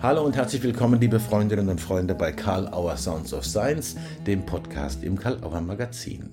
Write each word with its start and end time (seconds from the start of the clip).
Hallo 0.00 0.24
und 0.24 0.36
herzlich 0.36 0.62
willkommen, 0.62 1.00
liebe 1.00 1.18
Freundinnen 1.18 1.68
und 1.68 1.80
Freunde, 1.80 2.14
bei 2.14 2.30
Karl 2.30 2.68
Auer 2.68 2.96
Sounds 2.96 3.34
of 3.34 3.44
Science, 3.44 3.96
dem 4.28 4.46
Podcast 4.46 5.02
im 5.02 5.18
Karl 5.18 5.42
Auer 5.42 5.60
Magazin. 5.60 6.30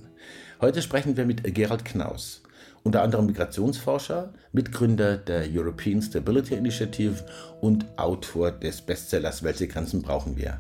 Heute 0.62 0.84
sprechen 0.84 1.18
wir 1.18 1.26
mit 1.26 1.44
Gerald 1.56 1.84
Knaus, 1.84 2.44
unter 2.84 3.02
anderem 3.02 3.26
Migrationsforscher, 3.26 4.34
Mitgründer 4.52 5.18
der 5.18 5.48
European 5.52 6.00
Stability 6.00 6.54
Initiative 6.54 7.26
und 7.60 7.88
Autor 7.98 8.52
des 8.52 8.84
Bestsellers 8.84 9.42
Welche 9.42 9.68
Grenzen 9.68 10.04
brauchen 10.04 10.38
wir? 10.38 10.60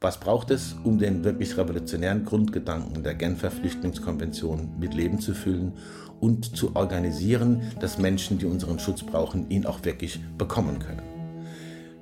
Was 0.00 0.20
braucht 0.20 0.52
es, 0.52 0.76
um 0.84 1.00
den 1.00 1.24
wirklich 1.24 1.56
revolutionären 1.56 2.24
Grundgedanken 2.24 3.02
der 3.02 3.16
Genfer 3.16 3.50
Flüchtlingskonvention 3.50 4.78
mit 4.78 4.94
Leben 4.94 5.18
zu 5.18 5.34
füllen 5.34 5.72
und 6.20 6.56
zu 6.56 6.76
organisieren, 6.76 7.62
dass 7.80 7.98
Menschen, 7.98 8.38
die 8.38 8.46
unseren 8.46 8.78
Schutz 8.78 9.02
brauchen, 9.02 9.50
ihn 9.50 9.66
auch 9.66 9.84
wirklich 9.84 10.20
bekommen 10.38 10.78
können? 10.78 11.11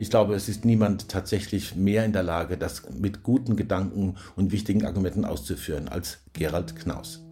Ich 0.00 0.08
glaube, 0.08 0.34
es 0.34 0.48
ist 0.48 0.64
niemand 0.64 1.10
tatsächlich 1.10 1.76
mehr 1.76 2.06
in 2.06 2.14
der 2.14 2.22
Lage, 2.22 2.56
das 2.56 2.88
mit 2.90 3.22
guten 3.22 3.54
Gedanken 3.54 4.16
und 4.34 4.50
wichtigen 4.50 4.86
Argumenten 4.86 5.26
auszuführen 5.26 5.88
als 5.88 6.20
Gerald 6.32 6.74
Knaus. 6.74 7.22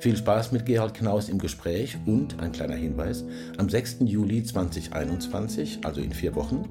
Viel 0.00 0.14
Spaß 0.14 0.52
mit 0.52 0.66
Gerald 0.66 0.92
Knaus 0.92 1.30
im 1.30 1.38
Gespräch 1.38 1.96
und 2.04 2.38
ein 2.40 2.52
kleiner 2.52 2.74
Hinweis, 2.74 3.24
am 3.56 3.70
6. 3.70 4.00
Juli 4.00 4.44
2021, 4.44 5.78
also 5.82 6.02
in 6.02 6.12
vier 6.12 6.34
Wochen, 6.34 6.68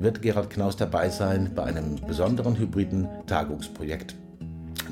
wird 0.00 0.20
Gerald 0.20 0.50
Knaus 0.50 0.76
dabei 0.76 1.08
sein 1.08 1.52
bei 1.54 1.64
einem 1.64 1.96
besonderen 2.06 2.58
hybriden 2.58 3.08
Tagungsprojekt, 3.26 4.14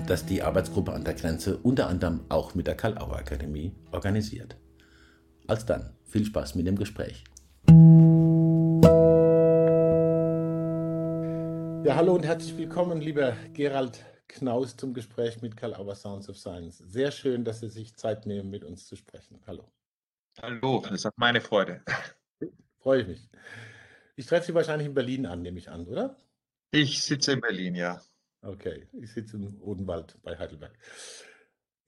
das 0.06 0.24
die 0.24 0.42
Arbeitsgruppe 0.42 0.94
an 0.94 1.04
der 1.04 1.14
Grenze 1.14 1.58
unter 1.58 1.88
anderem 1.88 2.20
auch 2.30 2.54
mit 2.54 2.66
der 2.66 2.76
Karl-Auer 2.76 3.18
Akademie 3.18 3.74
organisiert. 3.90 4.56
Alsdann, 5.48 5.90
viel 6.06 6.24
Spaß 6.24 6.54
mit 6.54 6.66
dem 6.66 6.76
Gespräch. 6.76 7.24
Ja, 11.84 11.96
hallo 11.96 12.14
und 12.14 12.24
herzlich 12.24 12.56
willkommen, 12.56 13.00
lieber 13.00 13.36
Gerald 13.54 14.04
Knaus, 14.28 14.76
zum 14.76 14.94
Gespräch 14.94 15.42
mit 15.42 15.56
Karl 15.56 15.74
Auer 15.74 15.96
Sounds 15.96 16.28
of 16.28 16.38
Science. 16.38 16.78
Sehr 16.78 17.10
schön, 17.10 17.44
dass 17.44 17.58
Sie 17.58 17.68
sich 17.68 17.96
Zeit 17.96 18.24
nehmen, 18.24 18.50
mit 18.50 18.62
uns 18.62 18.86
zu 18.86 18.94
sprechen. 18.94 19.40
Hallo. 19.48 19.68
Hallo, 20.40 20.84
das 20.88 21.04
hat 21.04 21.14
meine 21.16 21.40
Freude. 21.40 21.82
Freue 22.78 23.00
ich 23.02 23.08
mich. 23.08 23.28
Ich 24.14 24.26
treffe 24.26 24.46
Sie 24.46 24.54
wahrscheinlich 24.54 24.86
in 24.86 24.94
Berlin 24.94 25.26
an, 25.26 25.42
nehme 25.42 25.58
ich 25.58 25.70
an, 25.70 25.88
oder? 25.88 26.16
Ich 26.70 27.02
sitze 27.02 27.32
in 27.32 27.40
Berlin, 27.40 27.74
ja. 27.74 28.00
Okay, 28.42 28.86
ich 28.92 29.12
sitze 29.12 29.36
im 29.36 29.60
Odenwald 29.60 30.16
bei 30.22 30.38
Heidelberg. 30.38 30.78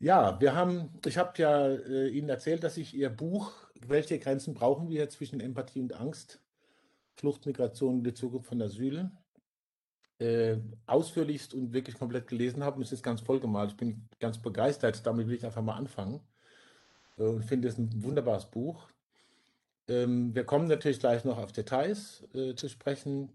Ja, 0.00 0.40
wir 0.40 0.56
haben, 0.56 0.98
ich 1.06 1.18
habe 1.18 1.40
ja 1.40 1.68
äh, 1.68 2.08
Ihnen 2.08 2.28
erzählt, 2.28 2.64
dass 2.64 2.76
ich 2.78 2.94
Ihr 2.94 3.10
Buch 3.10 3.52
Welche 3.80 4.18
Grenzen 4.18 4.54
brauchen 4.54 4.88
wir 4.88 5.08
zwischen 5.08 5.38
Empathie 5.38 5.80
und 5.80 5.92
Angst? 5.92 6.40
Flucht, 7.14 7.46
Migration 7.46 7.98
und 7.98 8.04
die 8.04 8.14
Zukunft 8.14 8.48
von 8.48 8.60
Asyl 8.60 9.12
äh, 10.18 10.56
ausführlichst 10.86 11.54
und 11.54 11.72
wirklich 11.72 11.98
komplett 11.98 12.26
gelesen 12.26 12.64
habe. 12.64 12.76
Und 12.76 12.82
es 12.82 12.92
ist 12.92 13.02
ganz 13.02 13.20
vollgemalt. 13.20 13.72
Ich 13.72 13.76
bin 13.76 14.08
ganz 14.20 14.38
begeistert. 14.38 15.06
Damit 15.06 15.28
will 15.28 15.36
ich 15.36 15.44
einfach 15.44 15.62
mal 15.62 15.76
anfangen. 15.76 16.20
Äh, 17.18 17.24
und 17.24 17.44
finde 17.44 17.68
es 17.68 17.78
ein 17.78 18.02
wunderbares 18.02 18.46
Buch. 18.46 18.88
Ähm, 19.88 20.34
wir 20.34 20.44
kommen 20.44 20.68
natürlich 20.68 21.00
gleich 21.00 21.24
noch 21.24 21.38
auf 21.38 21.52
Details 21.52 22.24
äh, 22.34 22.54
zu 22.54 22.68
sprechen. 22.68 23.30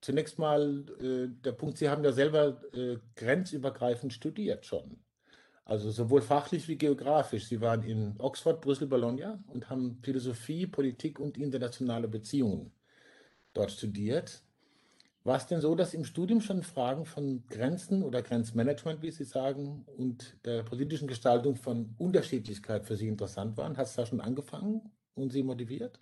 Zunächst 0.00 0.38
mal 0.38 0.84
äh, 1.00 1.28
der 1.44 1.52
Punkt, 1.52 1.78
Sie 1.78 1.88
haben 1.88 2.04
ja 2.04 2.12
selber 2.12 2.60
äh, 2.74 2.98
grenzübergreifend 3.16 4.12
studiert 4.12 4.66
schon. 4.66 4.98
Also 5.64 5.90
sowohl 5.90 6.22
fachlich 6.22 6.66
wie 6.66 6.76
geografisch. 6.76 7.46
Sie 7.46 7.60
waren 7.60 7.82
in 7.82 8.16
Oxford, 8.18 8.60
Brüssel, 8.60 8.88
Bologna 8.88 9.42
und 9.46 9.70
haben 9.70 9.98
Philosophie, 10.02 10.66
Politik 10.66 11.20
und 11.20 11.38
internationale 11.38 12.08
Beziehungen 12.08 12.72
dort 13.52 13.70
studiert. 13.70 14.42
War 15.24 15.36
es 15.36 15.46
denn 15.46 15.60
so, 15.60 15.76
dass 15.76 15.94
im 15.94 16.04
Studium 16.04 16.40
schon 16.40 16.64
Fragen 16.64 17.06
von 17.06 17.46
Grenzen 17.48 18.02
oder 18.02 18.22
Grenzmanagement, 18.22 19.02
wie 19.02 19.12
Sie 19.12 19.24
sagen, 19.24 19.84
und 19.96 20.36
der 20.44 20.64
politischen 20.64 21.06
Gestaltung 21.06 21.54
von 21.54 21.94
Unterschiedlichkeit 21.98 22.84
für 22.84 22.96
Sie 22.96 23.06
interessant 23.06 23.56
waren? 23.56 23.76
Hat 23.76 23.86
es 23.86 23.94
da 23.94 24.04
schon 24.04 24.20
angefangen 24.20 24.90
und 25.14 25.30
Sie 25.30 25.44
motiviert? 25.44 26.00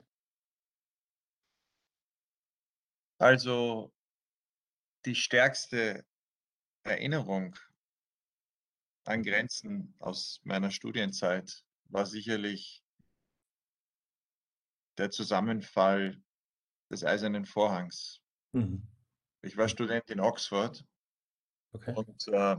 Also 3.18 3.92
die 5.04 5.14
stärkste 5.14 6.06
Erinnerung 6.82 7.54
an 9.04 9.22
Grenzen 9.22 9.94
aus 9.98 10.40
meiner 10.44 10.70
Studienzeit 10.70 11.62
war 11.90 12.06
sicherlich 12.06 12.82
der 14.96 15.10
Zusammenfall 15.10 16.22
des 16.90 17.04
Eisernen 17.04 17.44
Vorhangs. 17.44 18.20
Mhm. 18.52 18.82
Ich 19.42 19.56
war 19.56 19.68
Student 19.68 20.08
in 20.10 20.20
Oxford 20.20 20.84
okay. 21.72 21.94
und 21.94 22.28
äh, 22.28 22.56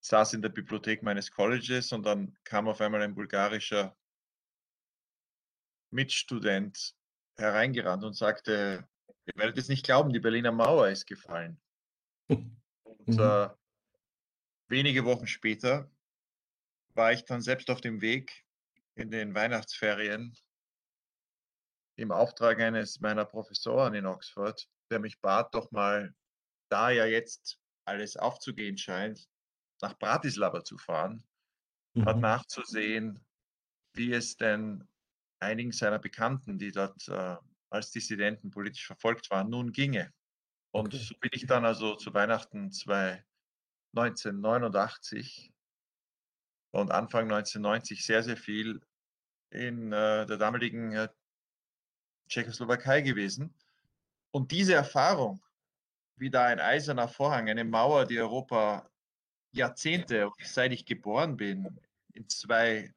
saß 0.00 0.34
in 0.34 0.42
der 0.42 0.48
Bibliothek 0.48 1.02
meines 1.02 1.30
Colleges 1.30 1.92
und 1.92 2.04
dann 2.04 2.36
kam 2.44 2.68
auf 2.68 2.80
einmal 2.80 3.02
ein 3.02 3.14
bulgarischer 3.14 3.96
Mitstudent 5.90 6.94
hereingerannt 7.36 8.04
und 8.04 8.14
sagte, 8.14 8.88
ihr 9.26 9.32
werdet 9.36 9.58
es 9.58 9.68
nicht 9.68 9.84
glauben, 9.84 10.12
die 10.12 10.20
Berliner 10.20 10.52
Mauer 10.52 10.88
ist 10.88 11.06
gefallen. 11.06 11.60
Und 13.06 13.06
mhm. 13.06 13.20
äh, 13.20 13.48
wenige 14.68 15.04
Wochen 15.04 15.26
später 15.26 15.90
war 16.94 17.12
ich 17.12 17.24
dann 17.24 17.40
selbst 17.40 17.70
auf 17.70 17.80
dem 17.80 18.00
Weg 18.00 18.44
in 18.94 19.10
den 19.10 19.34
Weihnachtsferien 19.34 20.36
im 21.96 22.10
Auftrag 22.10 22.60
eines 22.60 23.00
meiner 23.00 23.24
Professoren 23.24 23.94
in 23.94 24.06
Oxford 24.06 24.68
der 24.90 25.00
mich 25.00 25.20
bat, 25.20 25.54
doch 25.54 25.70
mal, 25.70 26.14
da 26.70 26.90
ja 26.90 27.06
jetzt 27.06 27.60
alles 27.84 28.16
aufzugehen 28.16 28.76
scheint, 28.78 29.28
nach 29.80 29.98
Bratislava 29.98 30.64
zu 30.64 30.78
fahren, 30.78 31.24
mhm. 31.94 32.04
dort 32.04 32.18
nachzusehen, 32.18 33.24
wie 33.94 34.12
es 34.12 34.36
denn 34.36 34.86
einigen 35.40 35.72
seiner 35.72 35.98
Bekannten, 35.98 36.58
die 36.58 36.72
dort 36.72 37.08
äh, 37.08 37.36
als 37.70 37.90
Dissidenten 37.90 38.50
politisch 38.50 38.86
verfolgt 38.86 39.30
waren, 39.30 39.50
nun 39.50 39.72
ginge. 39.72 40.12
Und 40.72 40.94
okay. 40.94 40.98
so 40.98 41.14
bin 41.18 41.30
ich 41.32 41.46
dann 41.46 41.64
also 41.64 41.94
zu 41.96 42.12
Weihnachten 42.14 42.70
1989 43.94 45.52
und 46.72 46.90
Anfang 46.90 47.24
1990 47.24 48.04
sehr, 48.04 48.22
sehr 48.22 48.36
viel 48.36 48.80
in 49.50 49.92
äh, 49.92 50.26
der 50.26 50.36
damaligen 50.36 50.92
äh, 50.92 51.08
Tschechoslowakei 52.28 53.00
gewesen 53.02 53.54
und 54.30 54.50
diese 54.50 54.74
Erfahrung, 54.74 55.42
wie 56.16 56.30
da 56.30 56.46
ein 56.46 56.60
eiserner 56.60 57.08
Vorhang, 57.08 57.48
eine 57.48 57.64
Mauer, 57.64 58.06
die 58.06 58.20
Europa 58.20 58.90
Jahrzehnte, 59.52 60.30
seit 60.42 60.72
ich 60.72 60.84
geboren 60.84 61.36
bin, 61.36 61.80
in 62.12 62.28
zwei 62.28 62.94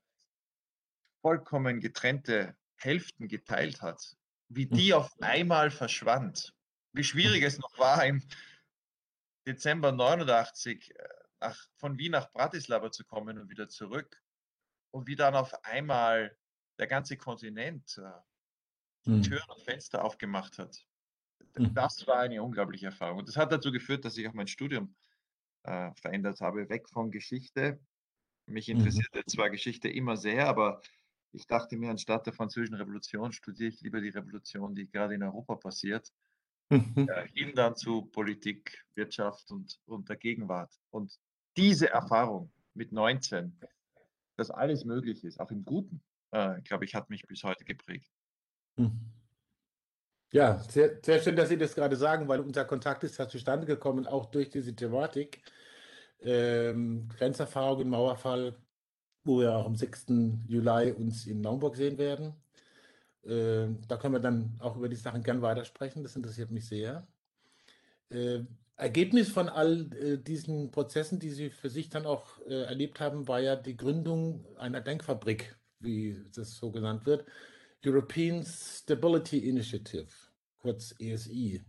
vollkommen 1.22 1.80
getrennte 1.80 2.56
Hälften 2.78 3.28
geteilt 3.28 3.82
hat, 3.82 4.16
wie 4.48 4.70
hm. 4.70 4.72
die 4.72 4.94
auf 4.94 5.12
einmal 5.22 5.72
verschwand, 5.72 6.54
wie 6.94 7.04
schwierig 7.04 7.44
es 7.44 7.60
noch 7.60 7.78
war, 7.78 8.06
im 8.06 8.24
Dezember 9.46 9.92
89 9.92 10.96
äh, 10.96 11.08
nach, 11.40 11.58
von 11.78 11.98
Wien 11.98 12.12
nach 12.12 12.32
Bratislava 12.32 12.92
zu 12.92 13.04
kommen 13.06 13.38
und 13.38 13.50
wieder 13.50 13.70
zurück 13.70 14.22
und 14.92 15.08
wie 15.08 15.16
dann 15.16 15.36
auf 15.36 15.54
einmal 15.64 16.38
der 16.78 16.88
ganze 16.88 17.18
Kontinent 17.18 17.98
äh, 17.98 19.10
mhm. 19.10 19.24
Türen 19.24 19.50
und 19.50 19.62
Fenster 19.64 20.04
aufgemacht 20.04 20.58
hat. 20.58 20.86
Mhm. 21.60 21.74
Das 21.74 22.08
war 22.08 22.20
eine 22.20 22.42
unglaubliche 22.42 22.88
Erfahrung. 22.88 23.20
Und 23.20 23.28
das 23.28 23.38
hat 23.38 23.52
dazu 23.52 23.72
geführt, 23.72 24.06
dass 24.06 24.18
ich 24.18 24.28
auch 24.28 24.34
mein 24.34 24.48
Studium 24.48 24.96
äh, 25.64 25.92
verändert 25.96 26.40
habe, 26.42 26.70
weg 26.70 26.88
von 26.90 27.12
Geschichte. 27.12 27.80
Mich 28.46 28.68
mhm. 28.68 28.78
interessierte 28.78 29.20
mhm. 29.20 29.28
zwar 29.28 29.50
Geschichte 29.50 29.90
immer 29.90 30.16
sehr, 30.16 30.48
aber 30.48 30.82
ich 31.32 31.46
dachte 31.46 31.78
mir, 31.78 31.90
anstatt 31.90 32.26
der 32.26 32.34
Französischen 32.34 32.76
Revolution 32.76 33.34
studiere 33.34 33.70
ich 33.70 33.82
lieber 33.82 34.02
die 34.02 34.10
Revolution, 34.10 34.74
die 34.74 34.90
gerade 34.90 35.14
in 35.16 35.24
Europa 35.24 35.56
passiert, 35.56 36.12
mhm. 36.70 37.08
äh, 37.10 37.28
hin 37.34 37.54
dann 37.54 37.76
zu 37.76 38.04
Politik, 38.04 38.86
Wirtschaft 38.96 39.52
und, 39.52 39.80
und 39.86 40.10
der 40.10 40.16
Gegenwart. 40.16 40.74
Und 40.90 41.20
diese 41.58 41.90
Erfahrung 41.90 42.52
mit 42.74 42.92
19, 42.92 43.60
dass 44.38 44.50
alles 44.50 44.86
möglich 44.86 45.24
ist, 45.26 45.40
auch 45.40 45.52
im 45.52 45.66
Guten, 45.66 46.02
äh, 46.32 46.62
glaube 46.62 46.86
ich, 46.86 46.96
hat 46.96 47.10
mich 47.10 47.28
bis 47.28 47.44
heute 47.44 47.66
geprägt. 47.66 48.10
Mhm. 48.78 49.19
Ja, 50.32 50.60
sehr, 50.70 51.00
sehr 51.04 51.20
schön, 51.22 51.36
dass 51.36 51.50
Sie 51.50 51.58
das 51.58 51.74
gerade 51.74 51.96
sagen, 51.96 52.28
weil 52.28 52.40
unser 52.40 52.64
Kontakt 52.66 53.04
ist 53.04 53.18
ja 53.18 53.28
zustande 53.28 53.66
gekommen, 53.66 54.06
auch 54.06 54.28
durch 54.28 54.50
diese 54.52 54.76
Thematik. 54.76 55.42
Ähm, 56.22 57.10
Grenzerfahrung 57.18 57.82
im 57.82 57.90
Mauerfall, 57.90 58.56
wo 59.24 59.40
wir 59.40 59.56
auch 59.56 59.66
am 59.66 59.76
6. 59.76 60.08
Juli 60.48 60.92
uns 60.92 61.26
in 61.26 61.42
Naumburg 61.42 61.76
sehen 61.76 61.98
werden. 61.98 62.36
Äh, 63.24 63.70
da 63.88 63.98
können 63.98 64.14
wir 64.14 64.20
dann 64.20 64.56
auch 64.60 64.76
über 64.78 64.88
die 64.88 64.96
Sachen 64.96 65.24
gern 65.24 65.42
weitersprechen. 65.42 66.04
Das 66.04 66.16
interessiert 66.16 66.52
mich 66.52 66.68
sehr. 66.68 67.08
Äh, 68.10 68.42
Ergebnis 68.76 69.32
von 69.32 69.50
all 69.50 69.92
äh, 69.94 70.18
diesen 70.20 70.70
Prozessen, 70.70 71.20
die 71.20 71.32
Sie 71.32 71.50
für 71.50 71.70
sich 71.72 71.90
dann 71.90 72.06
auch 72.06 72.40
äh, 72.48 72.64
erlebt 72.66 73.00
haben, 73.00 73.28
war 73.28 73.40
ja 73.40 73.56
die 73.56 73.76
Gründung 73.76 74.46
einer 74.58 74.82
Denkfabrik, 74.82 75.58
wie 75.80 76.24
das 76.36 76.56
so 76.56 76.72
genannt 76.72 77.08
wird 77.08 77.26
European 77.86 78.44
Stability 78.46 79.38
Initiative. 79.50 80.08
kurz 80.60 80.94
ESI. 81.00 81.64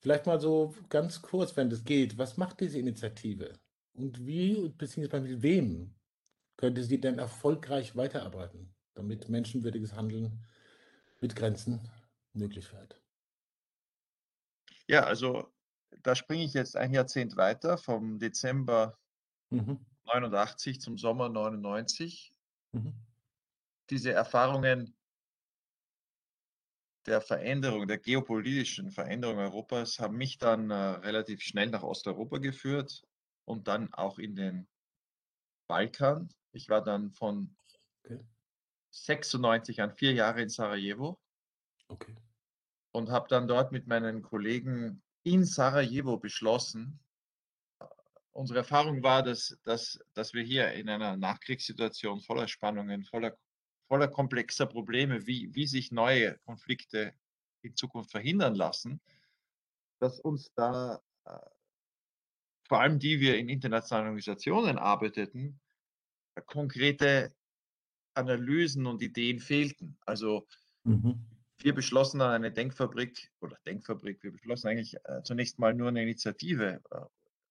Vielleicht 0.00 0.26
mal 0.26 0.40
so 0.40 0.74
ganz 0.88 1.22
kurz, 1.22 1.56
wenn 1.56 1.70
das 1.70 1.84
geht. 1.84 2.18
Was 2.18 2.36
macht 2.36 2.60
diese 2.60 2.78
Initiative? 2.78 3.58
Und 3.94 4.26
wie, 4.26 4.68
beziehungsweise 4.70 5.28
mit 5.28 5.42
wem 5.42 5.94
könnte 6.56 6.82
sie 6.82 7.00
denn 7.00 7.18
erfolgreich 7.18 7.96
weiterarbeiten, 7.96 8.74
damit 8.94 9.28
menschenwürdiges 9.28 9.94
Handeln 9.94 10.44
mit 11.20 11.36
Grenzen 11.36 11.80
möglich 12.34 12.72
wird? 12.72 13.00
Ja, 14.86 15.04
also 15.04 15.52
da 16.02 16.14
springe 16.14 16.44
ich 16.44 16.52
jetzt 16.52 16.76
ein 16.76 16.92
Jahrzehnt 16.92 17.36
weiter, 17.36 17.78
vom 17.78 18.18
Dezember 18.18 18.98
mhm. 19.50 19.78
89 20.04 20.80
zum 20.80 20.98
Sommer 20.98 21.28
99. 21.28 22.34
Mhm. 22.72 22.92
Diese 23.90 24.12
Erfahrungen 24.12 24.94
der 27.06 27.20
Veränderung, 27.20 27.86
der 27.86 27.98
geopolitischen 27.98 28.90
Veränderung 28.90 29.38
Europas 29.38 29.98
haben 29.98 30.16
mich 30.16 30.38
dann 30.38 30.70
äh, 30.70 30.74
relativ 30.74 31.42
schnell 31.42 31.70
nach 31.70 31.82
Osteuropa 31.82 32.38
geführt 32.38 33.02
und 33.44 33.68
dann 33.68 33.92
auch 33.92 34.18
in 34.18 34.36
den 34.36 34.68
Balkan. 35.66 36.28
Ich 36.52 36.68
war 36.68 36.82
dann 36.82 37.12
von 37.12 37.56
okay. 38.04 38.20
96 38.90 39.80
an 39.80 39.92
vier 39.92 40.12
Jahre 40.12 40.42
in 40.42 40.48
Sarajevo. 40.48 41.20
Okay. 41.88 42.14
Und 42.92 43.10
habe 43.10 43.26
dann 43.28 43.48
dort 43.48 43.72
mit 43.72 43.86
meinen 43.86 44.22
Kollegen 44.22 45.02
in 45.24 45.44
Sarajevo 45.44 46.18
beschlossen, 46.18 47.00
unsere 48.32 48.60
Erfahrung 48.60 49.02
war, 49.02 49.22
dass, 49.22 49.56
dass, 49.62 49.98
dass 50.14 50.32
wir 50.32 50.42
hier 50.42 50.72
in 50.72 50.88
einer 50.88 51.16
Nachkriegssituation 51.16 52.20
voller 52.20 52.48
Spannungen, 52.48 53.04
voller, 53.04 53.36
voller 53.92 54.08
komplexer 54.08 54.64
Probleme, 54.64 55.26
wie, 55.26 55.54
wie 55.54 55.66
sich 55.66 55.92
neue 55.92 56.38
Konflikte 56.46 57.12
in 57.60 57.76
Zukunft 57.76 58.10
verhindern 58.10 58.54
lassen, 58.54 59.02
dass 60.00 60.18
uns 60.18 60.50
da, 60.54 61.02
äh, 61.26 61.36
vor 62.66 62.80
allem 62.80 62.98
die 62.98 63.20
wir 63.20 63.36
in 63.36 63.50
internationalen 63.50 64.06
Organisationen 64.06 64.78
arbeiteten, 64.78 65.60
konkrete 66.46 67.34
Analysen 68.14 68.86
und 68.86 69.02
Ideen 69.02 69.40
fehlten. 69.40 69.98
Also 70.06 70.46
mhm. 70.84 71.26
wir 71.58 71.74
beschlossen 71.74 72.20
dann 72.20 72.32
eine 72.32 72.50
Denkfabrik 72.50 73.30
oder 73.42 73.58
Denkfabrik, 73.66 74.22
wir 74.22 74.32
beschlossen 74.32 74.68
eigentlich 74.68 74.96
äh, 75.04 75.22
zunächst 75.22 75.58
mal 75.58 75.74
nur 75.74 75.88
eine 75.88 76.00
Initiative, 76.02 76.80
äh, 76.92 77.00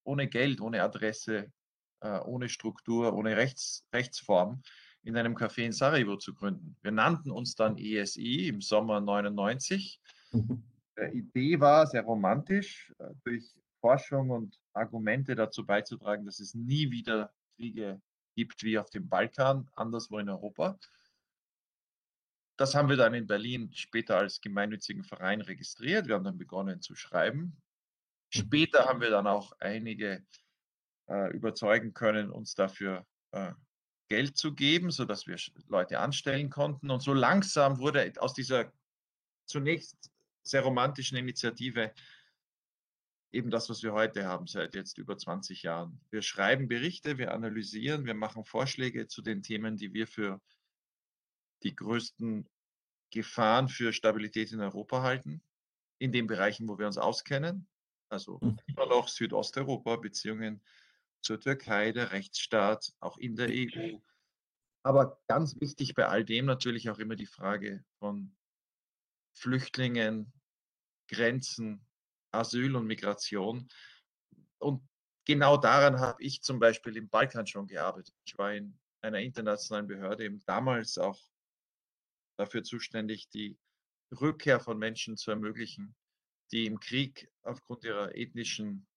ohne 0.05 0.27
Geld, 0.27 0.59
ohne 0.59 0.81
Adresse, 0.81 1.53
äh, 1.99 2.17
ohne 2.21 2.49
Struktur, 2.49 3.13
ohne 3.13 3.37
Rechts, 3.37 3.85
Rechtsform 3.93 4.63
in 5.03 5.17
einem 5.17 5.35
Café 5.35 5.65
in 5.65 5.71
Sarajevo 5.71 6.17
zu 6.17 6.33
gründen. 6.33 6.75
Wir 6.81 6.91
nannten 6.91 7.31
uns 7.31 7.55
dann 7.55 7.77
ESI 7.77 8.47
im 8.47 8.61
Sommer 8.61 9.01
99. 9.01 9.99
Mhm. 10.31 10.63
Die 10.97 11.17
Idee 11.19 11.59
war 11.59 11.87
sehr 11.87 12.03
romantisch, 12.03 12.93
äh, 12.99 13.13
durch 13.23 13.55
Forschung 13.79 14.29
und 14.29 14.59
Argumente 14.73 15.35
dazu 15.35 15.65
beizutragen, 15.65 16.25
dass 16.25 16.39
es 16.39 16.53
nie 16.53 16.91
wieder 16.91 17.33
Kriege 17.55 18.01
gibt 18.35 18.63
wie 18.63 18.77
auf 18.77 18.89
dem 18.89 19.09
Balkan, 19.09 19.69
anderswo 19.73 20.19
in 20.19 20.29
Europa. 20.29 20.79
Das 22.57 22.75
haben 22.75 22.89
wir 22.89 22.97
dann 22.97 23.15
in 23.15 23.25
Berlin 23.25 23.73
später 23.73 24.17
als 24.17 24.39
gemeinnützigen 24.39 25.03
Verein 25.03 25.41
registriert. 25.41 26.07
Wir 26.07 26.15
haben 26.15 26.23
dann 26.23 26.37
begonnen 26.37 26.81
zu 26.81 26.95
schreiben. 26.95 27.57
Später 28.29 28.85
haben 28.85 29.01
wir 29.01 29.09
dann 29.09 29.27
auch 29.27 29.51
einige 29.59 30.23
äh, 31.09 31.33
überzeugen 31.33 31.93
können, 31.93 32.29
uns 32.29 32.53
dafür 32.53 33.05
äh, 33.31 33.51
Geld 34.11 34.35
zu 34.35 34.53
geben, 34.53 34.91
sodass 34.91 35.25
wir 35.25 35.37
Leute 35.69 35.99
anstellen 35.99 36.49
konnten. 36.49 36.91
Und 36.91 36.99
so 36.99 37.13
langsam 37.13 37.79
wurde 37.79 38.11
aus 38.17 38.33
dieser 38.33 38.73
zunächst 39.45 40.11
sehr 40.43 40.63
romantischen 40.63 41.17
Initiative 41.17 41.93
eben 43.31 43.49
das, 43.49 43.69
was 43.69 43.83
wir 43.83 43.93
heute 43.93 44.25
haben, 44.25 44.47
seit 44.47 44.75
jetzt 44.75 44.97
über 44.97 45.17
20 45.17 45.63
Jahren. 45.63 46.01
Wir 46.09 46.21
schreiben 46.21 46.67
Berichte, 46.67 47.17
wir 47.17 47.33
analysieren, 47.33 48.03
wir 48.03 48.13
machen 48.13 48.43
Vorschläge 48.43 49.07
zu 49.07 49.21
den 49.21 49.43
Themen, 49.43 49.77
die 49.77 49.93
wir 49.93 50.07
für 50.07 50.41
die 51.63 51.73
größten 51.73 52.49
Gefahren 53.11 53.69
für 53.69 53.93
Stabilität 53.93 54.51
in 54.51 54.59
Europa 54.59 55.03
halten, 55.03 55.41
in 55.99 56.11
den 56.11 56.27
Bereichen, 56.27 56.67
wo 56.67 56.77
wir 56.77 56.87
uns 56.87 56.97
auskennen 56.97 57.65
also 58.11 58.39
immer 58.67 58.85
noch 58.87 59.07
Südosteuropa, 59.07 59.95
Beziehungen 59.95 60.61
zur 61.21 61.39
Türkei, 61.39 61.91
der 61.91 62.11
Rechtsstaat, 62.11 62.93
auch 62.99 63.17
in 63.17 63.35
der 63.35 63.49
EU. 63.49 63.97
Aber 64.83 65.21
ganz 65.27 65.59
wichtig 65.59 65.93
bei 65.93 66.07
all 66.07 66.25
dem 66.25 66.45
natürlich 66.45 66.89
auch 66.89 66.99
immer 66.99 67.15
die 67.15 67.27
Frage 67.27 67.83
von 67.99 68.35
Flüchtlingen, 69.33 70.33
Grenzen, 71.07 71.85
Asyl 72.31 72.75
und 72.75 72.87
Migration. 72.87 73.67
Und 74.59 74.87
genau 75.25 75.57
daran 75.57 75.99
habe 75.99 76.23
ich 76.23 76.41
zum 76.41 76.59
Beispiel 76.59 76.97
im 76.97 77.09
Balkan 77.09 77.45
schon 77.45 77.67
gearbeitet. 77.67 78.15
Ich 78.25 78.37
war 78.37 78.53
in 78.53 78.79
einer 79.01 79.19
internationalen 79.19 79.87
Behörde 79.87 80.25
eben 80.25 80.43
damals 80.45 80.97
auch 80.97 81.19
dafür 82.37 82.63
zuständig, 82.63 83.29
die 83.29 83.57
Rückkehr 84.19 84.59
von 84.59 84.77
Menschen 84.77 85.17
zu 85.17 85.31
ermöglichen, 85.31 85.95
die 86.51 86.65
im 86.65 86.79
Krieg 86.79 87.31
aufgrund 87.43 87.83
ihrer 87.83 88.15
ethnischen 88.15 88.87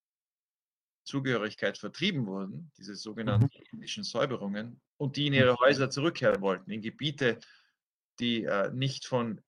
Zugehörigkeit 1.05 1.79
vertrieben 1.79 2.27
wurden, 2.27 2.71
diese 2.79 2.97
sogenannten 2.97 3.47
mhm. 3.47 3.63
ethnischen 3.73 4.05
Säuberungen, 4.05 4.81
und 4.97 5.17
die 5.17 5.27
in 5.27 5.35
ihre 5.35 5.57
Häuser 5.59 5.91
zurückkehren 5.91 6.41
wollten, 6.41 6.71
in 6.71 6.83
Gebiete, 6.83 7.39
die 8.21 8.45
äh, 8.45 8.71
nicht 8.73 9.07
von 9.07 9.41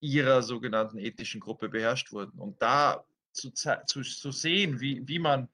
ihrer 0.00 0.42
sogenannten 0.42 0.98
ethnischen 0.98 1.40
Gruppe 1.40 1.68
beherrscht 1.68 2.12
wurden. 2.12 2.38
Und 2.38 2.60
da 2.62 3.04
zu, 3.32 3.50
zu, 3.52 4.02
zu 4.02 4.32
sehen, 4.32 4.80
wie, 4.80 5.06
wie, 5.06 5.18
man, 5.18 5.48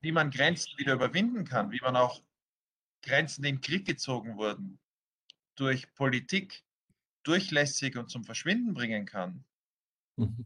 wie 0.00 0.12
man 0.12 0.30
Grenzen 0.30 0.78
wieder 0.78 0.94
überwinden 0.94 1.44
kann, 1.44 1.70
wie 1.70 1.80
man 1.80 1.96
auch 1.96 2.22
Grenzen, 3.02 3.42
die 3.42 3.50
im 3.50 3.60
Krieg 3.60 3.86
gezogen 3.86 4.36
wurden, 4.36 4.78
durch 5.56 5.92
Politik 5.94 6.62
durchlässig 7.24 7.96
und 7.96 8.10
zum 8.10 8.24
Verschwinden 8.24 8.74
bringen 8.74 9.04
kann, 9.04 9.44
Mhm. 10.18 10.44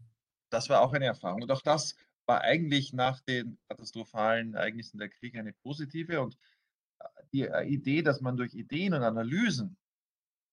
Das 0.50 0.68
war 0.68 0.82
auch 0.82 0.92
eine 0.92 1.06
Erfahrung. 1.06 1.42
Und 1.42 1.50
auch 1.50 1.62
das 1.62 1.96
war 2.26 2.42
eigentlich 2.42 2.92
nach 2.92 3.20
den 3.20 3.58
katastrophalen 3.68 4.54
Ereignissen 4.54 4.98
der 4.98 5.08
Kriege 5.08 5.38
eine 5.38 5.52
positive. 5.52 6.20
Und 6.20 6.36
äh, 6.98 7.04
die 7.32 7.42
äh, 7.42 7.64
Idee, 7.66 8.02
dass 8.02 8.20
man 8.20 8.36
durch 8.36 8.54
Ideen 8.54 8.94
und 8.94 9.02
Analysen, 9.02 9.76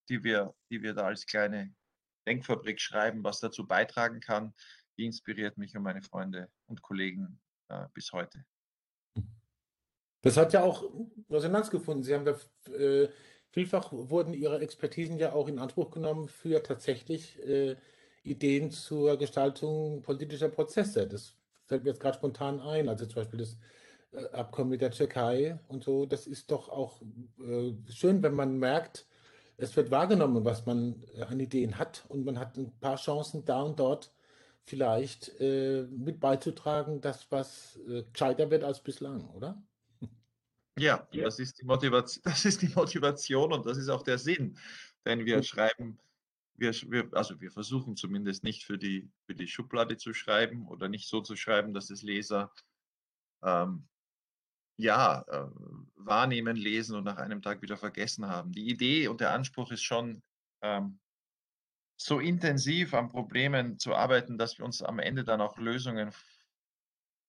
die 0.08 0.24
wir, 0.24 0.54
die 0.70 0.82
wir 0.82 0.94
da 0.94 1.06
als 1.06 1.26
kleine 1.26 1.74
Denkfabrik 2.26 2.80
schreiben, 2.80 3.24
was 3.24 3.40
dazu 3.40 3.66
beitragen 3.66 4.20
kann, 4.20 4.54
die 4.98 5.06
inspiriert 5.06 5.56
mich 5.56 5.76
und 5.76 5.82
meine 5.82 6.02
Freunde 6.02 6.50
und 6.66 6.82
Kollegen 6.82 7.40
äh, 7.68 7.86
bis 7.94 8.12
heute. 8.12 8.44
Das 10.22 10.36
hat 10.36 10.52
ja 10.52 10.62
auch 10.62 10.84
Resonanz 11.30 11.70
gefunden. 11.70 12.02
Sie 12.02 12.14
haben 12.14 12.26
da 12.26 12.38
äh, 12.72 13.08
vielfach 13.50 13.92
wurden 13.92 14.34
Ihre 14.34 14.60
Expertisen 14.60 15.18
ja 15.18 15.32
auch 15.32 15.48
in 15.48 15.58
Anspruch 15.58 15.90
genommen 15.90 16.28
für 16.28 16.62
tatsächlich 16.62 17.38
äh, 17.46 17.76
Ideen 18.22 18.70
zur 18.70 19.16
Gestaltung 19.16 20.02
politischer 20.02 20.48
Prozesse. 20.48 21.06
Das 21.06 21.36
fällt 21.70 21.84
mir 21.84 21.90
jetzt 21.90 22.00
gerade 22.00 22.18
spontan 22.18 22.60
ein. 22.60 22.88
Also 22.88 23.06
zum 23.06 23.22
Beispiel 23.22 23.38
das 23.38 23.56
äh, 24.12 24.26
Abkommen 24.32 24.70
mit 24.70 24.80
der 24.80 24.90
Türkei 24.90 25.58
und 25.68 25.84
so. 25.84 26.04
Das 26.04 26.26
ist 26.26 26.50
doch 26.50 26.68
auch 26.68 27.00
äh, 27.38 27.72
schön, 27.90 28.22
wenn 28.22 28.34
man 28.34 28.58
merkt, 28.58 29.06
es 29.56 29.76
wird 29.76 29.90
wahrgenommen, 29.90 30.44
was 30.44 30.66
man 30.66 31.02
äh, 31.14 31.22
an 31.22 31.38
Ideen 31.38 31.78
hat 31.78 32.04
und 32.08 32.24
man 32.24 32.38
hat 32.38 32.56
ein 32.56 32.76
paar 32.80 32.96
Chancen 32.96 33.44
da 33.44 33.62
und 33.62 33.78
dort 33.78 34.12
vielleicht 34.64 35.40
äh, 35.40 35.86
mit 35.90 36.18
beizutragen, 36.18 37.00
dass 37.00 37.30
was 37.30 37.78
äh, 37.88 38.02
gescheiter 38.12 38.50
wird 38.50 38.64
als 38.64 38.80
bislang, 38.80 39.30
oder? 39.30 39.62
Ja, 40.78 41.06
das 41.12 41.38
ist, 41.38 41.60
die 41.60 41.64
Motivation, 41.64 42.22
das 42.24 42.44
ist 42.44 42.62
die 42.62 42.72
Motivation 42.74 43.52
und 43.52 43.64
das 43.64 43.78
ist 43.78 43.88
auch 43.88 44.02
der 44.02 44.18
Sinn, 44.18 44.58
denn 45.04 45.24
wir 45.24 45.42
schreiben 45.42 45.98
wir, 46.60 46.72
wir, 46.90 47.08
also 47.12 47.40
wir 47.40 47.50
versuchen 47.50 47.96
zumindest 47.96 48.44
nicht 48.44 48.64
für 48.64 48.78
die, 48.78 49.10
für 49.26 49.34
die 49.34 49.48
Schublade 49.48 49.96
zu 49.96 50.12
schreiben 50.12 50.68
oder 50.68 50.88
nicht 50.88 51.08
so 51.08 51.20
zu 51.20 51.36
schreiben, 51.36 51.74
dass 51.74 51.90
es 51.90 52.02
Leser 52.02 52.52
ähm, 53.42 53.88
ja, 54.76 55.22
äh, 55.28 55.48
wahrnehmen, 55.96 56.56
lesen 56.56 56.96
und 56.96 57.04
nach 57.04 57.16
einem 57.16 57.42
Tag 57.42 57.62
wieder 57.62 57.76
vergessen 57.76 58.26
haben. 58.26 58.52
Die 58.52 58.68
Idee 58.68 59.08
und 59.08 59.20
der 59.20 59.32
Anspruch 59.32 59.72
ist 59.72 59.82
schon, 59.82 60.22
ähm, 60.62 61.00
so 62.00 62.18
intensiv 62.18 62.94
an 62.94 63.10
Problemen 63.10 63.78
zu 63.78 63.94
arbeiten, 63.94 64.38
dass 64.38 64.56
wir 64.56 64.64
uns 64.64 64.82
am 64.82 64.98
Ende 64.98 65.22
dann 65.22 65.42
auch 65.42 65.58
Lösungen 65.58 66.12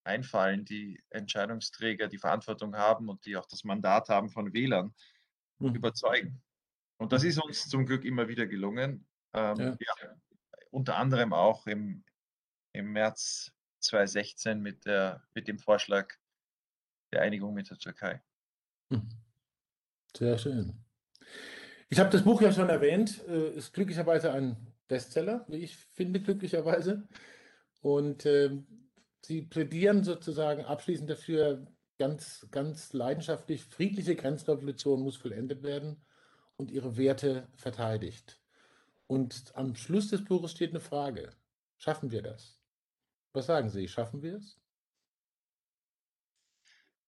einfallen, 0.06 0.64
die 0.64 1.04
Entscheidungsträger 1.10 2.08
die 2.08 2.18
Verantwortung 2.18 2.76
haben 2.76 3.10
und 3.10 3.26
die 3.26 3.36
auch 3.36 3.46
das 3.46 3.66
Mandat 3.66 4.08
haben 4.08 4.30
von 4.30 4.54
Wählern, 4.54 4.94
mhm. 5.60 5.76
überzeugen. 5.76 6.42
Und 6.98 7.12
das 7.12 7.24
ist 7.24 7.38
uns 7.40 7.68
zum 7.68 7.86
Glück 7.86 8.06
immer 8.06 8.30
wieder 8.30 8.48
gelungen. 8.48 9.06
Ähm, 9.34 9.58
ja. 9.58 9.78
Ja, 9.80 10.16
unter 10.72 10.98
anderem 10.98 11.34
auch 11.34 11.68
im, 11.68 12.04
im 12.74 12.92
März 12.92 13.52
2016 13.80 14.62
mit, 14.62 14.86
der, 14.86 15.24
mit 15.34 15.48
dem 15.48 15.60
Vorschlag 15.60 16.14
der 17.12 17.22
Einigung 17.22 17.54
mit 17.54 17.70
der 17.70 17.78
Türkei. 17.78 18.22
Hm. 18.90 19.10
Sehr 20.16 20.38
schön. 20.38 20.74
Ich 21.90 22.00
habe 22.00 22.10
das 22.10 22.24
Buch 22.24 22.42
ja 22.42 22.52
schon 22.52 22.70
erwähnt, 22.70 23.26
äh, 23.28 23.50
ist 23.52 23.74
glücklicherweise 23.74 24.32
ein 24.32 24.56
Bestseller, 24.88 25.46
wie 25.48 25.58
ich 25.58 25.78
finde, 25.78 26.22
glücklicherweise. 26.22 27.08
Und 27.82 28.26
äh, 28.26 28.62
Sie 29.24 29.44
plädieren 29.44 30.04
sozusagen 30.04 30.66
abschließend 30.66 31.10
dafür, 31.10 31.68
ganz, 32.00 32.48
ganz 32.50 32.94
leidenschaftlich, 32.94 33.64
friedliche 33.64 34.16
Grenzrevolution 34.16 35.02
muss 35.02 35.18
vollendet 35.18 35.62
werden 35.62 36.04
und 36.56 36.72
ihre 36.72 36.98
Werte 36.98 37.48
verteidigt. 37.54 38.41
Und 39.12 39.54
am 39.58 39.76
Schluss 39.76 40.08
des 40.08 40.24
Buches 40.24 40.54
steht 40.54 40.70
eine 40.70 40.80
Frage. 40.80 41.36
Schaffen 41.78 42.12
wir 42.12 42.22
das? 42.22 42.62
Was 43.34 43.48
sagen 43.48 43.70
Sie? 43.70 43.90
Schaffen 43.90 44.22
wir 44.22 44.38
es? 44.38 44.58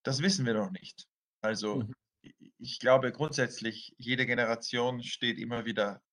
Das 0.04 0.22
wissen 0.22 0.46
wir 0.46 0.54
noch 0.54 0.72
nicht. 0.72 1.08
Also 1.40 1.78
mhm. 1.78 1.96
ich 2.58 2.80
glaube 2.80 3.14
grundsätzlich, 3.14 3.96
jede 3.98 4.26
Generation 4.26 5.02
steht 5.02 5.40
immer 5.40 5.64
wieder 5.64 6.04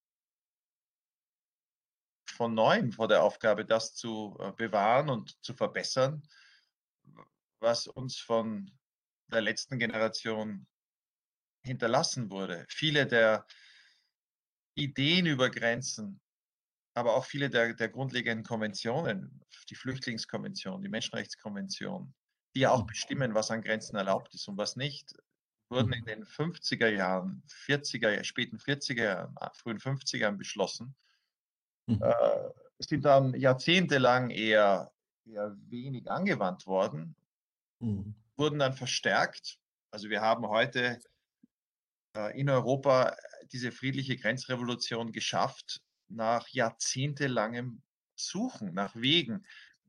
von 2.29 2.55
neuem 2.55 2.93
vor 2.93 3.09
der 3.09 3.25
Aufgabe, 3.25 3.65
das 3.65 3.93
zu 3.93 4.37
äh, 4.39 4.53
bewahren 4.53 5.09
und 5.11 5.43
zu 5.45 5.55
verbessern, 5.55 6.23
was 7.59 7.89
uns 7.89 8.17
von 8.21 8.71
der 9.27 9.41
letzten 9.41 9.81
Generation 9.81 10.69
hinterlassen 11.65 12.31
wurde. 12.31 12.65
Viele 12.69 13.09
der 13.09 13.45
Ideen 14.81 15.27
über 15.27 15.51
Grenzen, 15.51 16.21
aber 16.95 17.15
auch 17.15 17.25
viele 17.25 17.51
der, 17.51 17.75
der 17.75 17.89
grundlegenden 17.89 18.45
Konventionen, 18.45 19.41
die 19.69 19.75
Flüchtlingskonvention, 19.75 20.83
die 20.83 20.89
Menschenrechtskonvention, 20.89 22.15
die 22.55 22.61
ja 22.61 22.71
auch 22.71 22.83
mhm. 22.83 22.89
bestimmen, 22.89 23.35
was 23.35 23.51
an 23.51 23.63
Grenzen 23.63 23.97
erlaubt 23.97 24.35
ist 24.35 24.49
und 24.49 24.57
was 24.57 24.77
nicht, 24.77 25.15
wurden 25.69 25.93
in 25.93 26.03
mhm. 26.03 26.07
den 26.07 26.25
50er 26.25 26.89
Jahren, 26.89 27.43
40er, 27.67 28.25
späten 28.25 28.59
40er 28.59 29.05
Jahren, 29.05 29.35
frühen 29.55 29.79
50er 29.79 30.19
Jahren 30.19 30.39
beschlossen 30.39 30.97
mhm. 31.91 32.03
äh, 32.03 32.51
sind 32.79 33.05
dann 33.05 33.35
jahrzehntelang 33.35 34.31
eher, 34.31 34.91
eher 35.25 35.57
wenig 35.69 36.11
angewandt 36.11 36.67
worden, 36.67 37.15
mhm. 37.81 38.15
wurden 38.37 38.59
dann 38.59 38.73
verstärkt. 38.73 39.59
Also 39.91 40.09
wir 40.09 40.21
haben 40.21 40.49
heute 40.49 40.99
äh, 42.17 42.39
in 42.39 42.49
Europa 42.49 43.15
diese 43.53 43.73
friedliche 43.73 44.17
Grenzrevolution 44.17 45.13
geschafft 45.13 45.83
nach 46.09 46.49
jahrzehntelangem 46.49 47.83
Suchen 48.17 48.75
nach 48.75 48.97
Wegen, 48.97 49.47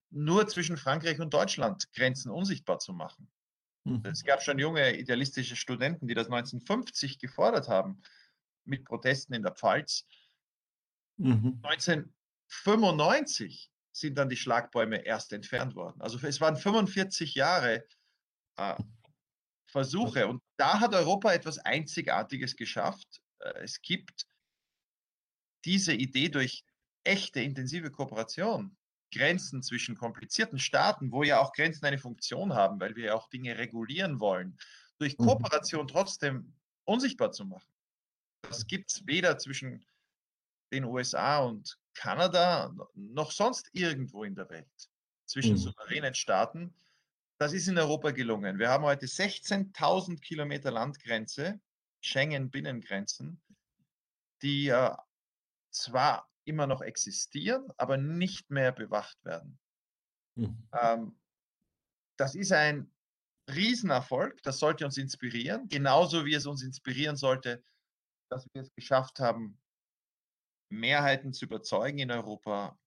nur 0.10 0.48
zwischen 0.48 0.78
Frankreich 0.78 1.20
und 1.20 1.34
Deutschland 1.34 1.92
Grenzen 1.94 2.32
unsichtbar 2.32 2.80
zu 2.80 2.94
machen. 2.94 3.30
Mhm. 3.84 4.04
Es 4.06 4.24
gab 4.24 4.44
schon 4.44 4.60
junge 4.60 4.98
idealistische 4.98 5.56
Studenten, 5.56 6.08
die 6.08 6.14
das 6.14 6.28
1950 6.28 7.18
gefordert 7.20 7.68
haben, 7.68 8.02
mit 8.66 8.86
Protesten 8.86 9.34
in 9.34 9.44
der 9.44 9.54
Pfalz. 9.54 10.06
Mhm. 11.18 11.60
1995 11.64 13.72
sind 13.92 14.18
dann 14.18 14.30
die 14.30 14.38
Schlagbäume 14.38 15.06
erst 15.06 15.34
entfernt 15.34 15.76
worden. 15.76 16.02
Also 16.02 16.26
es 16.26 16.40
waren 16.40 16.56
45 16.56 17.36
Jahre 17.36 17.86
äh, 18.58 18.76
Versuche 19.68 20.28
und 20.28 20.42
da 20.58 20.80
hat 20.80 20.94
Europa 20.94 21.34
etwas 21.34 21.58
Einzigartiges 21.58 22.56
geschafft. 22.56 23.22
Äh, 23.42 23.64
es 23.64 23.82
gibt 23.82 24.26
diese 25.66 25.94
Idee 25.94 26.30
durch 26.30 26.64
echte 27.04 27.42
intensive 27.42 27.92
Kooperation, 27.92 28.76
Grenzen 29.14 29.62
zwischen 29.62 29.96
komplizierten 29.96 30.60
Staaten, 30.60 31.12
wo 31.12 31.24
ja 31.24 31.40
auch 31.40 31.52
Grenzen 31.54 31.86
eine 31.86 31.98
Funktion 31.98 32.54
haben, 32.54 32.80
weil 32.80 32.96
wir 32.96 33.06
ja 33.06 33.14
auch 33.16 33.30
Dinge 33.30 33.58
regulieren 33.58 34.20
wollen, 34.20 34.58
durch 35.00 35.18
mhm. 35.18 35.26
Kooperation 35.26 35.88
trotzdem 35.88 36.54
unsichtbar 36.86 37.32
zu 37.32 37.46
machen. 37.46 37.72
Das 38.44 38.66
gibt 38.66 38.92
es 38.92 39.06
weder 39.06 39.38
zwischen 39.38 39.86
den 40.72 40.86
USA 40.86 41.40
und 41.40 41.78
Kanada, 41.94 42.74
noch 42.94 43.32
sonst 43.32 43.70
irgendwo 43.74 44.24
in 44.24 44.36
der 44.36 44.50
Welt, 44.50 44.90
zwischen 45.26 45.54
mhm. 45.54 45.58
souveränen 45.58 46.16
Staaten. 46.16 46.74
Das 47.38 47.54
ist 47.54 47.68
in 47.68 47.78
Europa 47.78 48.12
gelungen. 48.12 48.60
Wir 48.60 48.70
haben 48.70 48.86
heute 48.86 49.08
16.000 49.08 50.22
Kilometer 50.22 50.72
Landgrenze, 50.72 51.60
Schengen-Binnengrenzen, 52.02 53.42
die 54.42 54.68
äh, 54.68 54.96
zwar 55.72 56.30
immer 56.46 56.68
noch 56.68 56.82
existieren, 56.82 57.68
aber 57.78 57.98
nicht 57.98 58.50
mehr 58.50 58.72
bewacht 58.72 59.24
werden. 59.24 59.60
Mhm. 60.36 60.68
Ähm, 60.80 61.20
das 62.18 62.36
ist 62.36 62.52
ein 62.52 62.92
Riesenerfolg, 63.50 64.42
das 64.44 64.60
sollte 64.60 64.86
uns 64.86 64.98
inspirieren, 64.98 65.68
genauso 65.68 66.26
wie 66.26 66.34
es 66.34 66.46
uns 66.46 66.64
inspirieren 66.64 67.16
sollte, 67.16 67.64
dass 68.30 68.46
wir 68.54 68.62
es 68.62 68.74
geschafft 68.74 69.20
haben, 69.20 69.60
Mehrheiten 70.70 71.34
zu 71.34 71.46
überzeugen 71.46 72.00
in 72.00 72.12
Europa, 72.12 72.80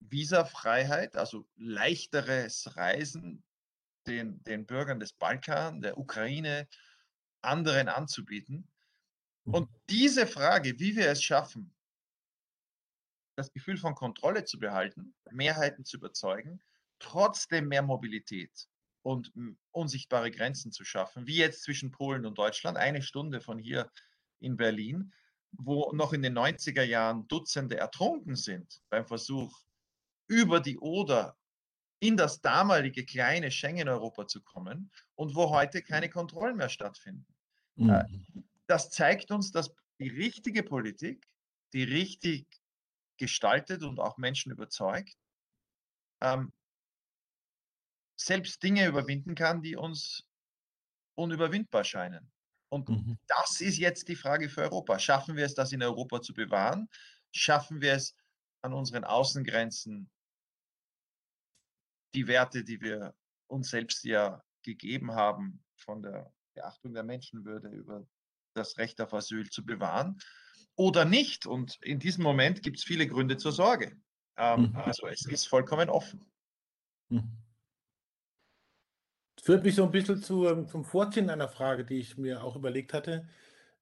Visafreiheit, 0.00 1.16
also 1.16 1.48
leichteres 1.56 2.76
Reisen 2.76 3.42
den, 4.06 4.42
den 4.44 4.66
Bürgern 4.66 5.00
des 5.00 5.12
Balkan, 5.12 5.80
der 5.80 5.96
Ukraine, 5.96 6.68
anderen 7.42 7.88
anzubieten. 7.88 8.68
Und 9.44 9.70
mhm. 9.70 9.76
diese 9.90 10.26
Frage, 10.26 10.78
wie 10.78 10.96
wir 10.96 11.08
es 11.10 11.22
schaffen, 11.22 11.74
das 13.36 13.52
Gefühl 13.52 13.78
von 13.78 13.94
Kontrolle 13.94 14.44
zu 14.44 14.58
behalten, 14.58 15.14
Mehrheiten 15.30 15.84
zu 15.84 15.96
überzeugen, 15.96 16.62
trotzdem 16.98 17.68
mehr 17.68 17.82
Mobilität 17.82 18.68
und 19.02 19.32
unsichtbare 19.72 20.30
Grenzen 20.30 20.70
zu 20.70 20.84
schaffen, 20.84 21.26
wie 21.26 21.36
jetzt 21.36 21.64
zwischen 21.64 21.90
Polen 21.90 22.24
und 22.24 22.38
Deutschland, 22.38 22.76
eine 22.76 23.02
Stunde 23.02 23.40
von 23.40 23.58
hier 23.58 23.90
in 24.38 24.56
Berlin, 24.56 25.12
wo 25.52 25.92
noch 25.92 26.12
in 26.12 26.22
den 26.22 26.38
90er 26.38 26.82
Jahren 26.82 27.26
Dutzende 27.28 27.76
ertrunken 27.76 28.36
sind 28.36 28.80
beim 28.90 29.06
Versuch, 29.06 29.60
über 30.28 30.60
die 30.60 30.78
Oder 30.78 31.36
in 32.00 32.16
das 32.16 32.40
damalige 32.40 33.04
kleine 33.04 33.50
Schengen-Europa 33.50 34.26
zu 34.26 34.42
kommen 34.42 34.90
und 35.14 35.34
wo 35.34 35.50
heute 35.50 35.82
keine 35.82 36.08
Kontrollen 36.08 36.56
mehr 36.56 36.68
stattfinden. 36.68 37.31
Mhm. 37.76 37.90
Äh, 37.90 38.04
das 38.66 38.90
zeigt 38.90 39.30
uns, 39.30 39.50
dass 39.50 39.74
die 39.98 40.08
richtige 40.08 40.62
Politik, 40.62 41.26
die 41.72 41.84
richtig 41.84 42.46
gestaltet 43.18 43.82
und 43.82 44.00
auch 44.00 44.18
Menschen 44.18 44.52
überzeugt, 44.52 45.16
ähm, 46.20 46.52
selbst 48.18 48.62
Dinge 48.62 48.86
überwinden 48.86 49.34
kann, 49.34 49.62
die 49.62 49.76
uns 49.76 50.24
unüberwindbar 51.14 51.84
scheinen. 51.84 52.32
Und 52.68 52.88
mhm. 52.88 53.18
das 53.26 53.60
ist 53.60 53.78
jetzt 53.78 54.08
die 54.08 54.16
Frage 54.16 54.48
für 54.48 54.62
Europa. 54.62 54.98
Schaffen 54.98 55.36
wir 55.36 55.44
es, 55.44 55.54
das 55.54 55.72
in 55.72 55.82
Europa 55.82 56.22
zu 56.22 56.32
bewahren? 56.32 56.88
Schaffen 57.32 57.80
wir 57.80 57.94
es 57.94 58.14
an 58.62 58.72
unseren 58.72 59.04
Außengrenzen, 59.04 60.10
die 62.14 62.26
Werte, 62.26 62.64
die 62.64 62.80
wir 62.80 63.14
uns 63.48 63.70
selbst 63.70 64.04
ja 64.04 64.42
gegeben 64.62 65.12
haben, 65.12 65.62
von 65.76 66.02
der 66.02 66.32
Beachtung 66.54 66.94
der 66.94 67.02
Menschenwürde 67.02 67.68
über 67.68 68.06
das 68.54 68.78
Recht 68.78 69.00
auf 69.00 69.14
Asyl 69.14 69.48
zu 69.48 69.64
bewahren 69.64 70.18
oder 70.76 71.04
nicht? 71.04 71.46
Und 71.46 71.78
in 71.82 71.98
diesem 71.98 72.22
Moment 72.22 72.62
gibt 72.62 72.78
es 72.78 72.84
viele 72.84 73.06
Gründe 73.06 73.36
zur 73.36 73.52
Sorge. 73.52 73.96
Ähm, 74.36 74.70
mhm. 74.70 74.76
Also 74.76 75.06
es 75.06 75.26
ist 75.26 75.46
vollkommen 75.46 75.90
offen. 75.90 76.24
Mhm 77.08 77.42
führt 79.42 79.64
mich 79.64 79.74
so 79.74 79.84
ein 79.84 79.90
bisschen 79.90 80.22
zu, 80.22 80.46
ähm, 80.46 80.68
zum 80.68 80.84
Vorziehen 80.84 81.28
einer 81.28 81.48
Frage, 81.48 81.84
die 81.84 81.98
ich 81.98 82.16
mir 82.16 82.44
auch 82.44 82.54
überlegt 82.54 82.92
hatte. 82.94 83.26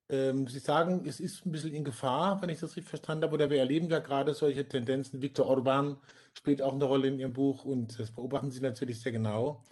Ähm, 0.08 0.46
Sie 0.48 0.58
sagen, 0.58 1.04
es 1.06 1.20
ist 1.20 1.44
ein 1.46 1.52
bisschen 1.52 1.74
in 1.74 1.84
Gefahr, 1.84 2.40
wenn 2.40 2.48
ich 2.48 2.60
das 2.60 2.76
richtig 2.76 2.88
verstanden 2.88 3.24
habe, 3.24 3.34
oder 3.34 3.50
wir 3.50 3.58
erleben 3.58 3.90
ja 3.90 3.98
gerade 4.00 4.34
solche 4.34 4.66
Tendenzen. 4.66 5.22
Viktor 5.22 5.46
Orban 5.46 5.98
spielt 6.36 6.62
auch 6.62 6.72
eine 6.72 6.84
Rolle 6.84 7.08
in 7.08 7.18
Ihrem 7.18 7.34
Buch 7.34 7.64
und 7.64 7.98
das 7.98 8.10
beobachten 8.10 8.50
Sie 8.50 8.60
natürlich 8.60 9.00
sehr 9.00 9.12
genau, 9.12 9.62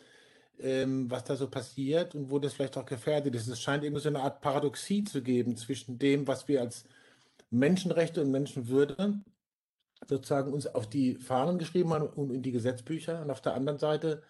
ähm, 0.60 1.10
was 1.10 1.24
da 1.24 1.36
so 1.36 1.48
passiert 1.48 2.14
und 2.14 2.30
wo 2.30 2.38
das 2.38 2.54
vielleicht 2.54 2.76
auch 2.76 2.86
gefährdet 2.86 3.34
ist. 3.34 3.48
Es 3.48 3.60
scheint 3.60 3.84
irgendwie 3.84 4.02
so 4.02 4.08
eine 4.08 4.20
Art 4.20 4.40
Paradoxie 4.40 5.04
zu 5.04 5.22
geben 5.22 5.56
zwischen 5.56 5.98
dem, 5.98 6.26
was 6.26 6.48
wir 6.48 6.60
als 6.60 6.84
Menschenrechte 7.50 8.20
und 8.20 8.30
Menschenwürde 8.30 9.20
sozusagen 10.06 10.52
uns 10.52 10.66
auf 10.66 10.88
die 10.88 11.16
Fahnen 11.16 11.58
geschrieben 11.58 11.92
haben 11.92 12.06
und 12.06 12.30
in 12.30 12.42
die 12.42 12.52
Gesetzbücher 12.52 13.22
und 13.22 13.30
auf 13.30 13.40
der 13.40 13.54
anderen 13.54 13.78
Seite 13.78 14.22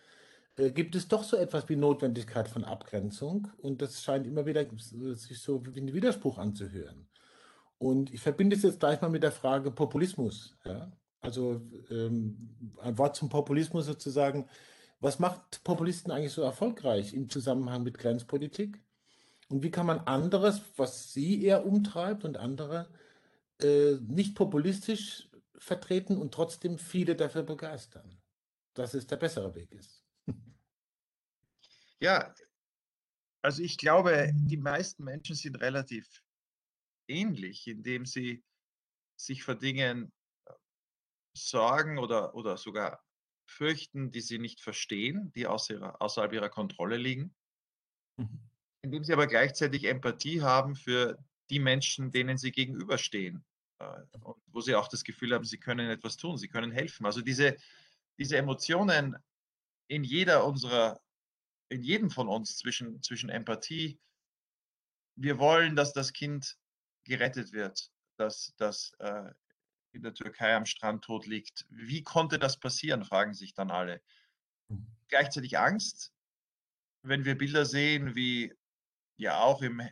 äh, 0.56 0.70
gibt 0.70 0.94
es 0.94 1.08
doch 1.08 1.24
so 1.24 1.36
etwas 1.36 1.68
wie 1.68 1.76
Notwendigkeit 1.76 2.48
von 2.48 2.64
Abgrenzung 2.64 3.48
und 3.58 3.82
das 3.82 4.02
scheint 4.02 4.26
immer 4.26 4.46
wieder 4.46 4.64
sich 5.14 5.40
so 5.40 5.64
wie 5.66 5.80
ein 5.80 5.92
Widerspruch 5.92 6.38
anzuhören. 6.38 7.08
Und 7.78 8.12
ich 8.12 8.20
verbinde 8.20 8.56
es 8.56 8.62
jetzt 8.62 8.80
gleich 8.80 9.00
mal 9.00 9.10
mit 9.10 9.22
der 9.22 9.32
Frage 9.32 9.70
Populismus. 9.70 10.56
Ja? 10.64 10.90
Also 11.20 11.60
ähm, 11.90 12.56
ein 12.82 12.98
Wort 12.98 13.16
zum 13.16 13.28
Populismus 13.28 13.86
sozusagen. 13.86 14.46
Was 15.00 15.18
macht 15.18 15.62
Populisten 15.64 16.10
eigentlich 16.10 16.32
so 16.32 16.42
erfolgreich 16.42 17.14
im 17.14 17.30
Zusammenhang 17.30 17.82
mit 17.84 17.98
Grenzpolitik? 17.98 18.82
Und 19.48 19.62
wie 19.62 19.70
kann 19.70 19.86
man 19.86 20.00
anderes, 20.00 20.62
was 20.76 21.12
sie 21.12 21.42
eher 21.44 21.66
umtreibt 21.66 22.24
und 22.24 22.36
andere, 22.36 22.90
äh, 23.60 23.94
nicht 24.06 24.34
populistisch 24.34 25.28
vertreten 25.58 26.18
und 26.18 26.34
trotzdem 26.34 26.78
viele 26.78 27.16
dafür 27.16 27.42
begeistern, 27.44 28.20
dass 28.74 28.94
es 28.94 29.06
der 29.06 29.16
bessere 29.16 29.54
Weg 29.54 29.72
ist? 29.72 30.04
Ja, 32.00 32.32
also 33.42 33.62
ich 33.62 33.78
glaube, 33.78 34.30
die 34.34 34.56
meisten 34.56 35.04
Menschen 35.04 35.34
sind 35.34 35.56
relativ 35.56 36.22
ähnlich, 37.08 37.66
indem 37.66 38.06
sie 38.06 38.44
sich 39.16 39.42
vor 39.42 39.56
Dingen 39.56 40.12
äh, 40.46 40.52
sorgen 41.34 41.98
oder, 41.98 42.34
oder 42.34 42.56
sogar 42.56 43.07
fürchten, 43.48 44.10
die 44.10 44.20
sie 44.20 44.38
nicht 44.38 44.60
verstehen, 44.60 45.32
die 45.32 45.46
aus 45.46 45.70
ihrer, 45.70 46.00
außerhalb 46.00 46.32
ihrer 46.32 46.48
Kontrolle 46.48 46.96
liegen, 46.96 47.34
mhm. 48.16 48.40
indem 48.82 49.04
sie 49.04 49.12
aber 49.12 49.26
gleichzeitig 49.26 49.84
Empathie 49.84 50.42
haben 50.42 50.76
für 50.76 51.18
die 51.50 51.58
Menschen, 51.58 52.10
denen 52.10 52.36
sie 52.36 52.52
gegenüberstehen 52.52 53.44
äh, 53.78 54.02
und 54.20 54.36
wo 54.46 54.60
sie 54.60 54.74
auch 54.74 54.88
das 54.88 55.02
Gefühl 55.04 55.34
haben, 55.34 55.44
sie 55.44 55.58
können 55.58 55.90
etwas 55.90 56.16
tun, 56.16 56.36
sie 56.36 56.48
können 56.48 56.70
helfen. 56.70 57.06
Also 57.06 57.22
diese, 57.22 57.56
diese 58.18 58.36
Emotionen 58.36 59.16
in 59.88 60.04
jeder 60.04 60.44
unserer, 60.44 61.00
in 61.70 61.82
jedem 61.82 62.10
von 62.10 62.28
uns 62.28 62.58
zwischen, 62.58 63.02
zwischen 63.02 63.30
Empathie, 63.30 63.98
wir 65.16 65.38
wollen, 65.38 65.74
dass 65.74 65.92
das 65.92 66.12
Kind 66.12 66.58
gerettet 67.04 67.52
wird, 67.52 67.90
dass 68.16 68.54
das 68.56 68.92
äh, 68.98 69.32
in 69.92 70.02
der 70.02 70.14
Türkei 70.14 70.54
am 70.54 70.66
Strand 70.66 71.04
tot 71.04 71.26
liegt. 71.26 71.66
Wie 71.70 72.02
konnte 72.02 72.38
das 72.38 72.58
passieren, 72.58 73.04
fragen 73.04 73.34
sich 73.34 73.54
dann 73.54 73.70
alle. 73.70 74.00
Mhm. 74.68 74.86
Gleichzeitig 75.08 75.58
Angst, 75.58 76.12
wenn 77.02 77.24
wir 77.24 77.36
Bilder 77.36 77.64
sehen, 77.64 78.14
wie 78.14 78.54
ja 79.16 79.40
auch 79.40 79.62
im 79.62 79.82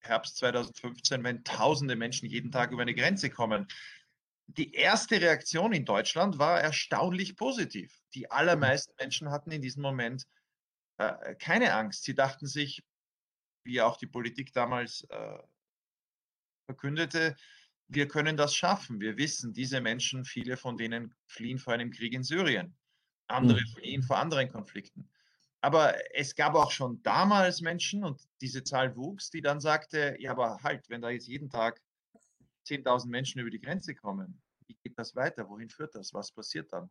Herbst 0.00 0.36
2015, 0.38 1.24
wenn 1.24 1.44
tausende 1.44 1.96
Menschen 1.96 2.28
jeden 2.28 2.52
Tag 2.52 2.70
über 2.70 2.82
eine 2.82 2.94
Grenze 2.94 3.30
kommen. 3.30 3.66
Die 4.46 4.72
erste 4.74 5.20
Reaktion 5.20 5.72
in 5.72 5.84
Deutschland 5.84 6.38
war 6.38 6.60
erstaunlich 6.60 7.36
positiv. 7.36 8.00
Die 8.14 8.30
allermeisten 8.30 8.94
Menschen 8.98 9.30
hatten 9.30 9.50
in 9.50 9.60
diesem 9.60 9.82
Moment 9.82 10.26
äh, 10.98 11.34
keine 11.34 11.74
Angst. 11.74 12.04
Sie 12.04 12.14
dachten 12.14 12.46
sich, 12.46 12.82
wie 13.64 13.82
auch 13.82 13.96
die 13.98 14.06
Politik 14.06 14.52
damals 14.52 15.04
äh, 15.10 15.38
verkündete, 16.66 17.36
wir 17.88 18.06
können 18.06 18.36
das 18.36 18.54
schaffen. 18.54 19.00
Wir 19.00 19.16
wissen, 19.16 19.52
diese 19.52 19.80
Menschen, 19.80 20.24
viele 20.24 20.56
von 20.56 20.76
denen 20.76 21.14
fliehen 21.26 21.58
vor 21.58 21.72
einem 21.72 21.90
Krieg 21.90 22.12
in 22.12 22.22
Syrien. 22.22 22.76
Andere 23.26 23.60
mhm. 23.60 23.66
fliehen 23.66 24.02
vor 24.02 24.18
anderen 24.18 24.50
Konflikten. 24.50 25.10
Aber 25.60 25.96
es 26.14 26.34
gab 26.34 26.54
auch 26.54 26.70
schon 26.70 27.02
damals 27.02 27.60
Menschen, 27.60 28.04
und 28.04 28.22
diese 28.40 28.62
Zahl 28.62 28.94
wuchs, 28.94 29.30
die 29.30 29.40
dann 29.40 29.60
sagte, 29.60 30.16
ja, 30.20 30.30
aber 30.30 30.62
halt, 30.62 30.88
wenn 30.88 31.02
da 31.02 31.10
jetzt 31.10 31.26
jeden 31.26 31.50
Tag 31.50 31.82
10.000 32.66 33.08
Menschen 33.08 33.40
über 33.40 33.50
die 33.50 33.60
Grenze 33.60 33.94
kommen, 33.94 34.40
wie 34.66 34.76
geht 34.84 34.98
das 34.98 35.16
weiter? 35.16 35.48
Wohin 35.48 35.68
führt 35.68 35.94
das? 35.94 36.12
Was 36.14 36.30
passiert 36.30 36.72
dann? 36.72 36.90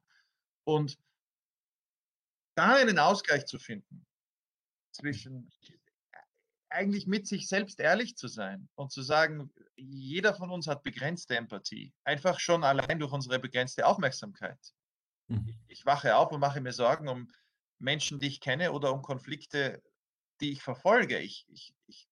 Und 0.66 0.98
da 2.56 2.76
einen 2.76 3.00
Ausgleich 3.00 3.46
zu 3.46 3.60
finden 3.60 4.06
zwischen 4.92 5.50
eigentlich 6.70 7.08
mit 7.08 7.28
sich 7.28 7.48
selbst 7.48 7.80
ehrlich 7.80 8.18
zu 8.18 8.28
sein 8.28 8.68
und 8.76 8.92
zu 8.92 9.02
sagen, 9.02 9.52
jeder 9.76 10.34
von 10.36 10.50
uns 10.50 10.68
hat 10.68 10.84
begrenzte 10.84 11.36
Empathie, 11.36 11.94
einfach 12.04 12.40
schon 12.40 12.64
allein 12.64 13.00
durch 13.00 13.12
unsere 13.12 13.40
begrenzte 13.40 13.86
Aufmerksamkeit. 13.86 14.60
Mhm. 15.28 15.58
Ich 15.68 15.86
wache 15.86 16.16
auf 16.16 16.32
und 16.32 16.40
mache 16.40 16.62
mir 16.62 16.74
Sorgen 16.74 17.08
um 17.08 17.32
Menschen, 17.80 18.20
die 18.20 18.28
ich 18.28 18.42
kenne 18.42 18.72
oder 18.72 18.94
um 18.94 19.02
Konflikte, 19.02 19.82
die 20.42 20.52
ich 20.52 20.62
verfolge. 20.62 21.20
Ich, 21.20 21.46
ich, 21.50 21.74
ich 21.86 22.08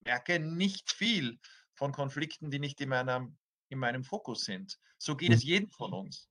merke 0.00 0.38
nicht 0.38 0.92
viel 0.92 1.38
von 1.74 1.92
Konflikten, 1.92 2.50
die 2.50 2.58
nicht 2.58 2.80
in 2.80 2.88
meinem, 2.88 3.38
in 3.68 3.78
meinem 3.78 4.04
Fokus 4.04 4.44
sind. 4.44 4.78
So 4.98 5.16
geht 5.16 5.32
es 5.32 5.44
mhm. 5.44 5.48
jedem 5.48 5.70
von 5.70 5.92
uns. 5.92 6.28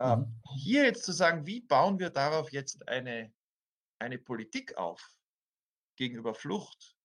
Ähm, 0.00 0.20
mhm. 0.20 0.40
Hier 0.56 0.84
jetzt 0.84 1.04
zu 1.04 1.12
sagen, 1.12 1.46
wie 1.46 1.60
bauen 1.60 1.98
wir 1.98 2.10
darauf 2.10 2.52
jetzt 2.52 2.88
eine, 2.88 3.32
eine 3.98 4.18
Politik 4.18 4.76
auf 4.76 5.14
gegenüber 6.00 6.34
Flucht, 6.34 6.96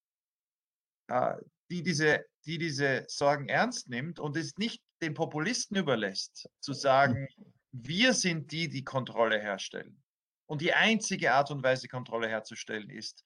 äh, 1.07 1.35
die, 1.69 1.83
diese, 1.83 2.25
die 2.45 2.57
diese 2.57 3.05
Sorgen 3.07 3.49
ernst 3.49 3.89
nimmt 3.89 4.19
und 4.19 4.37
es 4.37 4.57
nicht 4.57 4.81
den 5.01 5.13
Populisten 5.13 5.75
überlässt, 5.75 6.49
zu 6.61 6.73
sagen, 6.73 7.27
wir 7.71 8.13
sind 8.13 8.51
die, 8.51 8.69
die 8.69 8.85
Kontrolle 8.85 9.39
herstellen. 9.39 10.01
Und 10.47 10.61
die 10.61 10.73
einzige 10.73 11.33
Art 11.33 11.51
und 11.51 11.61
Weise, 11.61 11.89
Kontrolle 11.89 12.29
herzustellen, 12.29 12.89
ist, 12.89 13.25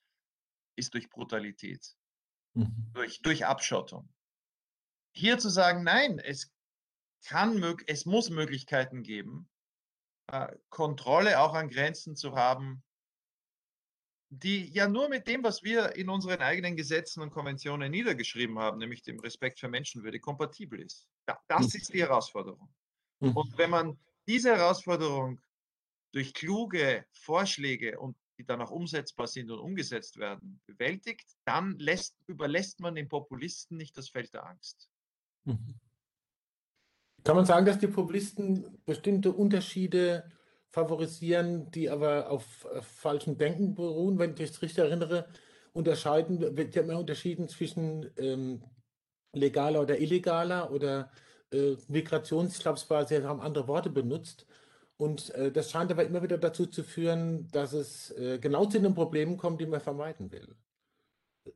ist 0.76 0.94
durch 0.94 1.08
Brutalität, 1.10 1.86
mhm. 2.56 2.90
durch, 2.94 3.22
durch 3.22 3.46
Abschottung. 3.46 4.12
Hier 5.14 5.38
zu 5.38 5.50
sagen, 5.50 5.84
nein, 5.84 6.18
es 6.18 6.52
kann, 7.26 7.62
es 7.86 8.06
muss 8.06 8.32
Möglichkeiten 8.32 9.04
geben, 9.04 9.48
äh, 10.32 10.56
Kontrolle 10.70 11.40
auch 11.40 11.54
an 11.54 11.70
Grenzen 11.70 12.16
zu 12.16 12.36
haben, 12.36 12.82
die 14.30 14.72
ja 14.72 14.88
nur 14.88 15.10
mit 15.10 15.28
dem, 15.28 15.44
was 15.44 15.64
wir 15.64 15.96
in 15.96 16.10
unseren 16.10 16.40
eigenen 16.40 16.76
Gesetzen 16.76 17.22
und 17.22 17.32
Konventionen 17.32 17.92
niedergeschrieben 17.92 18.60
haben, 18.60 18.78
nämlich 18.78 19.02
dem 19.02 19.20
Respekt 19.20 19.60
für 19.60 19.70
Menschenwürde, 19.70 20.20
kompatibel 20.20 20.80
ist. 20.80 21.08
das 21.26 21.74
mhm. 21.74 21.80
ist 21.80 21.94
die 21.94 22.02
Herausforderung. 22.02 22.70
Mhm. 23.20 23.36
Und 23.36 23.58
wenn 23.58 23.72
man 23.72 24.00
diese 24.28 24.56
Herausforderung 24.56 25.40
durch 26.12 26.34
kluge 26.34 27.06
Vorschläge 27.12 28.00
und 28.00 28.16
die 28.38 28.46
dann 28.46 28.62
auch 28.62 28.72
umsetzbar 28.72 29.28
sind 29.28 29.52
und 29.52 29.60
umgesetzt 29.60 30.18
werden, 30.18 30.62
bewältigt, 30.66 31.28
dann 31.46 31.78
lässt, 31.78 32.16
überlässt 32.28 32.80
man 32.80 32.96
den 32.96 33.10
Populisten 33.10 33.78
nicht 33.78 33.98
das 33.98 34.10
Feld 34.10 34.34
der 34.34 34.46
Angst. 34.46 34.90
Mhm. 35.44 35.76
Kann 37.24 37.36
man 37.36 37.46
sagen, 37.46 37.66
dass 37.66 37.80
die 37.80 37.88
Populisten 37.88 38.82
bestimmte 38.86 39.34
Unterschiede 39.34 40.32
favorisieren, 40.72 41.72
die 41.72 41.90
aber 41.90 42.30
auf, 42.30 42.66
auf 42.66 42.86
falschem 42.86 43.38
Denken 43.38 43.76
beruhen? 43.76 44.20
Wenn 44.20 44.34
ich 44.34 44.52
es 44.52 44.62
richtig 44.62 44.80
erinnere, 44.80 45.28
unterscheiden, 45.74 46.40
wird 46.58 46.76
ja 46.76 46.82
immer 46.82 47.00
unterschieden 47.00 47.48
zwischen 47.48 48.10
ähm, 48.18 48.64
legaler 49.34 49.82
oder 49.82 50.00
illegaler 50.00 50.72
oder 50.72 51.12
äh, 51.52 51.76
Migrations, 51.88 52.58
ich 52.58 52.62
glaube, 52.62 52.80
sie 53.08 53.24
haben 53.24 53.42
andere 53.42 53.68
Worte 53.68 53.90
benutzt. 53.90 54.46
Und 54.98 55.34
äh, 55.36 55.52
das 55.52 55.72
scheint 55.72 55.92
aber 55.92 56.04
immer 56.04 56.22
wieder 56.22 56.38
dazu 56.38 56.66
zu 56.66 56.84
führen, 56.84 57.48
dass 57.52 57.74
es 57.74 58.12
äh, 58.12 58.38
genau 58.38 58.66
zu 58.66 58.80
den 58.82 58.94
Problemen 58.94 59.38
kommt, 59.38 59.62
die 59.62 59.66
man 59.66 59.80
vermeiden 59.80 60.32
will. 60.32 60.56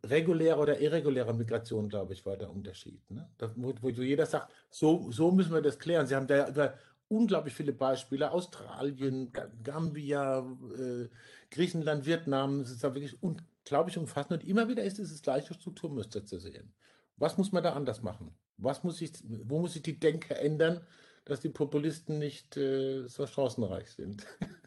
Reguläre 0.05 0.57
oder 0.57 0.79
irreguläre 0.79 1.33
Migration, 1.33 1.89
glaube 1.89 2.13
ich, 2.13 2.25
war 2.25 2.37
der 2.37 2.49
Unterschied. 2.49 3.01
Ne? 3.11 3.29
Da, 3.37 3.51
wo, 3.55 3.73
wo, 3.81 3.89
jeder 3.89 4.25
sagt, 4.25 4.51
so, 4.69 5.11
so 5.11 5.31
müssen 5.31 5.53
wir 5.53 5.61
das 5.61 5.77
klären. 5.77 6.07
Sie 6.07 6.15
haben 6.15 6.25
da 6.25 6.47
über 6.47 6.73
unglaublich 7.13 7.53
viele 7.53 7.73
Beispiele. 7.73 8.31
Australien, 8.31 9.31
Gambia, 9.63 10.39
äh, 10.77 11.09
Griechenland, 11.51 12.05
Vietnam. 12.05 12.61
Das 12.61 12.71
ist 12.71 12.83
da 12.83 12.93
wirklich 12.93 13.21
unglaublich 13.21 13.97
umfassend. 13.97 14.31
Und 14.31 14.47
immer 14.47 14.67
wieder 14.67 14.83
ist 14.83 14.97
dieses 14.97 15.21
gleiche 15.21 15.53
Strukturmuster 15.53 16.25
zu 16.25 16.39
sehen. 16.39 16.73
Was 17.17 17.37
muss 17.37 17.51
man 17.51 17.63
da 17.63 17.73
anders 17.73 18.01
machen? 18.01 18.35
Was 18.57 18.83
muss 18.83 19.01
ich, 19.01 19.11
wo 19.23 19.59
muss 19.59 19.73
sich 19.73 19.83
die 19.83 19.99
Denke 19.99 20.35
ändern, 20.35 20.85
dass 21.25 21.39
die 21.39 21.49
Populisten 21.49 22.19
nicht 22.19 22.57
äh, 22.57 23.07
so 23.07 23.27
chancenreich 23.27 23.91
sind. 23.91 24.25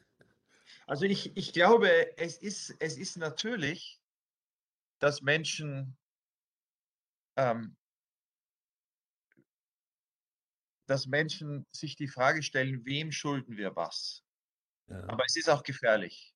Also 0.88 1.04
ich, 1.04 1.36
ich 1.36 1.52
glaube, 1.52 2.16
es 2.16 2.38
ist, 2.38 2.76
es 2.78 2.96
ist 2.96 3.16
natürlich, 3.16 4.00
dass 5.00 5.20
Menschen 5.20 5.96
ähm, 7.34 7.76
dass 10.86 11.06
Menschen 11.06 11.66
sich 11.72 11.96
die 11.96 12.08
Frage 12.08 12.42
stellen, 12.42 12.84
wem 12.84 13.12
schulden 13.12 13.56
wir 13.56 13.76
was? 13.76 14.22
Ja. 14.88 15.02
Aber 15.08 15.24
es 15.26 15.36
ist 15.36 15.50
auch 15.50 15.62
gefährlich. 15.62 16.34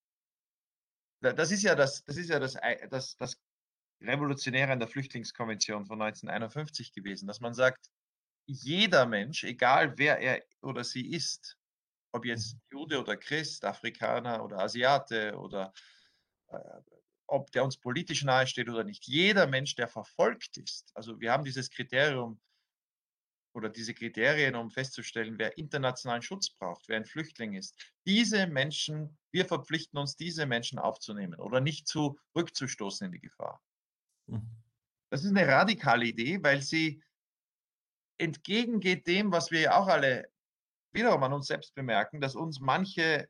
Das 1.20 1.50
ist 1.50 1.62
ja 1.62 1.74
das, 1.74 2.02
das 2.04 2.16
ist 2.16 2.30
ja 2.30 2.38
das, 2.38 2.56
das, 2.88 3.16
das 3.16 3.38
Revolutionäre 4.00 4.72
an 4.72 4.78
der 4.78 4.88
Flüchtlingskonvention 4.88 5.86
von 5.86 6.00
1951 6.00 6.92
gewesen, 6.92 7.26
dass 7.26 7.40
man 7.40 7.54
sagt, 7.54 7.90
jeder 8.46 9.06
Mensch, 9.06 9.44
egal 9.44 9.96
wer 9.98 10.18
er 10.18 10.42
oder 10.62 10.82
sie 10.82 11.12
ist, 11.12 11.56
ob 12.12 12.24
jetzt 12.24 12.54
mhm. 12.54 12.60
Jude 12.72 13.00
oder 13.00 13.16
Christ, 13.16 13.64
Afrikaner 13.64 14.42
oder 14.42 14.58
Asiate 14.58 15.36
oder 15.36 15.72
äh, 16.48 16.58
ob 17.26 17.52
der 17.52 17.62
uns 17.62 17.76
politisch 17.76 18.24
nahesteht 18.24 18.68
oder 18.68 18.82
nicht, 18.82 19.06
jeder 19.06 19.46
Mensch, 19.46 19.74
der 19.76 19.86
verfolgt 19.86 20.56
ist, 20.56 20.90
also 20.94 21.20
wir 21.20 21.30
haben 21.30 21.44
dieses 21.44 21.70
Kriterium 21.70 22.40
oder 23.52 23.68
diese 23.68 23.94
Kriterien, 23.94 24.54
um 24.54 24.70
festzustellen, 24.70 25.38
wer 25.38 25.58
internationalen 25.58 26.22
Schutz 26.22 26.50
braucht, 26.50 26.88
wer 26.88 26.96
ein 26.96 27.04
Flüchtling 27.04 27.54
ist, 27.54 27.76
diese 28.06 28.46
Menschen, 28.46 29.18
wir 29.32 29.44
verpflichten 29.44 29.98
uns, 29.98 30.16
diese 30.16 30.46
Menschen 30.46 30.78
aufzunehmen 30.78 31.38
oder 31.38 31.60
nicht 31.60 31.88
zurückzustoßen 31.88 33.06
in 33.06 33.12
die 33.12 33.20
Gefahr. 33.20 33.62
Mhm. 34.26 34.48
Das 35.10 35.24
ist 35.24 35.30
eine 35.30 35.46
radikale 35.48 36.06
Idee, 36.06 36.42
weil 36.42 36.62
sie 36.62 37.02
entgegengeht 38.18 39.06
dem, 39.06 39.32
was 39.32 39.50
wir 39.50 39.60
ja 39.60 39.76
auch 39.76 39.88
alle 39.88 40.30
wiederum 40.92 41.22
an 41.22 41.32
uns 41.32 41.46
selbst 41.46 41.74
bemerken, 41.74 42.20
dass 42.20 42.36
uns 42.36 42.60
manche 42.60 43.28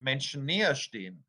Menschen 0.00 0.44
näher 0.44 0.74
stehen. 0.74 1.26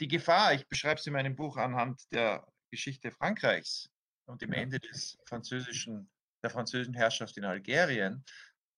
Die 0.00 0.08
Gefahr, 0.08 0.54
ich 0.54 0.66
beschreibe 0.66 0.98
es 0.98 1.06
in 1.06 1.12
meinem 1.12 1.36
Buch 1.36 1.56
anhand 1.56 2.02
der 2.12 2.46
Geschichte 2.70 3.10
Frankreichs 3.10 3.90
und 4.30 4.42
dem 4.42 4.52
Ende 4.52 4.80
des 4.80 5.18
französischen, 5.26 6.10
der 6.42 6.50
französischen 6.50 6.94
Herrschaft 6.94 7.36
in 7.36 7.44
Algerien, 7.44 8.24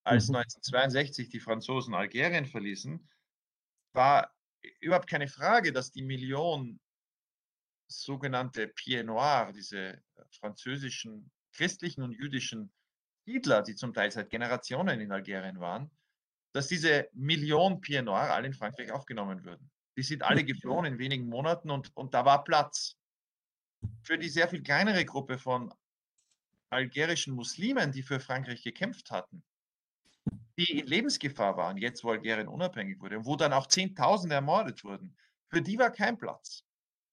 als 0.05 0.29
mhm. 0.29 0.37
1962 0.37 1.29
die 1.29 1.41
Franzosen 1.41 1.95
Algerien 1.95 2.47
verließen, 2.47 3.09
war 3.93 4.35
überhaupt 4.81 5.09
keine 5.09 5.29
Frage, 5.29 5.73
dass 5.73 5.93
die 5.93 6.03
Million 6.03 6.81
sogenannte 7.89 8.69
Pieds 8.69 9.05
Noirs, 9.05 9.55
diese 9.55 10.03
französischen 10.41 11.31
christlichen 11.53 12.03
und 12.03 12.13
jüdischen 12.13 12.73
Siedler, 13.27 13.63
die 13.63 13.75
zum 13.75 13.93
Teil 13.93 14.11
seit 14.11 14.31
Generationen 14.31 15.01
in 15.01 15.13
Algerien 15.13 15.61
waren, 15.61 15.91
dass 16.53 16.69
diese 16.69 17.09
Million 17.13 17.81
Pied 17.81 18.05
Noir 18.05 18.33
alle 18.33 18.47
in 18.47 18.55
Frankreich 18.55 18.91
aufgenommen 18.91 19.45
würden. 19.45 19.71
Die 19.97 20.03
sind 20.03 20.23
alle 20.23 20.43
geflohen 20.43 20.87
in 20.87 20.99
wenigen 20.99 21.27
Monaten 21.27 21.71
und, 21.71 21.95
und 21.95 22.15
da 22.15 22.25
war 22.25 22.45
Platz. 22.45 22.97
Für 24.03 24.19
die 24.19 24.29
sehr 24.29 24.49
viel 24.49 24.63
kleinere 24.63 25.05
Gruppe 25.05 25.39
von 25.39 25.73
algerischen 26.71 27.35
Muslimen, 27.35 27.93
die 27.93 28.03
für 28.03 28.21
Frankreich 28.21 28.63
gekämpft 28.63 29.11
hatten, 29.11 29.43
die 30.59 30.81
in 30.81 30.87
Lebensgefahr 30.87 31.57
waren, 31.57 31.77
jetzt 31.77 32.03
wo 32.05 32.11
Algerien 32.11 32.49
unabhängig 32.49 33.01
wurde, 33.01 33.25
wo 33.25 33.37
dann 33.37 33.53
auch 33.53 33.67
Zehntausende 33.67 34.35
ermordet 34.35 34.85
wurden, 34.85 35.17
für 35.49 35.63
die 35.63 35.79
war 35.79 35.91
kein 35.91 36.17
Platz. 36.17 36.65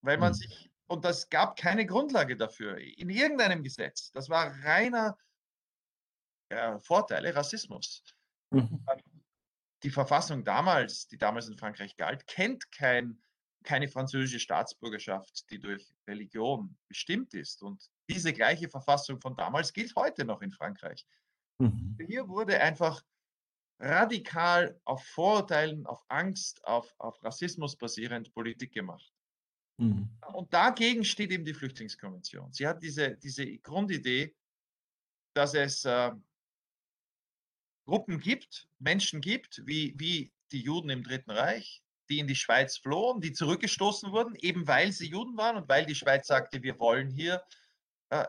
Weil 0.02 0.18
man 0.18 0.32
mhm. 0.32 0.36
sich, 0.36 0.70
und 0.86 1.04
das 1.04 1.28
gab 1.28 1.56
keine 1.56 1.84
Grundlage 1.86 2.36
dafür 2.36 2.78
in 2.78 3.10
irgendeinem 3.10 3.62
Gesetz. 3.62 4.10
Das 4.12 4.28
war 4.28 4.52
reiner 4.64 5.16
äh, 6.48 6.78
Vorteile, 6.80 7.34
Rassismus. 7.34 8.02
Mhm. 8.50 8.84
Ähm, 8.90 9.22
die 9.82 9.90
Verfassung 9.90 10.44
damals, 10.44 11.06
die 11.06 11.18
damals 11.18 11.48
in 11.48 11.56
Frankreich 11.56 11.96
galt, 11.96 12.26
kennt 12.26 12.70
kein, 12.72 13.22
keine 13.62 13.88
französische 13.88 14.40
Staatsbürgerschaft, 14.40 15.50
die 15.50 15.58
durch 15.58 15.92
Religion 16.06 16.76
bestimmt 16.88 17.34
ist. 17.34 17.62
Und 17.62 17.90
diese 18.08 18.32
gleiche 18.32 18.68
Verfassung 18.68 19.20
von 19.20 19.36
damals 19.36 19.72
gilt 19.72 19.94
heute 19.96 20.24
noch 20.24 20.42
in 20.42 20.50
Frankreich. 20.50 21.06
Mhm. 21.58 21.96
Hier 22.06 22.28
wurde 22.28 22.60
einfach 22.60 23.02
radikal 23.78 24.78
auf 24.84 25.04
Vorurteilen, 25.04 25.86
auf 25.86 26.04
Angst, 26.08 26.64
auf, 26.64 26.94
auf 26.98 27.22
Rassismus 27.22 27.76
basierend 27.76 28.32
Politik 28.32 28.72
gemacht. 28.72 29.12
Mhm. 29.78 30.10
Und 30.32 30.52
dagegen 30.52 31.04
steht 31.04 31.30
eben 31.30 31.44
die 31.44 31.54
Flüchtlingskonvention. 31.54 32.52
Sie 32.52 32.66
hat 32.66 32.82
diese, 32.82 33.16
diese 33.16 33.58
Grundidee, 33.58 34.34
dass 35.34 35.54
es 35.54 35.84
äh, 35.84 36.12
Gruppen 37.86 38.20
gibt, 38.20 38.68
Menschen 38.78 39.20
gibt, 39.20 39.62
wie, 39.66 39.94
wie 39.98 40.32
die 40.52 40.60
Juden 40.60 40.90
im 40.90 41.02
Dritten 41.02 41.30
Reich, 41.30 41.82
die 42.10 42.18
in 42.18 42.26
die 42.26 42.34
Schweiz 42.34 42.76
flohen, 42.76 43.20
die 43.20 43.32
zurückgestoßen 43.32 44.10
wurden, 44.12 44.34
eben 44.36 44.66
weil 44.66 44.92
sie 44.92 45.08
Juden 45.08 45.36
waren 45.36 45.56
und 45.56 45.68
weil 45.68 45.86
die 45.86 45.94
Schweiz 45.94 46.26
sagte, 46.26 46.62
wir 46.62 46.78
wollen 46.78 47.10
hier 47.10 47.42
äh, 48.10 48.26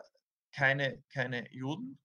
keine, 0.52 1.02
keine 1.10 1.52
Juden, 1.52 1.98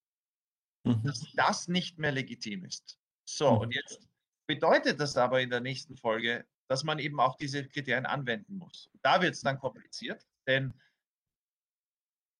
mhm. 0.83 1.03
dass 1.03 1.25
das 1.35 1.67
nicht 1.67 1.99
mehr 1.99 2.11
legitim 2.11 2.65
ist. 2.65 2.99
So, 3.25 3.51
mhm. 3.51 3.57
und 3.59 3.75
jetzt 3.75 4.07
bedeutet 4.47 4.99
das 4.99 5.15
aber 5.17 5.41
in 5.41 5.49
der 5.49 5.59
nächsten 5.59 5.95
Folge, 5.97 6.45
dass 6.67 6.83
man 6.83 6.99
eben 6.99 7.19
auch 7.19 7.35
diese 7.35 7.67
Kriterien 7.67 8.05
anwenden 8.05 8.57
muss. 8.57 8.89
Da 9.01 9.21
wird 9.21 9.35
es 9.35 9.41
dann 9.41 9.59
kompliziert, 9.59 10.25
denn 10.47 10.73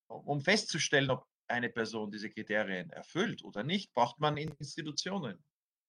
um 0.07 0.41
festzustellen, 0.41 1.09
ob 1.09 1.27
eine 1.47 1.69
Person 1.69 2.11
diese 2.11 2.29
Kriterien 2.29 2.89
erfüllt 2.89 3.43
oder 3.43 3.63
nicht, 3.63 3.93
braucht 3.93 4.19
man 4.19 4.37
Institutionen, 4.37 5.43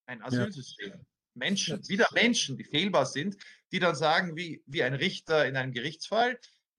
ein 0.07 0.23
Asylsystem. 0.23 0.91
Ja. 0.91 1.01
Menschen, 1.39 1.87
wieder 1.89 2.09
Menschen, 2.13 2.57
die 2.57 2.65
fehlbar 2.65 3.07
sind, 3.07 3.37
die 3.73 3.79
dann 3.79 3.95
sagen, 3.95 4.37
wie, 4.37 4.63
wie 4.67 4.83
ein 4.83 4.95
Richter 4.95 5.47
in 5.47 5.57
einem 5.57 5.73
Gerichtsfall, 5.73 6.39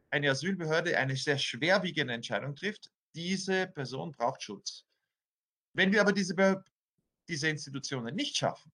eine 0.10 0.32
Asylbehörde 0.32 0.98
eine 0.98 1.16
sehr 1.16 1.38
schwerwiegende 1.38 2.14
Entscheidung 2.14 2.56
trifft, 2.56 2.92
diese 3.16 3.68
Person 3.68 4.12
braucht 4.12 4.44
Schutz. 4.44 4.86
Wenn 5.74 5.92
wir 5.92 6.02
aber 6.02 6.14
diese, 6.14 6.64
diese 7.28 7.50
Institutionen 7.50 8.16
nicht 8.16 8.38
schaffen, 8.38 8.72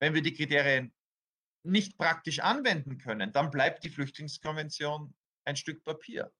wenn 0.00 0.14
wir 0.14 0.22
die 0.22 0.34
Kriterien 0.34 0.92
nicht 1.62 1.96
praktisch 1.96 2.40
anwenden 2.40 2.98
können, 2.98 3.32
dann 3.32 3.50
bleibt 3.50 3.84
die 3.84 3.88
Flüchtlingskonvention 3.88 5.14
ein 5.44 5.56
Stück 5.56 5.82
Papier. 5.82 6.30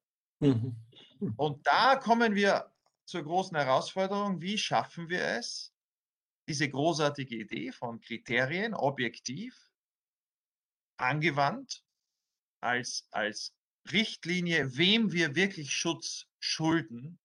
Mhm. 0.40 0.76
Und 1.36 1.66
da 1.66 1.96
kommen 1.96 2.34
wir 2.34 2.70
zur 3.06 3.22
großen 3.22 3.56
Herausforderung, 3.56 4.40
wie 4.40 4.58
schaffen 4.58 5.08
wir 5.08 5.22
es, 5.22 5.73
diese 6.48 6.68
großartige 6.68 7.36
Idee 7.36 7.72
von 7.72 8.00
Kriterien 8.00 8.74
objektiv 8.74 9.54
angewandt 10.96 11.84
als, 12.60 13.08
als 13.10 13.54
Richtlinie, 13.90 14.76
wem 14.76 15.12
wir 15.12 15.34
wirklich 15.34 15.72
Schutz 15.72 16.26
schulden 16.38 17.18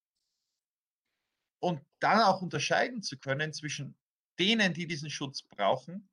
und 1.62 1.82
dann 2.00 2.22
auch 2.22 2.42
unterscheiden 2.42 3.02
zu 3.02 3.18
können 3.18 3.54
zwischen 3.54 3.98
denen, 4.40 4.74
die 4.74 4.88
diesen 4.88 5.10
Schutz 5.10 5.44
brauchen 5.44 6.10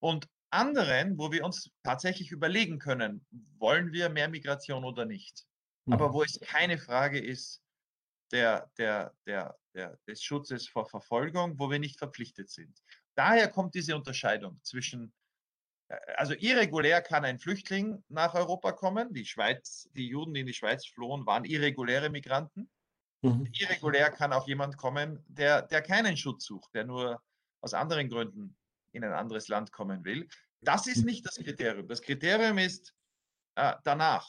und 0.00 0.28
anderen, 0.50 1.18
wo 1.18 1.30
wir 1.30 1.44
uns 1.44 1.70
tatsächlich 1.82 2.30
überlegen 2.30 2.78
können, 2.78 3.26
wollen 3.58 3.92
wir 3.92 4.08
mehr 4.08 4.28
Migration 4.28 4.84
oder 4.84 5.04
nicht 5.04 5.46
aber 5.90 6.08
mhm. 6.08 6.12
wo 6.12 6.22
es 6.22 6.38
keine 6.40 6.78
Frage 6.78 7.18
ist 7.18 7.62
der, 8.30 8.70
der, 8.76 9.14
der, 9.26 9.56
der, 9.78 9.98
des 10.06 10.22
Schutzes 10.22 10.68
vor 10.68 10.86
Verfolgung, 10.86 11.58
wo 11.58 11.70
wir 11.70 11.78
nicht 11.78 11.98
verpflichtet 11.98 12.50
sind. 12.50 12.82
Daher 13.14 13.48
kommt 13.48 13.74
diese 13.74 13.96
Unterscheidung 13.96 14.60
zwischen, 14.62 15.12
äh, 15.88 15.96
also 16.16 16.34
irregulär 16.34 17.00
kann 17.00 17.24
ein 17.24 17.38
Flüchtling 17.38 18.02
nach 18.08 18.34
Europa 18.34 18.72
kommen. 18.72 19.14
Die 19.14 19.24
Schweiz, 19.24 19.88
die 19.94 20.08
Juden, 20.08 20.34
die 20.34 20.40
in 20.40 20.46
die 20.46 20.54
Schweiz 20.54 20.84
flohen, 20.86 21.24
waren 21.26 21.44
irreguläre 21.44 22.10
Migranten. 22.10 22.68
Mhm. 23.22 23.48
Irregulär 23.52 24.10
kann 24.10 24.32
auch 24.32 24.46
jemand 24.46 24.76
kommen, 24.76 25.24
der, 25.28 25.62
der 25.62 25.82
keinen 25.82 26.16
Schutz 26.16 26.44
sucht, 26.44 26.74
der 26.74 26.84
nur 26.84 27.22
aus 27.60 27.74
anderen 27.74 28.08
Gründen 28.08 28.56
in 28.92 29.04
ein 29.04 29.12
anderes 29.12 29.48
Land 29.48 29.72
kommen 29.72 30.04
will. 30.04 30.28
Das 30.60 30.86
ist 30.86 31.04
nicht 31.04 31.24
das 31.24 31.36
Kriterium. 31.36 31.86
Das 31.86 32.02
Kriterium 32.02 32.58
ist 32.58 32.94
äh, 33.54 33.74
danach, 33.84 34.28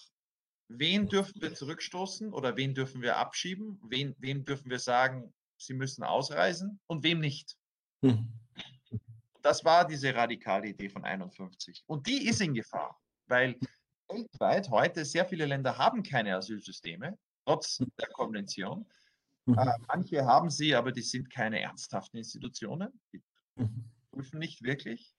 wen 0.68 1.08
dürfen 1.08 1.42
wir 1.42 1.54
zurückstoßen 1.54 2.34
oder 2.34 2.56
wen 2.56 2.74
dürfen 2.74 3.02
wir 3.02 3.18
abschieben? 3.18 3.80
Wen, 3.84 4.16
wem 4.20 4.46
dürfen 4.46 4.70
wir 4.70 4.80
sagen, 4.80 5.34
sie 5.60 5.74
müssen 5.74 6.04
ausreisen 6.04 6.80
und 6.88 7.04
wem 7.04 7.20
nicht? 7.20 7.58
Hm. 8.04 8.32
Das 9.42 9.64
war 9.64 9.86
diese 9.86 10.14
radikale 10.14 10.70
Idee 10.70 10.90
von 10.90 11.06
51. 11.06 11.84
Und 11.88 12.08
die 12.08 12.28
ist 12.28 12.42
in 12.42 12.54
Gefahr, 12.54 13.00
weil 13.28 13.58
weltweit 14.10 14.70
heute 14.70 15.06
sehr 15.06 15.26
viele 15.26 15.46
Länder 15.46 15.78
haben 15.78 16.04
keine 16.04 16.36
Asylsysteme, 16.36 17.18
trotz 17.46 17.78
der 18.00 18.10
Konvention. 18.10 18.86
Mhm. 19.46 19.58
Äh, 19.58 19.78
manche 19.88 20.26
haben 20.26 20.50
sie, 20.50 20.76
aber 20.76 20.92
die 20.92 21.02
sind 21.02 21.30
keine 21.30 21.62
ernsthaften 21.62 22.18
Institutionen. 22.18 23.00
Die 23.14 23.22
mhm. 23.56 23.86
prüfen 24.12 24.40
nicht 24.40 24.64
wirklich. 24.64 25.16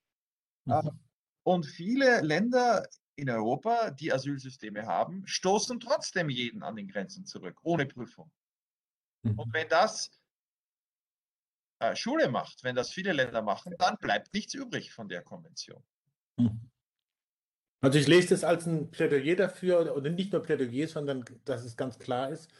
Mhm. 0.66 0.72
Äh, 0.72 0.90
und 1.42 1.66
viele 1.66 2.20
Länder 2.20 2.86
in 3.16 3.30
Europa, 3.30 3.90
die 3.90 4.12
Asylsysteme 4.12 4.86
haben, 4.86 5.26
stoßen 5.26 5.80
trotzdem 5.80 6.28
jeden 6.28 6.62
an 6.62 6.76
den 6.76 6.88
Grenzen 6.88 7.24
zurück, 7.24 7.58
ohne 7.62 7.86
Prüfung. 7.86 8.30
Mhm. 9.22 9.38
Und 9.38 9.52
wenn 9.52 9.68
das 9.68 10.10
Schule 11.94 12.28
macht, 12.28 12.62
wenn 12.62 12.76
das 12.76 12.90
viele 12.90 13.12
Länder 13.12 13.42
machen, 13.42 13.74
dann 13.78 13.96
bleibt 13.98 14.34
nichts 14.34 14.54
übrig 14.54 14.92
von 14.92 15.08
der 15.08 15.22
Konvention. 15.22 15.82
Mhm. 16.36 16.70
Also 17.82 17.98
ich 17.98 18.06
lese 18.06 18.28
das 18.28 18.44
als 18.44 18.66
ein 18.66 18.90
Plädoyer 18.90 19.36
dafür, 19.36 19.96
oder 19.96 20.10
nicht 20.10 20.32
nur 20.32 20.42
Plädoyer, 20.42 20.86
sondern 20.86 21.24
dass 21.44 21.64
es 21.64 21.76
ganz 21.76 21.98
klar 21.98 22.30
ist, 22.30 22.50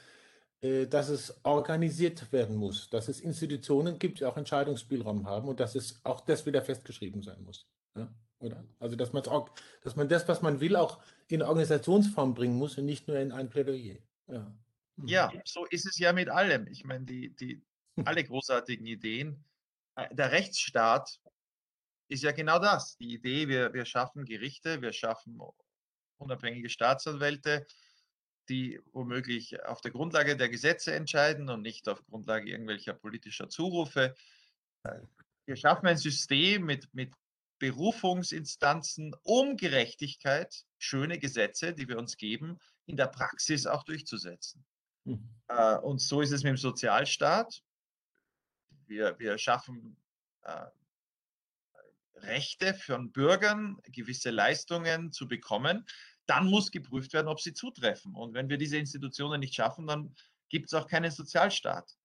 äh, 0.63 0.87
dass 0.87 1.09
es 1.11 1.39
organisiert 1.43 2.33
werden 2.33 2.57
muss, 2.57 2.89
dass 2.89 3.09
es 3.09 3.21
Institutionen 3.21 3.99
gibt, 3.99 4.21
die 4.21 4.25
auch 4.25 4.37
Entscheidungsspielraum 4.37 5.27
haben 5.27 5.49
und 5.49 5.61
dass 5.61 5.75
es 5.75 6.01
auch 6.05 6.21
das 6.23 6.47
wieder 6.47 6.63
festgeschrieben 6.63 7.23
sein 7.23 7.43
muss. 7.43 7.67
Ja? 7.97 8.13
Oder? 8.39 8.65
Also, 8.79 8.97
dass, 8.97 9.15
auch, 9.29 9.51
dass 9.83 9.97
man 9.97 10.09
das, 10.09 10.27
was 10.27 10.41
man 10.41 10.61
will, 10.61 10.77
auch 10.77 11.03
in 11.29 11.43
Organisationsform 11.43 12.35
bringen 12.35 12.57
muss 12.57 12.79
und 12.79 12.87
nicht 12.87 13.07
nur 13.07 13.19
in 13.19 13.33
ein 13.33 13.51
Plädoyer. 13.51 13.99
Ja, 14.27 14.53
hm. 14.97 15.07
ja 15.07 15.33
so 15.45 15.67
ist 15.67 15.87
es 15.87 15.99
ja 15.99 16.15
mit 16.15 16.31
allem. 16.31 16.67
Ich 16.67 16.85
meine, 16.85 17.05
die, 17.05 17.35
die, 17.37 17.63
alle 18.07 18.25
großartigen 18.25 18.87
Ideen. 18.87 19.45
Äh, 19.97 20.15
der 20.15 20.33
Rechtsstaat 20.33 21.21
ist 22.09 22.23
ja 22.23 22.33
genau 22.33 22.59
das. 22.59 22.97
Die 22.97 23.15
Idee, 23.15 23.49
wir, 23.49 23.73
wir 23.73 23.85
schaffen 23.85 24.25
Gerichte, 24.25 24.83
wir 24.83 24.93
schaffen 24.93 25.41
unabhängige 26.19 26.69
Staatsanwälte, 26.69 27.67
die 28.49 28.81
womöglich 28.93 29.63
auf 29.65 29.81
der 29.81 29.93
Grundlage 29.93 30.37
der 30.37 30.49
Gesetze 30.49 30.93
entscheiden 30.93 31.49
und 31.49 31.63
nicht 31.63 31.89
auf 31.89 32.05
Grundlage 32.07 32.51
irgendwelcher 32.51 32.95
politischer 32.95 33.49
Zurufe. 33.49 34.15
Äh, 34.83 35.01
wir 35.47 35.57
schaffen 35.57 35.87
ein 35.87 35.97
System 35.97 36.65
mit, 36.65 36.93
mit 36.93 37.13
Berufungsinstanzen, 37.59 39.15
um 39.23 39.57
Gerechtigkeit, 39.57 40.65
schöne 40.79 41.19
Gesetze, 41.19 41.75
die 41.75 41.89
wir 41.89 41.99
uns 41.99 42.17
geben, 42.17 42.59
in 42.87 42.97
der 42.97 43.07
Praxis 43.07 43.67
auch 43.67 43.85
durchzusetzen. 43.85 44.65
Mhm. 45.05 45.29
Äh, 45.49 45.77
und 45.77 46.01
so 46.01 46.21
ist 46.21 46.33
es 46.33 46.43
mit 46.43 46.51
dem 46.51 46.57
Sozialstaat. 46.57 47.63
Wir, 48.91 49.17
wir 49.21 49.39
schaffen 49.39 49.97
äh, 50.43 50.67
Rechte 52.17 52.75
von 52.75 53.13
Bürgern, 53.13 53.79
gewisse 53.85 54.31
Leistungen 54.31 55.13
zu 55.13 55.29
bekommen. 55.29 55.87
Dann 56.27 56.47
muss 56.47 56.73
geprüft 56.73 57.13
werden, 57.13 57.29
ob 57.29 57.41
sie 57.41 57.55
zutreffen. 57.55 58.15
Und 58.17 58.35
wenn 58.35 58.49
wir 58.49 58.59
diese 58.59 58.79
Institutionen 58.79 59.41
nicht 59.41 59.55
schaffen, 59.55 59.87
dann 59.87 60.15
gibt 60.49 60.67
es 60.67 60.75
auch 60.75 60.89
keinen 60.89 61.11
Sozialstaat. 61.11 61.97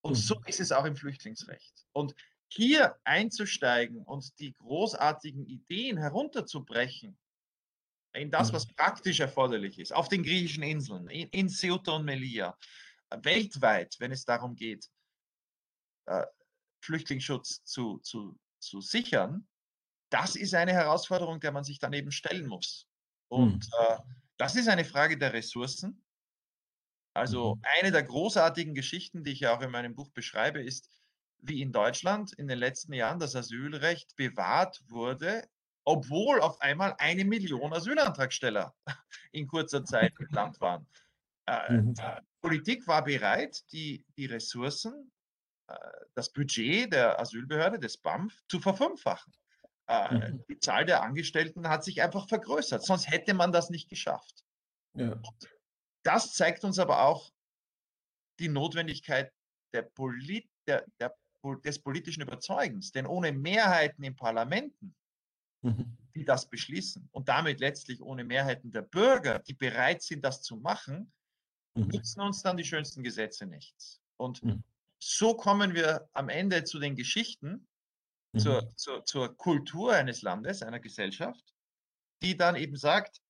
Und 0.00 0.12
mhm. 0.12 0.16
so 0.16 0.40
ist 0.46 0.60
es 0.60 0.70
auch 0.70 0.84
im 0.84 0.94
Flüchtlingsrecht. 0.94 1.84
Und 1.92 2.14
hier 2.46 2.96
einzusteigen 3.02 4.04
und 4.04 4.38
die 4.38 4.54
großartigen 4.54 5.44
Ideen 5.44 5.98
herunterzubrechen 5.98 7.18
in 8.14 8.30
das, 8.30 8.52
was 8.52 8.66
mhm. 8.68 8.74
praktisch 8.76 9.18
erforderlich 9.18 9.78
ist, 9.80 9.92
auf 9.92 10.08
den 10.08 10.22
griechischen 10.22 10.62
Inseln, 10.62 11.08
in, 11.08 11.28
in 11.30 11.48
Ceuta 11.48 11.96
und 11.96 12.04
Melilla, 12.04 12.56
weltweit, 13.10 13.96
wenn 13.98 14.12
es 14.12 14.24
darum 14.24 14.54
geht, 14.54 14.88
äh, 16.08 16.26
Flüchtlingsschutz 16.80 17.64
zu, 17.64 17.98
zu, 17.98 18.38
zu 18.58 18.80
sichern, 18.80 19.46
das 20.10 20.36
ist 20.36 20.54
eine 20.54 20.72
Herausforderung, 20.72 21.40
der 21.40 21.52
man 21.52 21.64
sich 21.64 21.78
dann 21.78 21.92
eben 21.92 22.10
stellen 22.10 22.46
muss. 22.46 22.86
Und 23.28 23.64
hm. 23.64 23.72
äh, 23.80 23.98
das 24.38 24.56
ist 24.56 24.68
eine 24.68 24.84
Frage 24.84 25.18
der 25.18 25.32
Ressourcen. 25.32 26.02
Also 27.14 27.56
mhm. 27.56 27.62
eine 27.80 27.90
der 27.90 28.04
großartigen 28.04 28.74
Geschichten, 28.74 29.24
die 29.24 29.32
ich 29.32 29.40
ja 29.40 29.56
auch 29.56 29.60
in 29.60 29.70
meinem 29.70 29.94
Buch 29.94 30.10
beschreibe, 30.10 30.62
ist, 30.62 30.88
wie 31.40 31.60
in 31.60 31.72
Deutschland 31.72 32.32
in 32.34 32.48
den 32.48 32.58
letzten 32.58 32.92
Jahren 32.92 33.18
das 33.18 33.34
Asylrecht 33.34 34.14
bewahrt 34.16 34.80
wurde, 34.86 35.48
obwohl 35.84 36.40
auf 36.40 36.60
einmal 36.60 36.94
eine 36.98 37.24
Million 37.24 37.72
Asylantragsteller 37.72 38.74
in 39.32 39.48
kurzer 39.48 39.84
Zeit 39.84 40.12
im 40.20 40.28
Land 40.30 40.60
waren. 40.60 40.86
Äh, 41.46 41.72
mhm. 41.72 41.94
Politik 42.40 42.86
war 42.86 43.02
bereit, 43.02 43.64
die, 43.72 44.04
die 44.16 44.26
Ressourcen, 44.26 44.92
äh, 44.94 45.17
das 46.14 46.32
Budget 46.32 46.92
der 46.92 47.20
Asylbehörde, 47.20 47.78
des 47.78 47.96
BAMF, 47.96 48.42
zu 48.48 48.60
verfünffachen. 48.60 49.32
Äh, 49.86 50.14
mhm. 50.14 50.44
Die 50.48 50.58
Zahl 50.58 50.84
der 50.84 51.02
Angestellten 51.02 51.68
hat 51.68 51.84
sich 51.84 52.02
einfach 52.02 52.28
vergrößert, 52.28 52.84
sonst 52.84 53.10
hätte 53.10 53.34
man 53.34 53.52
das 53.52 53.70
nicht 53.70 53.88
geschafft. 53.88 54.44
Ja. 54.94 55.20
Das 56.02 56.34
zeigt 56.34 56.64
uns 56.64 56.78
aber 56.78 57.02
auch 57.02 57.32
die 58.38 58.48
Notwendigkeit 58.48 59.32
der 59.72 59.82
Polit 59.82 60.48
der, 60.66 60.84
der, 61.00 61.14
des 61.64 61.78
politischen 61.78 62.22
Überzeugens. 62.22 62.92
Denn 62.92 63.06
ohne 63.06 63.32
Mehrheiten 63.32 64.02
in 64.04 64.16
Parlamenten, 64.16 64.94
mhm. 65.62 65.96
die 66.14 66.24
das 66.24 66.48
beschließen 66.48 67.08
und 67.12 67.28
damit 67.28 67.60
letztlich 67.60 68.00
ohne 68.02 68.24
Mehrheiten 68.24 68.70
der 68.70 68.82
Bürger, 68.82 69.38
die 69.40 69.54
bereit 69.54 70.02
sind, 70.02 70.24
das 70.24 70.42
zu 70.42 70.56
machen, 70.56 71.12
mhm. 71.74 71.88
nützen 71.88 72.20
uns 72.20 72.42
dann 72.42 72.56
die 72.56 72.64
schönsten 72.64 73.02
Gesetze 73.02 73.46
nichts. 73.46 74.00
Und 74.16 74.42
mhm. 74.42 74.62
So 74.98 75.34
kommen 75.34 75.74
wir 75.74 76.08
am 76.12 76.28
Ende 76.28 76.64
zu 76.64 76.78
den 76.78 76.96
Geschichten, 76.96 77.66
zur, 78.36 78.62
mhm. 78.62 78.76
zur, 78.76 79.04
zur 79.04 79.36
Kultur 79.36 79.92
eines 79.92 80.22
Landes, 80.22 80.62
einer 80.62 80.80
Gesellschaft, 80.80 81.54
die 82.22 82.36
dann 82.36 82.56
eben 82.56 82.76
sagt, 82.76 83.20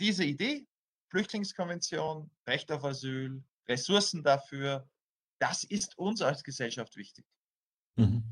diese 0.00 0.24
Idee, 0.24 0.66
Flüchtlingskonvention, 1.10 2.30
Recht 2.46 2.70
auf 2.72 2.84
Asyl, 2.84 3.42
Ressourcen 3.68 4.22
dafür, 4.22 4.88
das 5.38 5.64
ist 5.64 5.98
uns 5.98 6.22
als 6.22 6.42
Gesellschaft 6.42 6.96
wichtig. 6.96 7.24
Mhm. 7.96 8.24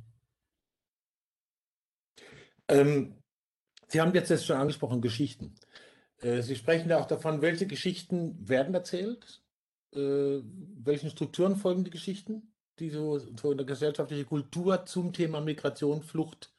Ähm, 2.69 3.23
Sie 3.89 4.01
haben 4.01 4.15
jetzt, 4.15 4.31
jetzt 4.31 4.47
schon 4.47 4.57
angesprochen, 4.57 5.01
Geschichten. 5.01 5.57
Äh, 6.19 6.43
Sie 6.43 6.55
sprechen 6.55 6.89
da 6.89 7.01
auch 7.01 7.07
davon, 7.07 7.43
welche 7.43 7.67
Geschichten 7.67 8.49
werden 8.49 8.75
erzählt? 8.75 9.43
Äh, 9.95 10.43
welchen 10.83 11.11
Strukturen 11.11 11.57
folgen 11.57 11.85
die 11.85 11.91
Geschichten? 11.91 12.51
die 12.81 12.91
so, 12.91 13.19
so 13.19 13.51
eine 13.51 13.65
gesellschaftliche 13.65 14.25
Kultur 14.25 14.87
zum 14.87 15.13
Thema 15.13 15.41
Migration, 15.41 16.03
Flucht, 16.03 16.53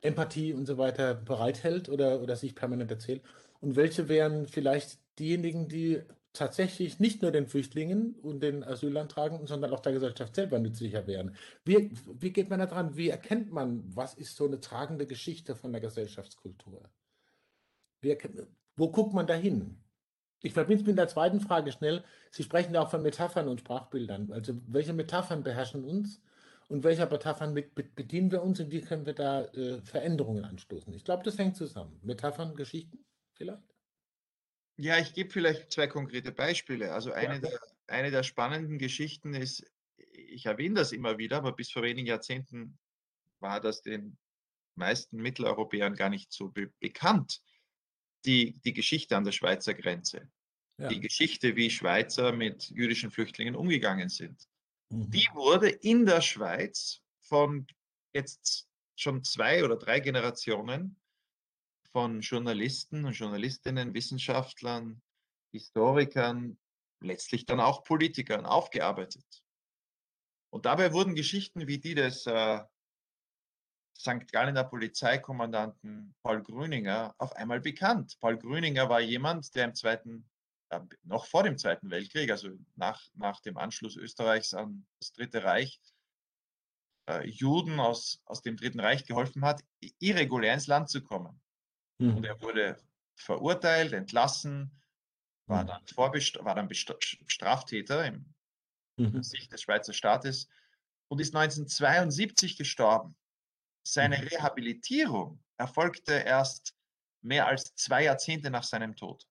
Empathie 0.00 0.52
und 0.52 0.66
so 0.66 0.76
weiter 0.76 1.14
bereithält 1.14 1.88
oder, 1.88 2.20
oder 2.20 2.36
sich 2.36 2.54
permanent 2.54 2.90
erzählt? 2.90 3.22
Und 3.60 3.76
welche 3.76 4.08
wären 4.08 4.48
vielleicht 4.48 4.98
diejenigen, 5.18 5.68
die 5.68 6.02
tatsächlich 6.32 6.98
nicht 6.98 7.22
nur 7.22 7.30
den 7.30 7.46
Flüchtlingen 7.46 8.14
und 8.22 8.42
den 8.42 8.64
Asylantragenden, 8.64 9.46
sondern 9.46 9.72
auch 9.72 9.80
der 9.80 9.92
Gesellschaft 9.92 10.34
selber 10.34 10.58
nützlicher 10.58 11.06
wären? 11.06 11.36
Wie, 11.64 11.90
wie 12.18 12.32
geht 12.32 12.50
man 12.50 12.58
da 12.58 12.66
dran? 12.66 12.96
Wie 12.96 13.10
erkennt 13.10 13.52
man, 13.52 13.84
was 13.94 14.14
ist 14.14 14.36
so 14.36 14.46
eine 14.46 14.60
tragende 14.60 15.06
Geschichte 15.06 15.54
von 15.54 15.72
der 15.72 15.80
Gesellschaftskultur? 15.80 16.90
Wie, 18.00 18.18
wo 18.76 18.90
guckt 18.90 19.14
man 19.14 19.28
da 19.28 19.34
hin? 19.34 19.78
Ich 20.42 20.52
verbinde 20.52 20.82
es 20.82 20.86
mit 20.86 20.98
der 20.98 21.08
zweiten 21.08 21.40
Frage 21.40 21.72
schnell. 21.72 22.04
Sie 22.30 22.42
sprechen 22.42 22.74
ja 22.74 22.82
auch 22.82 22.90
von 22.90 23.02
Metaphern 23.02 23.48
und 23.48 23.60
Sprachbildern. 23.60 24.32
Also 24.32 24.54
welche 24.66 24.92
Metaphern 24.92 25.42
beherrschen 25.44 25.84
uns 25.84 26.20
und 26.68 26.82
welcher 26.82 27.08
Metaphern 27.08 27.54
bedienen 27.54 28.32
wir 28.32 28.42
uns 28.42 28.58
und 28.58 28.70
wie 28.70 28.80
können 28.80 29.06
wir 29.06 29.14
da 29.14 29.44
äh, 29.44 29.80
Veränderungen 29.82 30.44
anstoßen? 30.44 30.92
Ich 30.94 31.04
glaube, 31.04 31.22
das 31.22 31.38
hängt 31.38 31.56
zusammen. 31.56 31.98
Metaphern, 32.02 32.56
Geschichten 32.56 33.04
vielleicht? 33.34 33.62
Ja, 34.76 34.98
ich 34.98 35.14
gebe 35.14 35.30
vielleicht 35.30 35.70
zwei 35.70 35.86
konkrete 35.86 36.32
Beispiele. 36.32 36.92
Also 36.92 37.12
eine, 37.12 37.34
ja. 37.34 37.40
der, 37.40 37.60
eine 37.86 38.10
der 38.10 38.22
spannenden 38.24 38.78
Geschichten 38.78 39.34
ist, 39.34 39.64
ich 39.96 40.46
erwähne 40.46 40.76
das 40.76 40.92
immer 40.92 41.18
wieder, 41.18 41.36
aber 41.36 41.52
bis 41.52 41.70
vor 41.70 41.82
wenigen 41.82 42.08
Jahrzehnten 42.08 42.78
war 43.38 43.60
das 43.60 43.82
den 43.82 44.16
meisten 44.74 45.18
Mitteleuropäern 45.18 45.94
gar 45.94 46.08
nicht 46.08 46.32
so 46.32 46.48
be 46.48 46.72
bekannt 46.80 47.42
die, 48.24 48.58
die 48.64 48.72
Geschichte 48.72 49.16
an 49.16 49.24
der 49.24 49.32
Schweizer 49.32 49.74
Grenze. 49.74 50.30
Ja. 50.78 50.88
Die 50.88 51.00
Geschichte, 51.00 51.54
wie 51.56 51.70
Schweizer 51.70 52.32
mit 52.32 52.70
jüdischen 52.70 53.10
Flüchtlingen 53.10 53.54
umgegangen 53.54 54.08
sind. 54.08 54.48
Mhm. 54.90 55.10
Die 55.10 55.28
wurde 55.34 55.68
in 55.68 56.06
der 56.06 56.20
Schweiz 56.20 57.02
von 57.20 57.66
jetzt 58.14 58.68
schon 58.96 59.24
zwei 59.24 59.64
oder 59.64 59.76
drei 59.76 60.00
Generationen 60.00 61.00
von 61.92 62.20
Journalisten 62.20 63.04
und 63.04 63.12
Journalistinnen, 63.12 63.94
Wissenschaftlern, 63.94 65.02
Historikern, 65.52 66.58
letztlich 67.00 67.44
dann 67.44 67.60
auch 67.60 67.84
Politikern 67.84 68.46
aufgearbeitet. 68.46 69.42
Und 70.50 70.66
dabei 70.66 70.92
wurden 70.92 71.14
Geschichten 71.14 71.66
wie 71.66 71.78
die 71.78 71.94
des 71.94 72.26
äh, 72.26 72.60
St. 73.96 74.30
Gallener 74.32 74.64
Polizeikommandanten 74.64 76.14
Paul 76.22 76.42
Grüninger 76.42 77.14
auf 77.18 77.34
einmal 77.36 77.60
bekannt. 77.60 78.16
Paul 78.20 78.38
Grüninger 78.38 78.88
war 78.88 79.00
jemand, 79.00 79.54
der 79.54 79.66
im 79.66 79.74
Zweiten, 79.74 80.28
äh, 80.70 80.80
noch 81.04 81.26
vor 81.26 81.42
dem 81.42 81.58
Zweiten 81.58 81.90
Weltkrieg, 81.90 82.30
also 82.30 82.50
nach, 82.76 83.00
nach 83.14 83.40
dem 83.40 83.56
Anschluss 83.56 83.96
Österreichs 83.96 84.54
an 84.54 84.86
das 85.00 85.12
Dritte 85.12 85.44
Reich, 85.44 85.80
äh, 87.08 87.26
Juden 87.28 87.80
aus, 87.80 88.20
aus 88.24 88.42
dem 88.42 88.56
Dritten 88.56 88.80
Reich 88.80 89.04
geholfen 89.04 89.44
hat, 89.44 89.62
irregulär 89.98 90.54
ins 90.54 90.66
Land 90.66 90.88
zu 90.88 91.02
kommen. 91.02 91.40
Mhm. 91.98 92.16
Und 92.16 92.24
er 92.24 92.40
wurde 92.40 92.76
verurteilt, 93.14 93.92
entlassen, 93.92 94.82
war 95.46 95.60
hm. 95.60 95.66
dann, 95.68 95.86
Vorbest 95.86 96.38
war 96.44 96.54
dann 96.54 96.68
Straftäter 96.72 98.04
im 98.06 98.34
mhm. 98.96 99.22
Sicht 99.22 99.52
des 99.52 99.62
Schweizer 99.62 99.92
Staates 99.92 100.48
und 101.08 101.20
ist 101.20 101.34
1972 101.34 102.56
gestorben. 102.56 103.14
Seine 103.84 104.18
mhm. 104.18 104.28
Rehabilitierung 104.28 105.42
erfolgte 105.58 106.12
erst 106.12 106.74
mehr 107.22 107.46
als 107.46 107.74
zwei 107.74 108.04
Jahrzehnte 108.04 108.50
nach 108.50 108.64
seinem 108.64 108.96
Tod. 108.96 109.26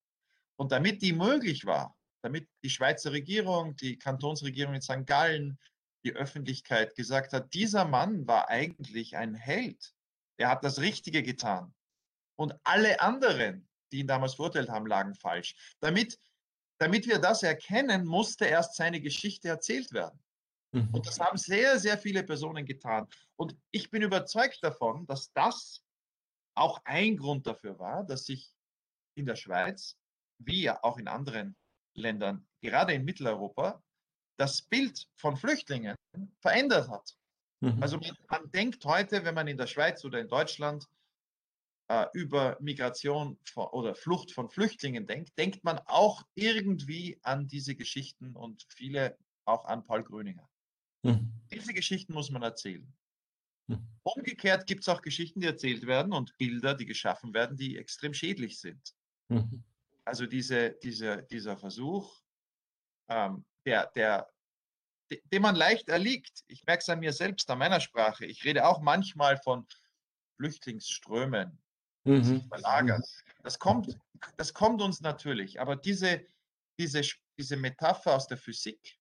Und 0.58 0.72
damit 0.72 1.02
die 1.02 1.14
möglich 1.14 1.66
war, 1.66 1.98
damit 2.22 2.48
die 2.64 2.70
Schweizer 2.70 3.12
Regierung, 3.12 3.76
die 3.76 3.98
Kantonsregierung 3.98 4.76
in 4.76 4.82
St. 4.82 5.06
Gallen, 5.06 5.60
die 6.04 6.14
Öffentlichkeit 6.14 6.96
gesagt 6.96 7.34
hat, 7.34 7.54
dieser 7.54 7.86
Mann 7.86 8.28
war 8.28 8.50
eigentlich 8.50 9.18
ein 9.18 9.36
Held. 9.36 9.94
Er 10.38 10.50
hat 10.50 10.64
das 10.64 10.80
Richtige 10.80 11.24
getan. 11.24 11.74
Und 12.36 12.56
alle 12.64 13.00
anderen, 13.02 13.68
die 13.92 14.00
ihn 14.00 14.08
damals 14.08 14.36
verurteilt 14.36 14.70
haben, 14.70 14.88
lagen 14.88 15.14
falsch. 15.16 15.56
Damit, 15.80 16.20
damit 16.80 17.08
wir 17.08 17.20
das 17.20 17.44
erkennen, 17.44 18.06
musste 18.06 18.46
erst 18.46 18.76
seine 18.76 19.02
Geschichte 19.02 19.50
erzählt 19.50 19.92
werden. 19.92 20.20
Mhm. 20.72 20.90
Und 20.92 21.06
das 21.06 21.20
haben 21.20 21.38
sehr, 21.38 21.80
sehr 21.80 21.98
viele 21.98 22.24
Personen 22.24 22.66
getan. 22.66 23.08
Und 23.36 23.56
ich 23.72 23.90
bin 23.90 24.02
überzeugt 24.02 24.60
davon, 24.62 25.06
dass 25.06 25.32
das 25.34 25.84
auch 26.56 26.82
ein 26.86 27.18
Grund 27.18 27.48
dafür 27.48 27.80
war, 27.80 28.04
dass 28.06 28.26
sich 28.26 28.54
in 29.16 29.26
der 29.26 29.36
Schweiz, 29.36 29.98
wie 30.40 30.70
auch 30.70 30.98
in 30.98 31.08
anderen 31.08 31.56
Ländern, 31.96 32.48
gerade 32.62 32.94
in 32.94 33.04
Mitteleuropa, 33.04 33.82
das 34.38 34.62
Bild 34.62 35.08
von 35.16 35.38
Flüchtlingen 35.38 35.96
verändert 36.40 36.90
hat. 36.90 37.16
Mhm. 37.60 37.82
Also 37.82 37.98
man, 37.98 38.18
man, 38.30 38.52
denkt 38.52 38.84
heute, 38.86 39.24
wenn 39.24 39.36
man 39.36 39.48
in 39.48 39.58
der 39.58 39.68
Schweiz 39.68 40.04
oder 40.04 40.20
in 40.20 40.28
Deutschland 40.28 40.88
äh, 41.90 42.08
über 42.14 42.58
Migration 42.60 43.38
von, 43.44 43.68
oder 43.68 43.94
Flucht 43.94 44.32
von 44.32 44.50
Flüchtlingen 44.50 45.06
denkt, 45.06 45.38
denkt 45.38 45.64
man 45.64 45.80
auch 45.86 46.24
irgendwie 46.34 47.20
an 47.22 47.48
diese 47.48 47.76
Geschichten 47.76 48.36
und 48.36 48.66
viele 48.70 49.18
auch 49.46 49.66
an 49.66 49.84
Paul 49.84 50.04
Gröninger. 50.04 50.51
Mhm. 51.04 51.32
Diese 51.52 51.74
Geschichten 51.74 52.14
muss 52.14 52.30
man 52.30 52.44
erzählen. 52.44 52.92
Mhm. 53.68 53.88
Umgekehrt 54.04 54.68
gibt 54.68 54.82
es 54.82 54.90
auch 54.90 55.02
Geschichten, 55.02 55.42
die 55.42 55.48
erzählt 55.48 55.86
werden 55.88 56.14
und 56.14 56.38
Bilder, 56.38 56.76
die 56.76 56.86
geschaffen 56.86 57.34
werden, 57.34 57.58
die 57.58 57.78
extrem 57.78 58.14
schädlich 58.14 58.60
sind. 58.60 58.96
Mhm. 59.30 59.64
Also 60.06 60.26
diese, 60.26 60.72
diese, 60.84 61.24
dieser 61.24 61.58
Versuch, 61.58 62.22
ähm, 63.10 63.46
der, 63.66 63.88
der, 63.96 64.28
dem 65.32 65.42
man 65.42 65.56
leicht 65.56 65.90
erliegt. 65.90 66.44
Ich 66.48 66.66
merke 66.66 66.82
es 66.82 66.90
an 66.90 67.00
mir 67.00 67.14
selbst, 67.14 67.50
an 67.50 67.60
meiner 67.60 67.80
Sprache. 67.80 68.26
Ich 68.26 68.44
rede 68.44 68.66
auch 68.66 68.82
manchmal 68.82 69.38
von 69.38 69.68
Flüchtlingsströmen, 70.38 71.62
die 72.06 72.24
sich 72.24 72.48
verlagern. 72.48 73.04
Das 73.44 73.60
kommt, 73.60 73.98
das 74.38 74.54
kommt 74.54 74.82
uns 74.82 75.02
natürlich, 75.02 75.60
aber 75.60 75.76
diese, 75.76 76.26
diese, 76.80 77.02
diese 77.38 77.58
Metapher 77.58 78.16
aus 78.16 78.28
der 78.28 78.38
Physik, 78.38 79.00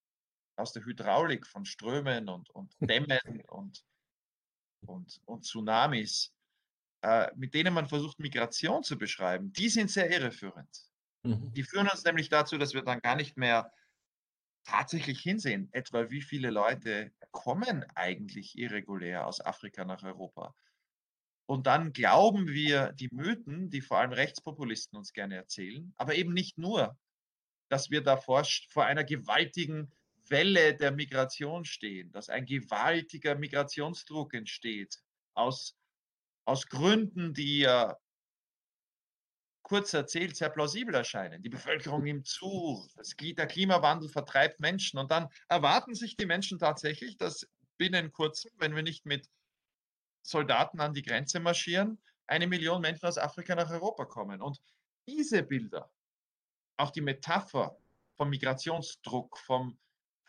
aus 0.61 0.73
der 0.73 0.85
Hydraulik 0.85 1.47
von 1.47 1.65
Strömen 1.65 2.29
und, 2.29 2.51
und 2.51 2.75
Dämmen 2.81 3.43
und, 3.49 3.85
und, 4.87 5.21
und 5.25 5.45
Tsunamis, 5.45 6.33
äh, 7.03 7.31
mit 7.37 7.55
denen 7.55 7.75
man 7.75 7.89
versucht, 7.89 8.19
Migration 8.19 8.83
zu 8.83 8.99
beschreiben, 8.99 9.53
die 9.53 9.69
sind 9.69 9.91
sehr 9.91 10.11
irreführend. 10.11 10.91
Mhm. 11.23 11.53
Die 11.53 11.65
führen 11.65 11.89
uns 11.89 12.05
nämlich 12.05 12.29
dazu, 12.29 12.59
dass 12.59 12.75
wir 12.75 12.83
dann 12.83 13.01
gar 13.01 13.17
nicht 13.17 13.37
mehr 13.37 13.73
tatsächlich 14.65 15.21
hinsehen, 15.21 15.69
etwa 15.73 16.11
wie 16.11 16.21
viele 16.21 16.51
Leute 16.51 17.13
kommen 17.31 17.85
eigentlich 17.95 18.59
irregulär 18.59 19.27
aus 19.27 19.41
Afrika 19.41 19.85
nach 19.85 20.03
Europa. 20.03 20.55
Und 21.47 21.67
dann 21.67 21.93
glauben 21.93 22.49
wir 22.49 22.93
die 22.93 23.09
Mythen, 23.11 23.71
die 23.71 23.81
vor 23.81 23.99
allem 23.99 24.13
Rechtspopulisten 24.13 24.97
uns 24.97 25.13
gerne 25.13 25.37
erzählen, 25.37 25.93
aber 25.97 26.15
eben 26.15 26.33
nicht 26.33 26.59
nur, 26.59 26.97
dass 27.69 27.91
wir 27.91 28.03
davor 28.03 28.45
vor 28.69 28.85
einer 28.85 29.05
gewaltigen 29.05 29.91
Welle 30.31 30.77
der 30.77 30.93
Migration 30.93 31.65
stehen, 31.65 32.11
dass 32.13 32.29
ein 32.29 32.47
gewaltiger 32.47 33.35
Migrationsdruck 33.35 34.35
entsteht 34.35 34.99
aus, 35.35 35.77
aus 36.45 36.67
Gründen, 36.67 37.35
die 37.35 37.61
ja 37.61 37.97
kurz 39.63 39.95
erzählt 39.95 40.37
sehr 40.37 40.51
plausibel 40.51 40.95
erscheinen. 40.95 41.43
Die 41.43 41.49
Bevölkerung 41.49 42.03
nimmt 42.03 42.27
zu, 42.27 42.89
das, 42.97 43.15
der 43.17 43.47
Klimawandel 43.47 44.09
vertreibt 44.09 44.59
Menschen 44.59 44.99
und 44.99 45.11
dann 45.11 45.29
erwarten 45.49 45.95
sich 45.95 46.17
die 46.17 46.27
Menschen 46.27 46.59
tatsächlich, 46.59 47.17
dass 47.17 47.47
binnen 47.77 48.13
kurzem, 48.13 48.51
wenn 48.59 48.75
wir 48.75 48.83
nicht 48.83 49.07
mit 49.07 49.29
Soldaten 50.23 50.81
an 50.81 50.93
die 50.93 51.03
Grenze 51.03 51.41
marschieren, 51.41 52.03
eine 52.27 52.47
Million 52.47 52.83
Menschen 52.83 53.07
aus 53.07 53.17
Afrika 53.17 53.55
nach 53.55 53.71
Europa 53.71 54.05
kommen. 54.05 54.43
Und 54.43 54.61
diese 55.07 55.43
Bilder, 55.43 55.91
auch 56.77 56.91
die 56.91 57.01
Metapher 57.01 57.77
vom 58.17 58.31
Migrationsdruck, 58.31 59.39
vom, 59.39 59.79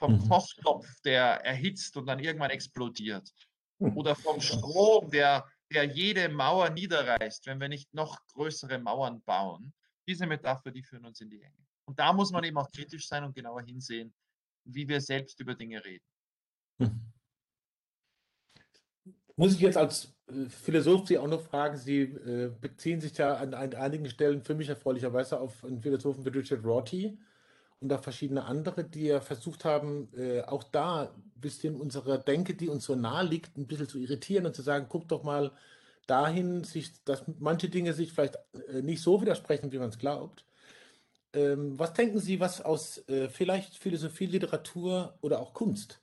vom 0.01 0.13
mhm. 0.13 0.27
Postopf, 0.27 0.87
der 1.05 1.45
erhitzt 1.45 1.95
und 1.95 2.07
dann 2.07 2.19
irgendwann 2.19 2.49
explodiert, 2.49 3.31
mhm. 3.77 3.95
oder 3.95 4.15
vom 4.15 4.41
Strom, 4.41 5.11
der, 5.11 5.45
der 5.71 5.83
jede 5.83 6.27
Mauer 6.27 6.71
niederreißt, 6.71 7.45
wenn 7.45 7.61
wir 7.61 7.69
nicht 7.69 7.93
noch 7.93 8.17
größere 8.33 8.79
Mauern 8.79 9.21
bauen, 9.21 9.73
diese 10.07 10.25
Metapher, 10.25 10.71
die 10.71 10.81
führen 10.81 11.05
uns 11.05 11.21
in 11.21 11.29
die 11.29 11.41
Enge. 11.41 11.67
Und 11.85 11.99
da 11.99 12.11
muss 12.13 12.31
man 12.31 12.43
eben 12.43 12.57
auch 12.57 12.71
kritisch 12.71 13.07
sein 13.07 13.23
und 13.23 13.35
genauer 13.35 13.61
hinsehen, 13.61 14.11
wie 14.65 14.87
wir 14.87 14.99
selbst 14.99 15.39
über 15.39 15.53
Dinge 15.53 15.83
reden. 15.85 16.05
Mhm. 16.79 17.13
Muss 19.35 19.53
ich 19.53 19.59
jetzt 19.59 19.77
als 19.77 20.13
äh, 20.27 20.49
Philosoph 20.49 21.07
Sie 21.07 21.17
auch 21.17 21.27
noch 21.27 21.41
fragen, 21.41 21.77
Sie 21.77 22.01
äh, 22.01 22.51
beziehen 22.59 22.99
sich 22.99 23.15
ja 23.17 23.35
an, 23.35 23.53
an, 23.53 23.73
einigen 23.75 24.09
Stellen 24.09 24.41
für 24.41 24.55
mich 24.55 24.69
erfreulicherweise 24.69 25.39
auf 25.39 25.63
einen 25.63 25.79
Philosophen 25.79 26.25
wie 26.25 26.29
Richard 26.29 26.63
Rorty 26.65 27.19
und 27.81 27.91
auch 27.91 28.03
verschiedene 28.03 28.45
andere, 28.45 28.83
die 28.83 29.07
ja 29.07 29.19
versucht 29.19 29.65
haben, 29.65 30.07
äh, 30.15 30.41
auch 30.41 30.63
da 30.63 31.03
ein 31.05 31.41
bisschen 31.41 31.75
unsere 31.75 32.19
Denke, 32.19 32.53
die 32.53 32.69
uns 32.69 32.85
so 32.85 32.95
nahe 32.95 33.25
liegt, 33.25 33.57
ein 33.57 33.67
bisschen 33.67 33.89
zu 33.89 33.97
irritieren 33.97 34.45
und 34.45 34.55
zu 34.55 34.61
sagen, 34.61 34.85
guck 34.87 35.07
doch 35.07 35.23
mal 35.23 35.51
dahin, 36.05 36.63
sich, 36.63 36.91
dass 37.03 37.23
manche 37.39 37.69
Dinge 37.69 37.93
sich 37.93 38.13
vielleicht 38.13 38.37
äh, 38.69 38.81
nicht 38.83 39.01
so 39.01 39.21
widersprechen, 39.21 39.71
wie 39.71 39.79
man 39.79 39.89
es 39.89 39.97
glaubt. 39.97 40.45
Ähm, 41.33 41.79
was 41.79 41.93
denken 41.93 42.19
Sie, 42.19 42.39
was 42.39 42.61
aus 42.61 43.07
äh, 43.09 43.29
vielleicht 43.29 43.75
Philosophie, 43.77 44.27
Literatur 44.27 45.17
oder 45.21 45.39
auch 45.39 45.53
Kunst 45.53 46.01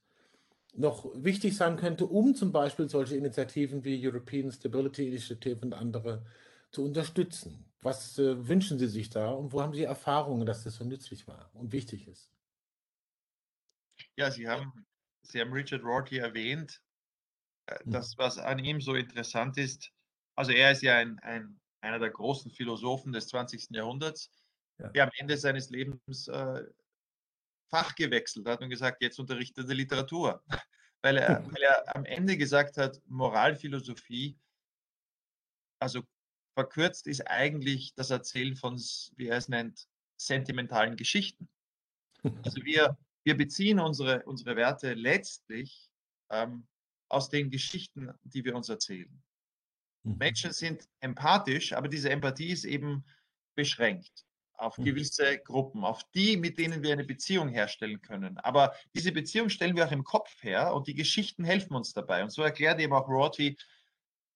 noch 0.74 1.10
wichtig 1.14 1.56
sein 1.56 1.76
könnte, 1.76 2.06
um 2.06 2.34
zum 2.34 2.50
Beispiel 2.52 2.88
solche 2.88 3.16
Initiativen 3.16 3.84
wie 3.84 4.06
European 4.06 4.50
Stability 4.50 5.08
Initiative 5.08 5.60
und 5.62 5.74
andere 5.74 6.22
zu 6.70 6.85
unterstützen. 6.85 7.64
Was 7.81 8.18
äh, 8.18 8.48
wünschen 8.48 8.78
Sie 8.78 8.88
sich 8.88 9.11
da 9.11 9.31
und 9.31 9.52
wo 9.52 9.62
haben 9.62 9.72
Sie 9.72 9.85
Erfahrungen, 9.85 10.46
dass 10.46 10.64
das 10.64 10.76
so 10.76 10.85
nützlich 10.85 11.26
war 11.28 11.50
und 11.54 11.72
wichtig 11.72 12.09
ist? 12.09 12.31
Ja, 14.16 14.31
Sie 14.31 14.48
haben, 14.48 14.87
Sie 15.22 15.40
haben 15.40 15.52
Richard 15.52 15.85
Rorty 15.85 16.18
erwähnt. 16.18 16.83
Äh. 17.66 17.78
Das, 17.85 18.18
was 18.18 18.38
an 18.38 18.59
ihm 18.59 18.81
so 18.81 18.94
interessant 18.94 19.57
ist, 19.59 19.90
also 20.35 20.52
er 20.52 20.72
ist 20.72 20.83
ja 20.83 20.96
ein, 20.96 21.18
ein 21.20 21.61
einer 21.81 21.98
der 21.98 22.11
großen 22.11 22.50
Philosophen 22.50 23.12
des 23.12 23.28
20. 23.28 23.70
Jahrhunderts, 23.70 24.31
ja. 24.78 24.88
der 24.88 25.04
am 25.04 25.11
Ende 25.18 25.37
seines 25.37 25.70
Lebens 25.70 26.28
äh, 26.28 26.64
Fach 27.70 27.94
gewechselt 27.94 28.46
hat 28.46 28.62
und 28.62 28.70
gesagt, 28.70 29.02
jetzt 29.02 29.18
unterrichtet 29.18 29.68
er 29.68 29.74
Literatur. 29.74 30.42
Weil 31.00 31.16
er, 31.16 31.44
weil 31.54 31.62
er 31.62 31.94
am 31.94 32.04
Ende 32.04 32.37
gesagt 32.37 32.76
hat, 32.76 33.00
Moralphilosophie, 33.07 34.37
also 35.78 36.02
verkürzt 36.58 37.06
ist 37.06 37.20
eigentlich 37.28 37.94
das 37.94 38.10
Erzählen 38.10 38.56
von, 38.56 38.76
wie 39.14 39.28
er 39.28 39.36
es 39.36 39.48
nennt, 39.48 39.86
sentimentalen 40.16 40.96
Geschichten. 40.96 41.48
Also 42.42 42.64
wir, 42.64 42.98
wir 43.22 43.36
beziehen 43.36 43.78
unsere, 43.78 44.24
unsere 44.24 44.56
Werte 44.56 44.94
letztlich 44.94 45.88
ähm, 46.30 46.66
aus 47.08 47.30
den 47.30 47.50
Geschichten, 47.50 48.12
die 48.24 48.44
wir 48.44 48.56
uns 48.56 48.68
erzählen. 48.68 49.22
Mhm. 50.02 50.18
Menschen 50.18 50.52
sind 50.52 50.88
empathisch, 50.98 51.74
aber 51.74 51.86
diese 51.86 52.10
Empathie 52.10 52.50
ist 52.50 52.64
eben 52.64 53.04
beschränkt 53.54 54.26
auf 54.54 54.76
hm. 54.78 54.84
gewisse 54.84 55.38
Gruppen, 55.38 55.84
auf 55.84 56.02
die, 56.10 56.36
mit 56.36 56.58
denen 56.58 56.82
wir 56.82 56.92
eine 56.92 57.04
Beziehung 57.04 57.50
herstellen 57.50 58.02
können. 58.02 58.36
Aber 58.38 58.74
diese 58.96 59.12
Beziehung 59.12 59.48
stellen 59.48 59.76
wir 59.76 59.86
auch 59.86 59.92
im 59.92 60.02
Kopf 60.02 60.42
her 60.42 60.74
und 60.74 60.88
die 60.88 60.96
Geschichten 60.96 61.44
helfen 61.44 61.76
uns 61.76 61.92
dabei. 61.92 62.24
Und 62.24 62.30
so 62.30 62.42
erklärt 62.42 62.80
eben 62.80 62.92
auch 62.92 63.06
Rorty, 63.06 63.56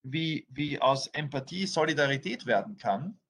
wie, 0.03 0.47
wie 0.51 0.81
aus 0.81 1.07
Empathie 1.09 1.67
Solidarität 1.67 2.47
werden 2.47 2.77
kann, 2.77 3.21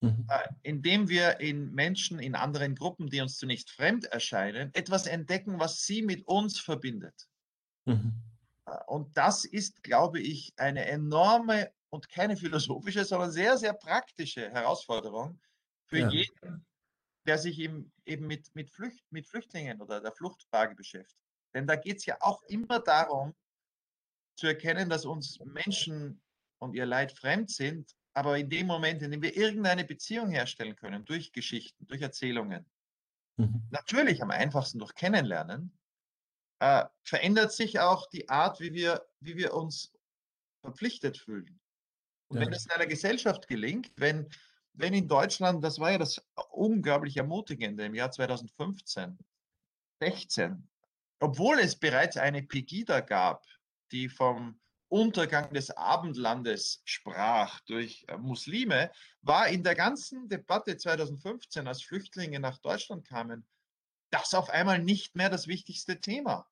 mhm. 0.00 0.26
äh, 0.28 0.48
indem 0.62 1.08
wir 1.08 1.40
in 1.40 1.72
Menschen, 1.74 2.18
in 2.18 2.34
anderen 2.34 2.74
Gruppen, 2.74 3.08
die 3.08 3.20
uns 3.20 3.38
zunächst 3.38 3.70
fremd 3.70 4.04
erscheinen, 4.06 4.72
etwas 4.74 5.06
entdecken, 5.06 5.58
was 5.58 5.82
sie 5.82 6.02
mit 6.02 6.26
uns 6.26 6.60
verbindet. 6.60 7.28
Mhm. 7.84 8.14
Äh, 8.66 8.76
und 8.86 9.16
das 9.16 9.44
ist, 9.44 9.82
glaube 9.82 10.20
ich, 10.20 10.52
eine 10.56 10.86
enorme 10.86 11.72
und 11.90 12.08
keine 12.08 12.36
philosophische, 12.36 13.04
sondern 13.04 13.30
sehr, 13.30 13.56
sehr 13.56 13.72
praktische 13.72 14.50
Herausforderung, 14.50 15.40
für 15.88 15.98
ja. 15.98 16.10
jeden, 16.10 16.66
der 17.26 17.38
sich 17.38 17.58
eben, 17.58 17.92
eben 18.04 18.26
mit, 18.26 18.54
mit, 18.54 18.70
Flücht, 18.70 19.04
mit 19.10 19.26
Flüchtlingen 19.26 19.80
oder 19.80 20.00
der 20.00 20.12
Fluchtfrage 20.12 20.74
beschäftigt. 20.74 21.20
Denn 21.54 21.66
da 21.66 21.76
geht 21.76 21.98
es 21.98 22.06
ja 22.06 22.16
auch 22.20 22.42
immer 22.44 22.80
darum, 22.80 23.34
zu 24.36 24.46
erkennen, 24.46 24.88
dass 24.88 25.04
uns 25.04 25.40
Menschen 25.40 26.20
und 26.58 26.74
ihr 26.74 26.86
Leid 26.86 27.12
fremd 27.12 27.50
sind, 27.50 27.94
aber 28.14 28.38
in 28.38 28.48
dem 28.48 28.66
Moment, 28.66 29.02
in 29.02 29.10
dem 29.10 29.22
wir 29.22 29.36
irgendeine 29.36 29.84
Beziehung 29.84 30.30
herstellen 30.30 30.76
können, 30.76 31.04
durch 31.04 31.32
Geschichten, 31.32 31.86
durch 31.86 32.00
Erzählungen, 32.00 32.64
mhm. 33.36 33.62
natürlich 33.70 34.22
am 34.22 34.30
einfachsten 34.30 34.78
durch 34.78 34.94
Kennenlernen, 34.94 35.76
äh, 36.60 36.84
verändert 37.02 37.52
sich 37.52 37.80
auch 37.80 38.08
die 38.08 38.28
Art, 38.28 38.60
wie 38.60 38.72
wir, 38.72 39.06
wie 39.20 39.36
wir 39.36 39.52
uns 39.52 39.92
verpflichtet 40.62 41.18
fühlen. 41.18 41.60
Und 42.28 42.38
ja. 42.38 42.46
wenn 42.46 42.52
es 42.52 42.64
in 42.64 42.72
einer 42.72 42.86
Gesellschaft 42.86 43.46
gelingt, 43.48 43.92
wenn 43.96 44.28
wenn 44.76 44.94
in 44.94 45.08
Deutschland, 45.08 45.64
das 45.64 45.78
war 45.78 45.92
ja 45.92 45.98
das 45.98 46.22
unglaublich 46.50 47.16
Ermutigende 47.16 47.84
im 47.84 47.94
Jahr 47.94 48.10
2015, 48.10 49.18
16, 50.00 50.68
obwohl 51.20 51.58
es 51.58 51.76
bereits 51.76 52.16
eine 52.16 52.42
Pegida 52.42 53.00
gab, 53.00 53.44
die 53.92 54.08
vom 54.08 54.60
Untergang 54.88 55.52
des 55.52 55.70
Abendlandes 55.70 56.82
sprach 56.84 57.60
durch 57.60 58.04
äh, 58.08 58.16
Muslime, 58.16 58.90
war 59.22 59.48
in 59.48 59.64
der 59.64 59.74
ganzen 59.74 60.28
Debatte 60.28 60.76
2015, 60.76 61.66
als 61.66 61.82
Flüchtlinge 61.82 62.38
nach 62.38 62.58
Deutschland 62.58 63.06
kamen, 63.06 63.46
das 64.10 64.34
auf 64.34 64.50
einmal 64.50 64.78
nicht 64.78 65.16
mehr 65.16 65.30
das 65.30 65.48
wichtigste 65.48 66.00
Thema 66.00 66.48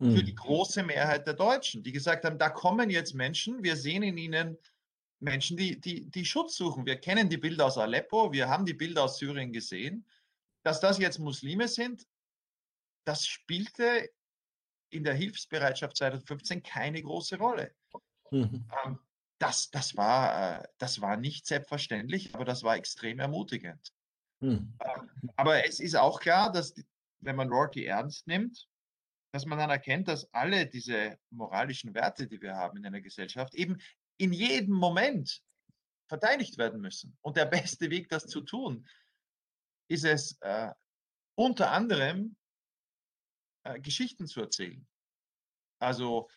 für 0.00 0.22
die 0.24 0.34
große 0.34 0.82
Mehrheit 0.82 1.26
der 1.26 1.34
Deutschen, 1.34 1.82
die 1.82 1.92
gesagt 1.92 2.24
haben, 2.24 2.38
da 2.38 2.50
kommen 2.50 2.90
jetzt 2.90 3.14
Menschen, 3.14 3.62
wir 3.62 3.76
sehen 3.76 4.02
in 4.02 4.18
ihnen 4.18 4.58
Menschen, 5.20 5.56
die, 5.56 5.80
die, 5.80 6.10
die 6.10 6.24
Schutz 6.24 6.56
suchen. 6.56 6.84
Wir 6.84 6.96
kennen 6.96 7.28
die 7.28 7.36
Bilder 7.36 7.66
aus 7.66 7.78
Aleppo, 7.78 8.32
wir 8.32 8.48
haben 8.48 8.66
die 8.66 8.74
Bilder 8.74 9.04
aus 9.04 9.18
Syrien 9.18 9.52
gesehen. 9.52 10.04
Dass 10.64 10.80
das 10.80 10.98
jetzt 10.98 11.18
Muslime 11.18 11.68
sind, 11.68 12.06
das 13.04 13.26
spielte 13.26 14.10
in 14.90 15.04
der 15.04 15.14
Hilfsbereitschaft 15.14 15.96
2015 15.96 16.62
keine 16.62 17.02
große 17.02 17.38
Rolle. 17.38 17.74
Mhm. 18.30 18.68
Ähm, 18.84 18.98
das, 19.38 19.70
das, 19.70 19.96
war, 19.96 20.60
äh, 20.60 20.68
das 20.78 21.00
war 21.00 21.16
nicht 21.16 21.46
selbstverständlich, 21.46 22.34
aber 22.34 22.44
das 22.44 22.62
war 22.62 22.76
extrem 22.76 23.18
ermutigend. 23.18 23.92
Mhm. 24.40 24.74
Aber 25.36 25.66
es 25.66 25.80
ist 25.80 25.96
auch 25.96 26.20
klar, 26.20 26.52
dass, 26.52 26.74
wenn 27.20 27.36
man 27.36 27.48
Rorty 27.48 27.84
ernst 27.84 28.26
nimmt, 28.26 28.68
dass 29.32 29.46
man 29.46 29.58
dann 29.58 29.70
erkennt, 29.70 30.08
dass 30.08 30.32
alle 30.32 30.66
diese 30.66 31.18
moralischen 31.30 31.92
Werte, 31.94 32.28
die 32.28 32.40
wir 32.40 32.54
haben 32.54 32.76
in 32.78 32.86
einer 32.86 33.00
Gesellschaft, 33.00 33.54
eben 33.54 33.78
in 34.16 34.32
jedem 34.32 34.74
Moment 34.74 35.42
verteidigt 36.08 36.58
werden 36.58 36.80
müssen. 36.80 37.16
Und 37.20 37.36
der 37.36 37.46
beste 37.46 37.90
Weg, 37.90 38.08
das 38.08 38.26
zu 38.26 38.42
tun, 38.42 38.86
ist 39.88 40.04
es 40.04 40.38
äh, 40.40 40.70
unter 41.34 41.72
anderem 41.72 42.36
äh, 43.64 43.80
Geschichten 43.80 44.26
zu 44.26 44.40
erzählen. 44.40 44.86
Also 45.78 46.28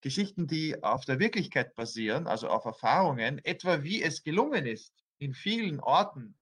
Geschichten, 0.00 0.46
die 0.46 0.82
auf 0.82 1.04
der 1.04 1.18
Wirklichkeit 1.18 1.74
basieren, 1.74 2.26
also 2.26 2.48
auf 2.48 2.64
Erfahrungen, 2.64 3.42
etwa 3.44 3.82
wie 3.82 4.02
es 4.02 4.22
gelungen 4.22 4.66
ist, 4.66 4.94
in 5.18 5.34
vielen 5.34 5.80
Orten, 5.80 6.36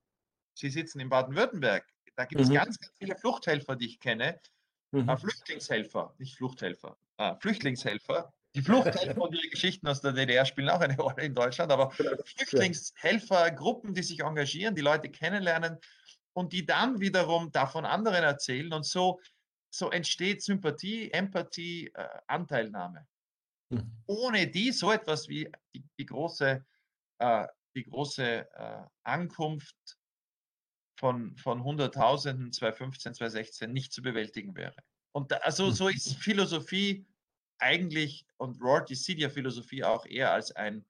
Sie 0.54 0.70
sitzen 0.70 1.00
in 1.00 1.08
Baden-Württemberg, 1.08 1.86
da 2.16 2.24
gibt 2.24 2.40
es 2.40 2.48
mhm. 2.48 2.54
ganz, 2.54 2.78
ganz 2.80 2.92
viele 2.98 3.16
Fluchthelfer, 3.16 3.76
die 3.76 3.86
ich 3.86 4.00
kenne, 4.00 4.40
äh, 4.92 4.96
mhm. 4.96 5.18
Flüchtlingshelfer, 5.18 6.14
nicht 6.18 6.36
Fluchthelfer, 6.36 6.96
äh, 7.18 7.34
Flüchtlingshelfer, 7.40 8.32
die 8.54 8.62
Fluchthelfer 8.62 9.20
und 9.20 9.34
ihre 9.34 9.48
Geschichten 9.48 9.86
aus 9.86 10.00
der 10.00 10.12
DDR 10.12 10.44
spielen 10.44 10.70
auch 10.70 10.80
eine 10.80 10.96
Rolle 10.98 11.22
in 11.22 11.34
Deutschland, 11.34 11.70
aber 11.70 11.90
Flüchtlingshelfer, 11.90 13.50
Gruppen, 13.52 13.94
die 13.94 14.02
sich 14.02 14.20
engagieren, 14.20 14.74
die 14.74 14.82
Leute 14.82 15.10
kennenlernen 15.10 15.78
und 16.32 16.52
die 16.52 16.64
dann 16.64 17.00
wiederum 17.00 17.52
davon 17.52 17.84
anderen 17.84 18.24
erzählen. 18.24 18.72
Und 18.72 18.84
so 18.86 19.20
so 19.70 19.90
entsteht 19.90 20.42
Sympathie, 20.42 21.10
Empathie, 21.12 21.90
äh, 21.94 22.08
Anteilnahme. 22.26 23.06
Mhm. 23.70 23.92
Ohne 24.06 24.46
die 24.48 24.72
so 24.72 24.90
etwas 24.90 25.28
wie 25.28 25.50
die, 25.74 25.84
die 25.98 26.06
große, 26.06 26.64
äh, 27.18 27.46
die 27.74 27.84
große 27.84 28.48
äh, 28.52 28.82
Ankunft 29.02 29.98
von, 30.98 31.36
von 31.36 31.62
Hunderttausenden 31.62 32.52
2015, 32.52 33.14
2016 33.14 33.72
nicht 33.72 33.92
zu 33.92 34.02
bewältigen 34.02 34.56
wäre. 34.56 34.76
Und 35.12 35.32
da, 35.32 35.36
also 35.38 35.70
so 35.70 35.88
ist 35.88 36.16
Philosophie 36.16 37.06
eigentlich, 37.58 38.26
und 38.36 38.60
Rorty 38.60 38.94
sieht 38.94 39.18
ja 39.18 39.28
Philosophie 39.28 39.84
auch 39.84 40.06
eher 40.06 40.32
als 40.32 40.52
ein, 40.52 40.84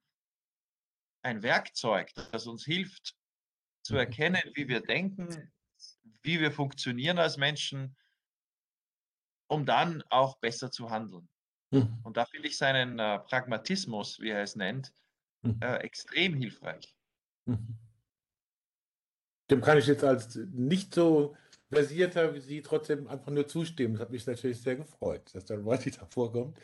ein 1.22 1.43
Werkzeug, 1.43 2.12
das 2.31 2.47
uns 2.47 2.64
hilft 2.64 3.16
zu 3.83 3.95
Mhm. 3.95 4.01
erkennen, 4.01 4.43
wie 4.55 4.68
wir 4.68 4.81
denken, 4.81 5.53
wie 6.22 6.41
wir 6.41 6.53
funktionieren 6.53 7.18
als 7.18 7.37
Menschen, 7.37 7.97
um 9.49 9.66
dann 9.66 10.03
auch 10.11 10.38
besser 10.38 10.70
zu 10.70 10.90
handeln. 10.90 11.28
Mhm. 11.70 11.99
Und 12.05 12.16
da 12.16 12.24
finde 12.24 12.49
ich 12.49 12.57
seinen 12.57 12.99
äh, 12.99 13.18
Pragmatismus, 13.18 14.20
wie 14.20 14.30
er 14.30 14.42
es 14.42 14.57
nennt, 14.57 14.92
Mhm. 15.42 15.59
äh, 15.61 15.76
extrem 15.76 16.34
hilfreich. 16.34 16.96
Mhm. 17.46 17.76
Dem 19.51 19.61
kann 19.61 19.78
ich 19.78 19.86
jetzt 19.86 20.05
als 20.05 20.34
nicht 20.34 20.94
so 20.94 21.36
versierter 21.70 22.34
wie 22.34 22.40
Sie 22.40 22.62
trotzdem 22.62 23.09
einfach 23.09 23.30
nur 23.30 23.46
zustimmen. 23.46 23.94
Das 23.94 24.03
hat 24.03 24.11
mich 24.11 24.26
natürlich 24.26 24.61
sehr 24.61 24.76
gefreut, 24.76 25.34
dass 25.34 25.44
dann 25.44 25.62
Rorty 25.62 25.90
da 25.90 26.07
vorkommt. 26.11 26.59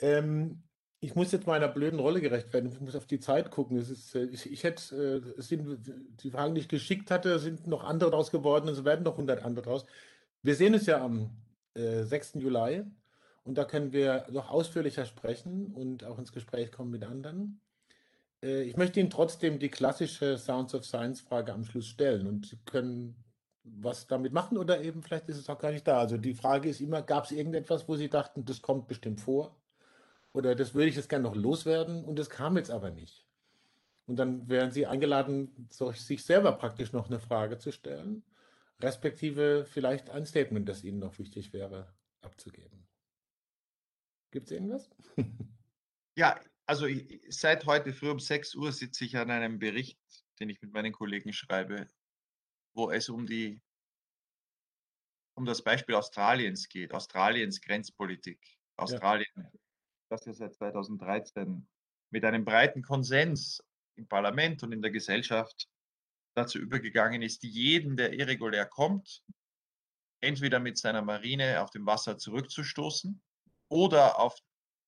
Ähm, 0.00 0.62
ich 1.00 1.14
muss 1.14 1.32
jetzt 1.32 1.46
meiner 1.46 1.68
blöden 1.68 1.98
Rolle 1.98 2.20
gerecht 2.20 2.52
werden. 2.52 2.72
Ich 2.72 2.80
muss 2.80 2.96
auf 2.96 3.06
die 3.06 3.20
Zeit 3.20 3.50
gucken. 3.50 3.76
Es 3.78 3.90
ist, 3.90 4.14
äh, 4.14 4.24
ich, 4.26 4.50
ich 4.50 4.64
hätte, 4.64 5.22
äh, 5.26 5.38
es 5.38 5.48
sind 5.48 5.92
die 6.22 6.30
Fragen, 6.30 6.54
die 6.54 6.62
ich 6.62 6.68
geschickt 6.68 7.10
hatte, 7.10 7.38
sind 7.38 7.66
noch 7.66 7.84
andere 7.84 8.10
draus 8.10 8.30
geworden. 8.30 8.68
Es 8.68 8.84
werden 8.84 9.02
noch 9.04 9.14
100 9.16 9.42
andere 9.44 9.64
draus. 9.64 9.84
Wir 10.42 10.54
sehen 10.54 10.74
uns 10.74 10.86
ja 10.86 11.02
am 11.04 11.30
äh, 11.76 12.04
6. 12.04 12.34
Juli 12.34 12.84
und 13.44 13.56
da 13.58 13.64
können 13.64 13.92
wir 13.92 14.26
noch 14.30 14.50
ausführlicher 14.50 15.06
sprechen 15.06 15.72
und 15.74 16.04
auch 16.04 16.18
ins 16.18 16.32
Gespräch 16.32 16.72
kommen 16.72 16.90
mit 16.90 17.04
anderen. 17.04 17.60
Äh, 18.42 18.62
ich 18.62 18.76
möchte 18.76 19.00
Ihnen 19.00 19.10
trotzdem 19.10 19.58
die 19.58 19.68
klassische 19.68 20.38
Sounds 20.38 20.74
of 20.74 20.84
Science 20.84 21.20
Frage 21.20 21.52
am 21.52 21.64
Schluss 21.64 21.86
stellen 21.86 22.26
und 22.26 22.46
Sie 22.46 22.58
können 22.64 23.16
was 23.66 24.06
damit 24.06 24.32
machen 24.32 24.58
oder 24.58 24.80
eben 24.80 25.02
vielleicht 25.02 25.28
ist 25.28 25.38
es 25.38 25.50
auch 25.50 25.58
gar 25.58 25.72
nicht 25.72 25.86
da. 25.86 25.98
Also 25.98 26.16
die 26.16 26.34
Frage 26.34 26.68
ist 26.68 26.80
immer, 26.80 27.02
gab 27.02 27.24
es 27.24 27.32
irgendetwas, 27.32 27.88
wo 27.88 27.96
Sie 27.96 28.08
dachten, 28.08 28.44
das 28.44 28.62
kommt 28.62 28.86
bestimmt 28.86 29.20
vor? 29.20 29.56
Oder 30.32 30.54
das 30.54 30.74
würde 30.74 30.88
ich 30.88 30.96
jetzt 30.96 31.08
gerne 31.08 31.24
noch 31.24 31.34
loswerden 31.34 32.04
und 32.04 32.18
das 32.18 32.30
kam 32.30 32.56
jetzt 32.56 32.70
aber 32.70 32.90
nicht. 32.90 33.26
Und 34.06 34.16
dann 34.16 34.48
wären 34.48 34.70
Sie 34.70 34.86
eingeladen, 34.86 35.68
sich 35.70 36.24
selber 36.24 36.52
praktisch 36.52 36.92
noch 36.92 37.08
eine 37.08 37.18
Frage 37.18 37.58
zu 37.58 37.72
stellen, 37.72 38.22
respektive 38.82 39.64
vielleicht 39.64 40.10
ein 40.10 40.26
Statement, 40.26 40.68
das 40.68 40.84
Ihnen 40.84 40.98
noch 40.98 41.18
wichtig 41.18 41.52
wäre, 41.52 41.94
abzugeben. 42.20 42.86
Gibt 44.30 44.46
es 44.46 44.52
irgendwas? 44.52 44.90
Ja, 46.18 46.40
also 46.64 46.86
ich, 46.86 47.20
seit 47.28 47.66
heute 47.66 47.92
früh 47.92 48.08
um 48.08 48.18
6 48.18 48.54
Uhr 48.54 48.72
sitze 48.72 49.04
ich 49.04 49.18
an 49.18 49.30
einem 49.30 49.58
Bericht, 49.58 50.00
den 50.40 50.48
ich 50.48 50.62
mit 50.62 50.72
meinen 50.72 50.92
Kollegen 50.92 51.34
schreibe, 51.34 51.90
wo 52.74 52.90
es 52.90 53.10
um 53.10 53.26
die 53.26 53.60
um 55.36 55.44
das 55.44 55.62
Beispiel 55.62 55.94
Australiens 55.94 56.68
geht, 56.68 56.94
Australiens 56.94 57.60
Grenzpolitik. 57.60 58.40
Australien, 58.78 59.50
das 60.08 60.24
ja 60.24 60.32
seit 60.32 60.54
2013 60.54 61.68
mit 62.10 62.24
einem 62.24 62.44
breiten 62.44 62.82
Konsens 62.82 63.62
im 63.96 64.08
Parlament 64.08 64.62
und 64.62 64.72
in 64.72 64.80
der 64.80 64.90
Gesellschaft 64.90 65.68
dazu 66.36 66.58
übergegangen 66.58 67.22
ist, 67.22 67.42
jeden, 67.42 67.96
der 67.96 68.12
irregulär 68.12 68.66
kommt, 68.66 69.22
entweder 70.20 70.60
mit 70.60 70.78
seiner 70.78 71.02
Marine 71.02 71.62
auf 71.62 71.70
dem 71.70 71.86
Wasser 71.86 72.18
zurückzustoßen 72.18 73.22
oder 73.68 74.18
auf 74.18 74.38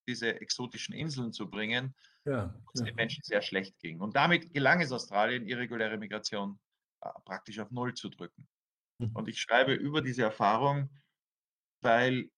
diese 0.06 0.40
exotischen 0.40 0.94
Inseln 0.94 1.32
zu 1.32 1.50
bringen, 1.50 1.94
Ja, 2.24 2.54
es 2.74 2.82
den 2.82 2.94
Menschen 2.94 3.22
sehr 3.24 3.42
schlecht 3.42 3.78
ging. 3.78 4.00
Und 4.00 4.16
damit 4.16 4.52
gelang 4.52 4.80
es 4.80 4.92
Australien, 4.92 5.46
irreguläre 5.46 5.98
Migration 5.98 6.58
äh, 7.02 7.10
praktisch 7.24 7.58
auf 7.58 7.70
Null 7.70 7.94
zu 7.94 8.08
drücken. 8.08 8.48
Mhm. 8.98 9.12
Und 9.14 9.28
ich 9.28 9.40
schreibe 9.40 9.74
über 9.74 10.02
diese 10.02 10.22
Erfahrung, 10.22 10.90
weil 11.82 12.30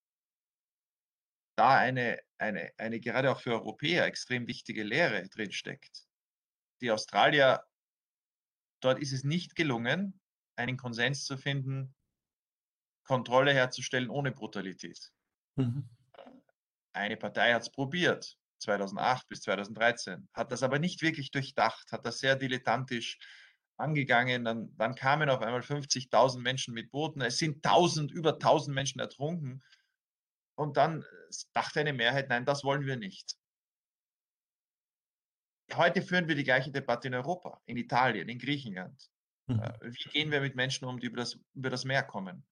da 1.56 1.76
eine, 1.76 2.18
eine, 2.38 2.72
eine 2.78 3.00
gerade 3.00 3.30
auch 3.30 3.40
für 3.40 3.52
Europäer 3.52 4.06
extrem 4.06 4.46
wichtige 4.46 4.82
Lehre 4.82 5.28
drinsteckt. 5.28 6.06
Die 6.80 6.90
Australier, 6.90 7.64
dort 8.80 8.98
ist 8.98 9.12
es 9.12 9.24
nicht 9.24 9.54
gelungen, 9.56 10.20
einen 10.56 10.76
Konsens 10.76 11.24
zu 11.24 11.36
finden, 11.36 11.94
Kontrolle 13.04 13.52
herzustellen 13.52 14.10
ohne 14.10 14.32
Brutalität. 14.32 15.12
Mhm. 15.56 15.88
Eine 16.92 17.16
Partei 17.16 17.52
hat 17.52 17.62
es 17.62 17.70
probiert, 17.70 18.36
2008 18.58 19.28
bis 19.28 19.40
2013, 19.42 20.28
hat 20.32 20.52
das 20.52 20.62
aber 20.62 20.78
nicht 20.78 21.02
wirklich 21.02 21.30
durchdacht, 21.30 21.92
hat 21.92 22.04
das 22.04 22.18
sehr 22.18 22.36
dilettantisch 22.36 23.18
angegangen. 23.80 24.44
Dann, 24.44 24.76
dann 24.76 24.94
kamen 24.94 25.30
auf 25.30 25.40
einmal 25.40 25.60
50.000 25.60 26.40
Menschen 26.40 26.74
mit 26.74 26.90
Booten. 26.90 27.20
Es 27.20 27.38
sind 27.38 27.64
1000, 27.64 28.12
über 28.12 28.34
1000 28.34 28.74
Menschen 28.74 29.00
ertrunken. 29.00 29.62
Und 30.54 30.76
dann 30.76 31.02
äh, 31.02 31.06
dachte 31.52 31.80
eine 31.80 31.92
Mehrheit, 31.92 32.28
nein, 32.28 32.44
das 32.44 32.62
wollen 32.62 32.86
wir 32.86 32.96
nicht. 32.96 33.36
Heute 35.74 36.02
führen 36.02 36.28
wir 36.28 36.34
die 36.34 36.44
gleiche 36.44 36.70
Debatte 36.70 37.08
in 37.08 37.14
Europa, 37.14 37.60
in 37.66 37.76
Italien, 37.76 38.28
in 38.28 38.38
Griechenland. 38.38 39.10
Mhm. 39.46 39.60
Äh, 39.60 39.72
Wie 39.82 40.10
gehen 40.10 40.30
wir 40.30 40.40
mit 40.40 40.56
Menschen 40.56 40.86
um, 40.86 40.98
die 40.98 41.06
über 41.06 41.18
das, 41.18 41.38
über 41.54 41.70
das 41.70 41.84
Meer 41.84 42.02
kommen? 42.02 42.46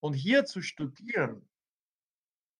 Und 0.00 0.14
hier 0.14 0.44
zu 0.44 0.62
studieren, 0.62 1.48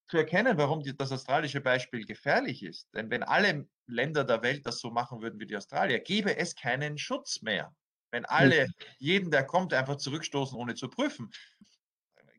zu 0.08 0.18
erkennen, 0.18 0.58
warum 0.58 0.82
die, 0.82 0.96
das 0.96 1.12
australische 1.12 1.60
Beispiel 1.60 2.04
gefährlich 2.04 2.62
ist. 2.62 2.88
Denn 2.94 3.10
wenn 3.10 3.22
alle 3.22 3.68
Länder 3.86 4.24
der 4.24 4.42
Welt 4.42 4.66
das 4.66 4.80
so 4.80 4.90
machen 4.90 5.22
würden 5.22 5.38
wie 5.38 5.46
die 5.46 5.56
Australier, 5.56 6.00
gäbe 6.00 6.36
es 6.36 6.54
keinen 6.54 6.98
Schutz 6.98 7.42
mehr. 7.42 7.74
Wenn 8.10 8.24
alle 8.24 8.68
jeden, 8.98 9.30
der 9.30 9.44
kommt, 9.44 9.72
einfach 9.72 9.96
zurückstoßen, 9.96 10.58
ohne 10.58 10.74
zu 10.74 10.88
prüfen, 10.88 11.30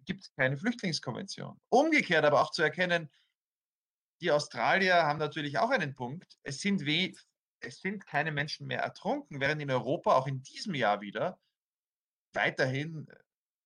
gibt 0.06 0.24
es 0.24 0.34
keine 0.36 0.58
Flüchtlingskonvention. 0.58 1.58
Umgekehrt 1.70 2.26
aber 2.26 2.42
auch 2.42 2.52
zu 2.52 2.62
erkennen, 2.62 3.10
die 4.22 4.32
Australier 4.32 4.96
haben 5.04 5.20
natürlich 5.20 5.58
auch 5.58 5.70
einen 5.70 5.96
Punkt. 5.96 6.38
Es 6.44 6.60
sind, 6.60 6.86
es 7.62 7.80
sind 7.82 8.05
keine 8.05 8.32
Menschen 8.32 8.68
mehr 8.68 8.82
ertrunken, 8.82 9.39
während 9.39 9.62
in 9.62 9.72
Europa 9.72 10.16
auch 10.16 10.28
in 10.28 10.41
diesem 10.43 10.74
Jahr 10.74 11.01
wieder 11.01 11.39
weiterhin 12.34 13.07
äh, 13.07 13.16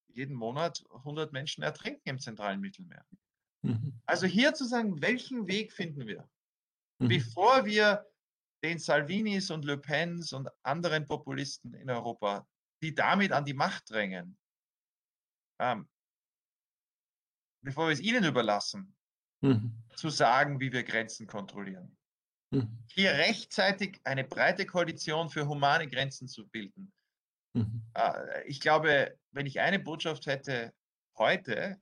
jeden 0.09 0.35
Monat 0.35 0.83
100 0.91 1.33
Menschen 1.33 1.63
ertrinken 1.63 2.07
im 2.09 2.19
zentralen 2.19 2.61
Mittelmeer. 2.61 3.05
Mhm. 3.63 3.99
Also 4.05 4.27
hier 4.27 4.53
zu 4.53 4.65
sagen, 4.65 5.01
welchen 5.01 5.47
Weg 5.47 5.73
finden 5.73 6.07
wir, 6.07 6.29
Mhm. 6.99 7.09
bevor 7.09 7.65
wir 7.65 8.05
den 8.63 8.79
Salvinis 8.79 9.51
und 9.51 9.65
Le 9.65 9.77
Pens 9.77 10.31
und 10.31 10.49
anderen 10.63 11.05
Populisten 11.05 11.73
in 11.73 11.89
Europa, 11.89 12.47
die 12.81 12.95
damit 12.95 13.31
an 13.33 13.43
die 13.43 13.53
Macht 13.53 13.89
drängen, 13.89 14.37
ähm, 15.59 15.89
bevor 17.61 17.87
wir 17.87 17.93
es 17.93 17.99
ihnen 17.99 18.23
überlassen, 18.23 18.95
Mhm. 19.41 19.83
zu 19.95 20.09
sagen, 20.09 20.59
wie 20.59 20.71
wir 20.71 20.83
Grenzen 20.83 21.27
kontrollieren. 21.27 21.97
Mhm. 22.55 22.77
Hier 22.91 23.11
rechtzeitig 23.11 23.99
eine 24.03 24.23
breite 24.23 24.65
Koalition 24.65 25.29
für 25.29 25.47
humane 25.47 25.87
Grenzen 25.87 26.27
zu 26.27 26.47
bilden. 26.47 26.91
Mhm. 27.53 27.81
Äh, 27.93 28.43
Ich 28.47 28.59
glaube, 28.59 29.17
wenn 29.31 29.45
ich 29.45 29.59
eine 29.59 29.79
Botschaft 29.79 30.25
hätte 30.25 30.73
heute, 31.17 31.81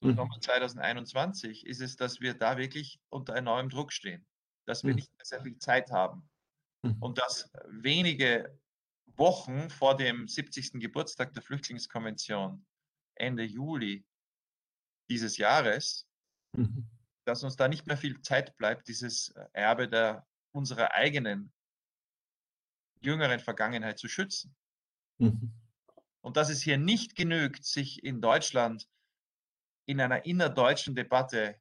Mhm. 0.00 0.16
Sommer 0.16 0.40
2021, 0.40 1.64
ist 1.64 1.80
es, 1.80 1.94
dass 1.96 2.20
wir 2.20 2.34
da 2.34 2.56
wirklich 2.56 3.00
unter 3.10 3.36
enormem 3.36 3.70
Druck 3.70 3.92
stehen, 3.92 4.26
dass 4.66 4.82
wir 4.82 4.94
nicht 4.94 5.12
mehr 5.16 5.24
sehr 5.24 5.42
viel 5.42 5.56
Zeit 5.58 5.92
haben 5.92 6.28
und 6.98 7.18
dass 7.18 7.52
wenige 7.68 8.58
Wochen 9.14 9.70
vor 9.70 9.96
dem 9.96 10.26
70. 10.26 10.80
Geburtstag 10.80 11.32
der 11.34 11.42
Flüchtlingskonvention 11.42 12.66
Ende 13.14 13.44
Juli 13.44 14.04
dieses 15.08 15.36
Jahres, 15.36 16.08
Mhm. 16.54 16.84
Dass 17.24 17.44
uns 17.44 17.56
da 17.56 17.68
nicht 17.68 17.86
mehr 17.86 17.96
viel 17.96 18.20
Zeit 18.20 18.56
bleibt, 18.56 18.88
dieses 18.88 19.34
Erbe 19.52 19.88
der 19.88 20.26
unserer 20.52 20.92
eigenen 20.92 21.52
jüngeren 23.00 23.40
Vergangenheit 23.40 23.98
zu 23.98 24.08
schützen. 24.08 24.54
Mhm. 25.18 25.52
Und 26.20 26.36
dass 26.36 26.50
es 26.50 26.62
hier 26.62 26.78
nicht 26.78 27.16
genügt, 27.16 27.64
sich 27.64 28.04
in 28.04 28.20
Deutschland 28.20 28.88
in 29.86 30.00
einer 30.00 30.24
innerdeutschen 30.24 30.94
Debatte 30.94 31.60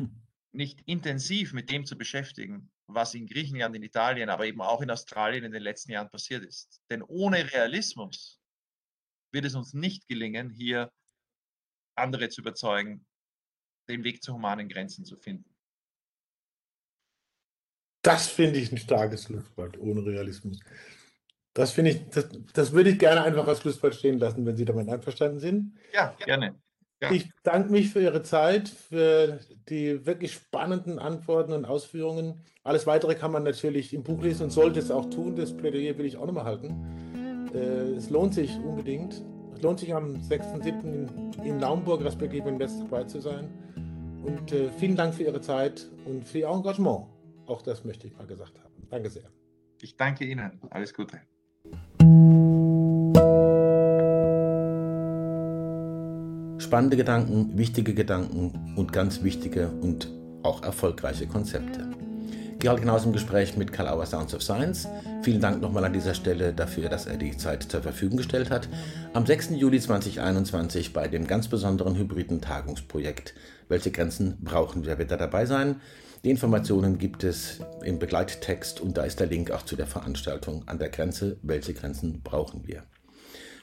Hm. 0.00 0.22
nicht 0.52 0.80
intensiv 0.86 1.52
mit 1.52 1.70
dem 1.70 1.84
zu 1.84 1.96
beschäftigen, 1.96 2.72
was 2.86 3.14
in 3.14 3.26
Griechenland, 3.26 3.76
in 3.76 3.82
Italien, 3.82 4.30
aber 4.30 4.46
eben 4.46 4.62
auch 4.62 4.80
in 4.80 4.90
Australien 4.90 5.44
in 5.44 5.52
den 5.52 5.62
letzten 5.62 5.92
Jahren 5.92 6.10
passiert 6.10 6.42
ist. 6.42 6.80
Denn 6.90 7.02
ohne 7.02 7.52
Realismus 7.52 8.40
wird 9.32 9.44
es 9.44 9.54
uns 9.54 9.74
nicht 9.74 10.08
gelingen, 10.08 10.50
hier 10.50 10.90
andere 11.96 12.30
zu 12.30 12.40
überzeugen, 12.40 13.06
den 13.88 14.04
Weg 14.04 14.22
zu 14.22 14.34
humanen 14.34 14.68
Grenzen 14.68 15.04
zu 15.04 15.16
finden. 15.16 15.50
Das 18.02 18.28
finde 18.28 18.58
ich 18.58 18.72
ein 18.72 18.78
starkes 18.78 19.24
Schlusswort, 19.24 19.78
ohne 19.78 20.04
Realismus. 20.04 20.60
Das 21.52 21.72
finde 21.72 21.90
ich, 21.90 22.08
das, 22.10 22.28
das 22.54 22.72
würde 22.72 22.90
ich 22.90 22.98
gerne 22.98 23.22
einfach 23.22 23.46
als 23.46 23.60
Schlusswort 23.60 23.94
stehen 23.94 24.18
lassen, 24.18 24.46
wenn 24.46 24.56
Sie 24.56 24.64
damit 24.64 24.88
einverstanden 24.88 25.40
sind. 25.40 25.76
Ja, 25.92 26.14
gerne. 26.24 26.54
Ja. 27.02 27.10
Ich 27.10 27.30
danke 27.42 27.72
mich 27.72 27.90
für 27.90 28.00
Ihre 28.00 28.22
Zeit, 28.22 28.68
für 28.68 29.40
die 29.68 30.04
wirklich 30.06 30.32
spannenden 30.34 30.98
Antworten 30.98 31.52
und 31.52 31.64
Ausführungen. 31.64 32.42
Alles 32.62 32.86
Weitere 32.86 33.14
kann 33.14 33.32
man 33.32 33.42
natürlich 33.42 33.94
im 33.94 34.02
Buch 34.02 34.22
lesen 34.22 34.44
und 34.44 34.50
sollte 34.50 34.78
es 34.78 34.90
auch 34.90 35.08
tun. 35.08 35.34
Das 35.34 35.56
Plädoyer 35.56 35.96
will 35.96 36.04
ich 36.04 36.16
auch 36.16 36.26
nochmal 36.26 36.44
halten. 36.44 37.50
Äh, 37.54 37.96
es 37.96 38.10
lohnt 38.10 38.34
sich 38.34 38.56
unbedingt. 38.58 39.22
Es 39.54 39.62
lohnt 39.62 39.80
sich 39.80 39.94
am 39.94 40.14
6.7. 40.16 41.42
in 41.42 41.56
Naumburg 41.56 42.04
respektive 42.04 42.48
in 42.48 42.58
West 42.58 42.80
dabei 42.80 43.04
zu 43.04 43.20
sein. 43.20 43.48
Und 44.24 44.52
äh, 44.52 44.70
vielen 44.70 44.96
Dank 44.96 45.14
für 45.14 45.22
Ihre 45.22 45.40
Zeit 45.40 45.88
und 46.04 46.26
für 46.26 46.38
Ihr 46.38 46.48
Engagement. 46.48 47.06
Auch 47.46 47.62
das 47.62 47.84
möchte 47.84 48.06
ich 48.06 48.16
mal 48.16 48.26
gesagt 48.26 48.58
haben. 48.58 48.74
Danke 48.90 49.10
sehr. 49.10 49.30
Ich 49.80 49.96
danke 49.96 50.24
Ihnen. 50.24 50.60
Alles 50.70 50.94
Gute. 50.94 51.20
Spannende 56.58 56.96
Gedanken, 56.96 57.56
wichtige 57.58 57.94
Gedanken 57.94 58.74
und 58.76 58.92
ganz 58.92 59.22
wichtige 59.22 59.68
und 59.68 60.08
auch 60.42 60.62
erfolgreiche 60.62 61.26
Konzepte. 61.26 61.99
Gerald 62.60 62.82
Knaus 62.82 63.06
im 63.06 63.14
Gespräch 63.14 63.56
mit 63.56 63.72
Karl 63.72 63.88
Auer 63.88 64.04
Sounds 64.04 64.34
of 64.34 64.42
Science. 64.42 64.86
Vielen 65.22 65.40
Dank 65.40 65.62
nochmal 65.62 65.82
an 65.82 65.94
dieser 65.94 66.12
Stelle 66.12 66.52
dafür, 66.52 66.90
dass 66.90 67.06
er 67.06 67.16
die 67.16 67.34
Zeit 67.34 67.62
zur 67.62 67.80
Verfügung 67.80 68.18
gestellt 68.18 68.50
hat. 68.50 68.68
Am 69.14 69.24
6. 69.24 69.52
Juli 69.52 69.80
2021 69.80 70.92
bei 70.92 71.08
dem 71.08 71.26
ganz 71.26 71.48
besonderen 71.48 71.96
hybriden 71.96 72.42
Tagungsprojekt. 72.42 73.32
Welche 73.70 73.90
Grenzen 73.90 74.36
brauchen 74.42 74.84
wir? 74.84 74.98
Wird 74.98 75.10
er 75.10 75.16
dabei 75.16 75.46
sein? 75.46 75.80
Die 76.22 76.28
Informationen 76.28 76.98
gibt 76.98 77.24
es 77.24 77.60
im 77.82 77.98
Begleittext 77.98 78.82
und 78.82 78.98
da 78.98 79.04
ist 79.04 79.20
der 79.20 79.28
Link 79.28 79.50
auch 79.52 79.62
zu 79.62 79.74
der 79.74 79.86
Veranstaltung 79.86 80.68
an 80.68 80.78
der 80.78 80.90
Grenze. 80.90 81.38
Welche 81.40 81.72
Grenzen 81.72 82.20
brauchen 82.22 82.66
wir? 82.66 82.82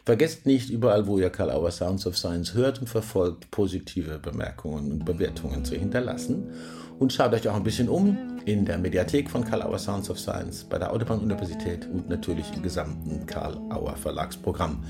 Vergesst 0.08 0.46
nicht, 0.46 0.70
überall, 0.70 1.06
wo 1.06 1.20
ihr 1.20 1.30
Karl 1.30 1.52
Auer 1.52 1.70
Sounds 1.70 2.08
of 2.08 2.18
Science 2.18 2.54
hört 2.54 2.80
und 2.80 2.88
verfolgt, 2.88 3.52
positive 3.52 4.20
Bemerkungen 4.20 4.90
und 4.90 5.04
Bewertungen 5.04 5.66
zu 5.66 5.76
hinterlassen. 5.76 6.54
Und 7.00 7.14
schaut 7.14 7.34
euch 7.34 7.48
auch 7.48 7.56
ein 7.56 7.64
bisschen 7.64 7.90
um 7.90 8.40
in 8.46 8.66
der 8.66 8.78
Mediathek 8.78 9.30
von 9.30 9.44
Karl 9.44 9.62
Auer 9.62 9.78
Sounds 9.78 10.10
of 10.10 10.20
Science, 10.20 10.64
bei 10.64 10.80
der 10.80 10.92
Autobahn-Universität 10.92 11.88
und 11.88 12.10
natürlich 12.10 12.46
im 12.56 12.64
gesamten 12.64 13.26
Karl 13.26 13.58
Auer 13.70 13.96
Verlagsprogramm. 13.96 14.84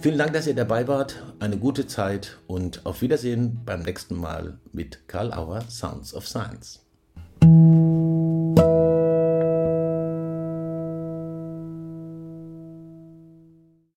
Vielen 0.00 0.18
Dank, 0.18 0.32
dass 0.32 0.46
ihr 0.46 0.54
dabei 0.54 0.86
wart. 0.88 1.22
Eine 1.40 1.56
gute 1.56 1.86
Zeit 1.86 2.38
und 2.46 2.84
auf 2.84 3.00
Wiedersehen 3.02 3.60
beim 3.64 3.80
nächsten 3.80 4.16
Mal 4.16 4.58
mit 4.72 5.08
Karl 5.08 5.32
Auer 5.32 5.62
Sounds 5.68 6.14
of 6.14 6.26
Science. 6.26 6.84